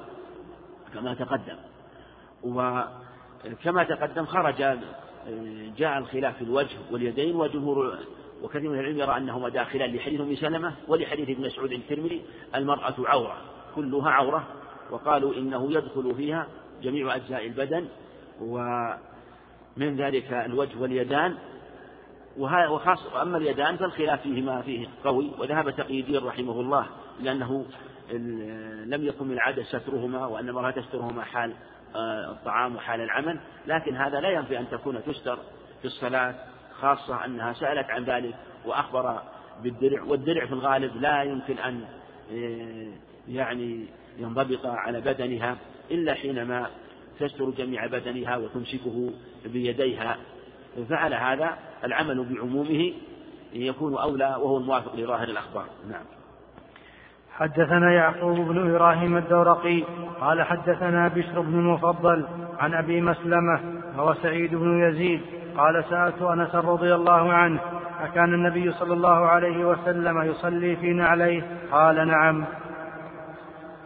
[0.94, 1.56] كما تقدم.
[2.42, 4.78] وكما تقدم خرج
[5.76, 7.98] جاء الخلاف في الوجه واليدين وجمهور
[8.42, 12.22] وكثير من العلم يرى أنهما داخلان لحديث أم سلمة ولحديث ابن مسعود الترمذي
[12.54, 13.36] المرأة عورة
[13.74, 14.46] كلها عورة
[14.90, 16.46] وقالوا إنه يدخل فيها
[16.82, 17.88] جميع أجزاء البدن
[18.40, 21.36] ومن ذلك الوجه واليدان.
[22.38, 26.86] وخاصة أما اليدان فالخلاف فيهما فيه قوي وذهب تقي الدين رحمه الله
[27.20, 27.66] لأنه
[28.86, 31.52] لم يكن من العادة سترهما وأن المرأة تسترهما حال
[31.94, 33.40] آه، الطعام وحال العمل.
[33.66, 35.38] لكن هذا لا ينفي أن تكون تستر
[35.80, 36.34] في الصلاة
[36.80, 38.34] خاصة أنها سألت عن ذلك
[38.66, 39.22] وأخبر
[39.62, 40.02] بالدرع.
[40.02, 41.84] والدرع في الغالب لا يمكن أن
[42.32, 42.92] آه،
[43.28, 43.86] يعني
[44.18, 45.56] ينضبط على بدنها.
[45.90, 46.66] إلا حينما
[47.20, 49.12] تستر جميع بدنها وتمسكه
[49.44, 50.16] بيديها.
[50.88, 51.50] فعل هذا
[51.84, 52.92] العمل بعمومه
[53.52, 55.66] يكون أولى وهو الموافق لظاهر الأخبار.
[55.90, 56.04] نعم.
[57.32, 59.82] حدثنا يعقوب بن إبراهيم الدورقي
[60.20, 62.26] قال حدثنا بشر بن المفضل
[62.58, 63.60] عن أبي مسلمة
[63.96, 65.20] وهو سعيد بن يزيد
[65.56, 67.60] قال سألت أنس رضي الله عنه
[68.00, 71.42] أكان النبي صلى الله عليه وسلم يصلي في نعليه؟
[71.72, 72.44] قال نعم.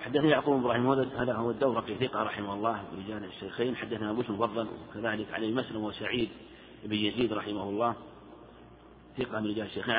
[0.06, 3.76] حدثنا يعقوب بن إبراهيم هذا هو الدورقي ثقة رحمه الله رجال الشيخين.
[3.76, 6.28] حدثنا أبو المفضل وكذلك علي مسلم وسعيد
[6.84, 7.94] بن يزيد رحمه الله
[9.18, 9.94] ثقة من رجال الشيخين.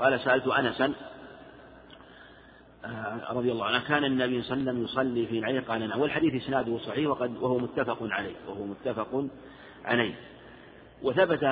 [0.00, 0.92] قال سألت انسا
[2.84, 6.00] آه، رضي الله عنه كان النبي صلى الله عليه وسلم يصلي في العين قال نعم.
[6.00, 9.24] والحديث إسناده صحيح وقد وهو متفق عليه وهو متفق
[9.84, 10.14] عليه.
[11.02, 11.44] وثبت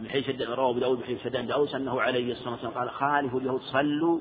[0.00, 3.60] من حيث رواه أبو داود حيث شدان داوس أنه عليه الصلاة والسلام قال خالفوا اليهود
[3.60, 4.20] صلوا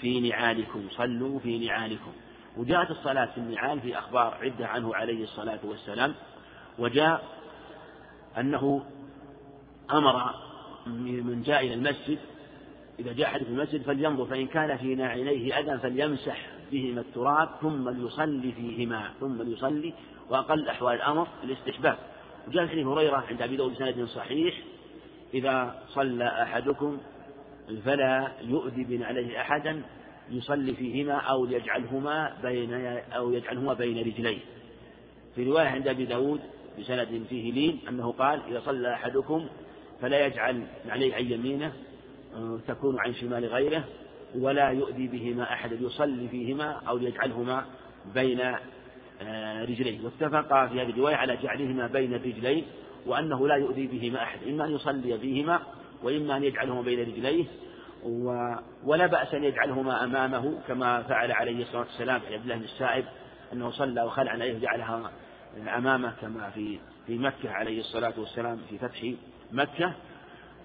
[0.00, 2.12] في نعالكم صلوا في نعالكم.
[2.58, 6.14] وجاءت الصلاة في النعال في أخبار عدة عنه عليه الصلاة والسلام
[6.78, 7.24] وجاء
[8.38, 8.84] أنه
[9.92, 10.34] أمر
[10.86, 12.18] من جاء إلى المسجد
[12.98, 17.88] إذا جاء أحد في المسجد فلينظر فإن كان في ناعليه أذى فليمسح بهما التراب ثم
[17.88, 19.94] ليصلي فيهما ثم ليصلي
[20.30, 21.98] وأقل أحوال الأمر الاستحباب.
[22.48, 24.54] وجاء في هريرة عند أبي داود بسند صحيح
[25.34, 26.98] إذا صلى أحدكم
[27.84, 29.82] فلا يؤذي بن عليه أحدا
[30.30, 32.72] يصلي فيهما أو يجعلهما بين
[33.12, 34.38] أو يجعلهما بين رجليه
[35.34, 36.40] في رواية عند أبي داود
[36.78, 39.46] بسند فيه لين أنه قال إذا صلى أحدكم
[40.00, 41.72] فلا يجعل عليه عن يمينه
[42.68, 43.84] تكون عن شمال غيره
[44.34, 47.64] ولا يؤذي بهما أحد يصلي فيهما أو يجعلهما
[48.14, 48.40] بين
[49.22, 52.64] آه، رجليه واتفق في هذه الرواية على جعلهما بين الرجلين
[53.06, 55.62] وأنه لا يؤذي بهما أحد إما أن يصلي فيهما
[56.02, 57.44] وإما أن يجعلهما بين رجليه
[58.84, 63.04] ولا بأس أن يجعلهما أمامه كما فعل عليه الصلاة والسلام في عبد الله بن السائب
[63.52, 65.10] أنه صلى وخلع عليه جعلها
[65.76, 69.12] أمامه كما في في مكة عليه الصلاة والسلام في فتح
[69.52, 69.92] مكة.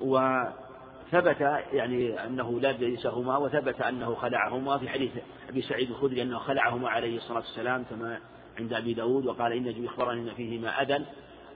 [0.01, 1.41] وثبت
[1.73, 5.11] يعني أنه لبسهما وثبت أنه خلعهما في حديث
[5.49, 8.19] أبي سعيد الخدري أنه خلعهما عليه الصلاة والسلام كما
[8.60, 11.05] عند أبي داود وقال إن جبريل أخبرني أن فيهما أذى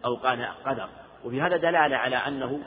[0.06, 0.90] أو قال قدر.
[1.26, 2.60] وفي هذا دلالة على أنه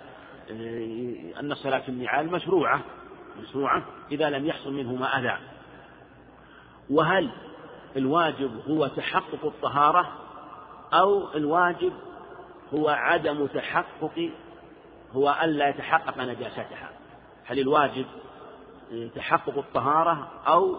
[1.40, 2.80] أن الصلاة في النعال مشروعة.
[3.40, 5.38] مشروعة إذا لم يحصل منهما أذى.
[6.90, 7.30] وهل
[7.96, 10.12] الواجب هو تحقق الطهارة
[10.92, 11.92] أو الواجب
[12.74, 14.30] هو عدم تحقق
[15.12, 16.90] هو ألا يتحقق نجاستها؟
[17.44, 18.06] هل الواجب
[19.14, 20.76] تحقق الطهارة أو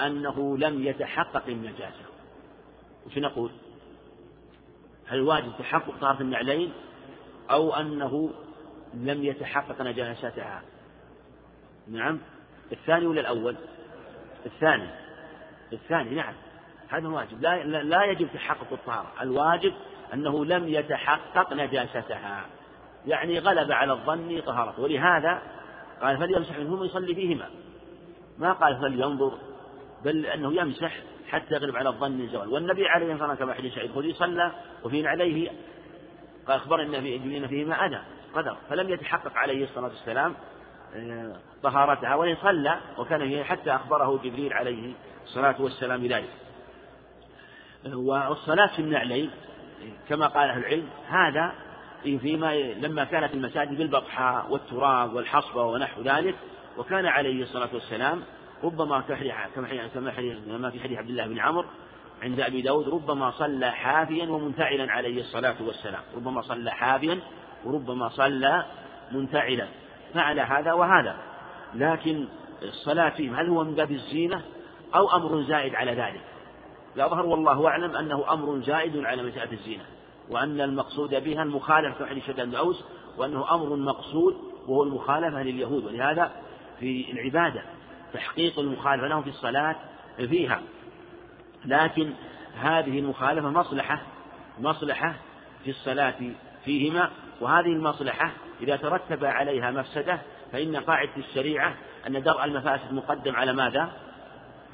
[0.00, 2.04] أنه لم يتحقق النجاسة؟
[3.06, 3.50] وش نقول؟
[5.06, 6.72] هل الواجب تحقق طهارة النعلين
[7.50, 8.30] أو أنه
[8.94, 10.62] لم يتحقق نجاستها
[11.88, 12.18] نعم.
[12.72, 13.56] الثاني ولا الأول؟
[14.46, 14.88] الثاني.
[15.72, 16.34] الثاني نعم.
[16.88, 17.42] هذا واجب.
[17.42, 19.12] لا, لا يجب تحقق الطهارة.
[19.20, 19.72] الواجب
[20.14, 22.46] أنه لم يتحقق نجاستها.
[23.06, 24.82] يعني غلب على الظن طهارته.
[24.82, 25.42] ولهذا
[26.02, 27.50] قال فليمسح منهما يصلي فيهما.
[28.38, 29.38] ما قال فلينظر
[30.04, 30.96] بل أنه يمسح
[31.28, 32.48] حتى يغلب على الظن الزوال.
[32.48, 34.52] والنبي عليه الصلاة والسلام كما حديث سعيد الخدري صلى
[34.84, 35.50] وفي عليه.
[36.46, 37.00] قال أخبر أن
[37.48, 38.02] فيهما أذى
[38.34, 38.56] قدر.
[38.68, 40.34] فلم يتحقق عليه الصلاة والسلام
[41.62, 44.92] طهارتها وإن صلى وكان هي حتى أخبره جبريل عليه
[45.24, 46.30] الصلاة والسلام بذلك.
[47.94, 49.30] والصلاة في النعلين
[50.08, 51.52] كما قال أهل العلم هذا
[52.02, 56.34] فيما لما كانت المساجد بالبطحاء والتراب والحصبة ونحو ذلك
[56.78, 58.22] وكان عليه الصلاة والسلام
[58.64, 59.00] ربما
[59.54, 61.68] كما في حديث عبد الله بن عمرو
[62.22, 66.02] عند أبي داود ربما صلى حافيا ومنتعلا عليه الصلاة والسلام.
[66.16, 67.18] ربما صلى حافيا
[67.64, 68.64] وربما صلى
[69.12, 69.68] منتعلا
[70.14, 71.16] فعل هذا وهذا.
[71.74, 72.28] لكن
[72.62, 74.42] الصلاة فيهم هل هو من باب الزينة
[74.94, 76.20] أو أمر زائد على ذلك؟
[76.96, 79.84] يظهر والله أعلم أنه أمر زائد على مسألة الزينة
[80.30, 82.84] وأن المقصود بها المخالفة عن شداد الأوس
[83.18, 84.36] وأنه أمر مقصود
[84.68, 85.84] وهو المخالفة لليهود.
[85.84, 86.32] ولهذا
[86.80, 87.62] في العبادة
[88.12, 89.76] تحقيق المخالفة لهم في الصلاة
[90.16, 90.62] فيها.
[91.64, 92.12] لكن
[92.60, 94.02] هذه المخالفة مصلحة
[94.58, 95.14] مصلحة
[95.64, 96.14] في الصلاة
[96.64, 97.10] فيهما
[97.40, 98.32] وهذه المصلحة
[98.62, 100.18] إذا ترتب عليها مفسدة
[100.52, 101.74] فإن قاعدة الشريعة
[102.06, 103.92] أن درء المفاسد مقدم على ماذا؟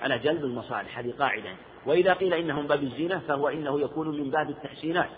[0.02, 1.50] على جلب المصالح هذه قاعدة.
[1.86, 5.08] وإذا قيل إنه من باب الزينة فهو إنه يكون من باب التحسينات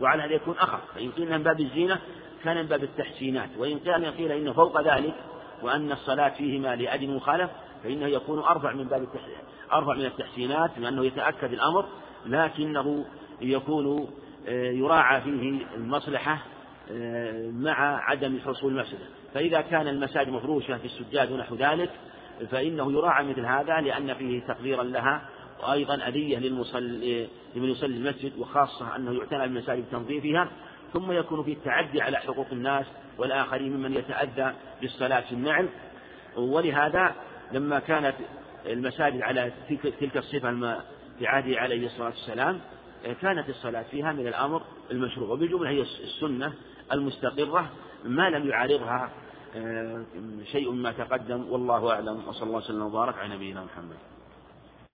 [0.00, 0.80] وعلى هذا يكون أخف.
[0.94, 1.98] فإن قيل من باب الزينة
[2.44, 3.48] كان من باب التحسينات.
[3.58, 5.14] وإن قيل قيل إنه فوق ذلك
[5.62, 7.50] وأن الصلاة فيهما لأجل مخالف
[7.84, 9.08] فإنه يكون أرفع من باب
[9.72, 11.84] أرفع من التحسينات لأنه يتأكد الأمر
[12.26, 13.04] لكنه
[13.40, 14.08] يكون
[14.48, 16.38] آه، يراعى فيه المصلحة
[17.52, 19.06] مع عدم حصول المفسدة.
[19.34, 21.90] فإذا كان المساجد مفروشة في السجاد ونحو ذلك
[22.50, 25.28] فإنه يراعى مثل هذا لأن فيه تقديرا لها
[25.62, 30.48] وأيضا أذية للمصلي لمن يصلي المسجد وخاصة أنه يعتنى بالمساجد بتنظيفها.
[30.92, 32.86] ثم يكون في التعدي على حقوق الناس
[33.18, 35.68] والآخرين ممن يتأذى بالصلاة في النعل
[36.36, 37.14] ولهذا
[37.52, 38.14] لما كانت
[38.66, 39.52] المساجد على
[40.00, 40.78] تلك الصفة
[41.18, 42.60] في عهده عليه الصلاة والسلام
[43.22, 45.28] كانت الصلاة فيها من الأمر المشروع.
[45.30, 46.52] وبالجملة هي السنة
[46.92, 47.70] المستقرة
[48.04, 49.10] ما لم يعارضها
[49.56, 50.04] آه،
[50.52, 53.96] شيء ما تقدم والله أعلم وصلى الله وسلم وبارك على نبينا محمد.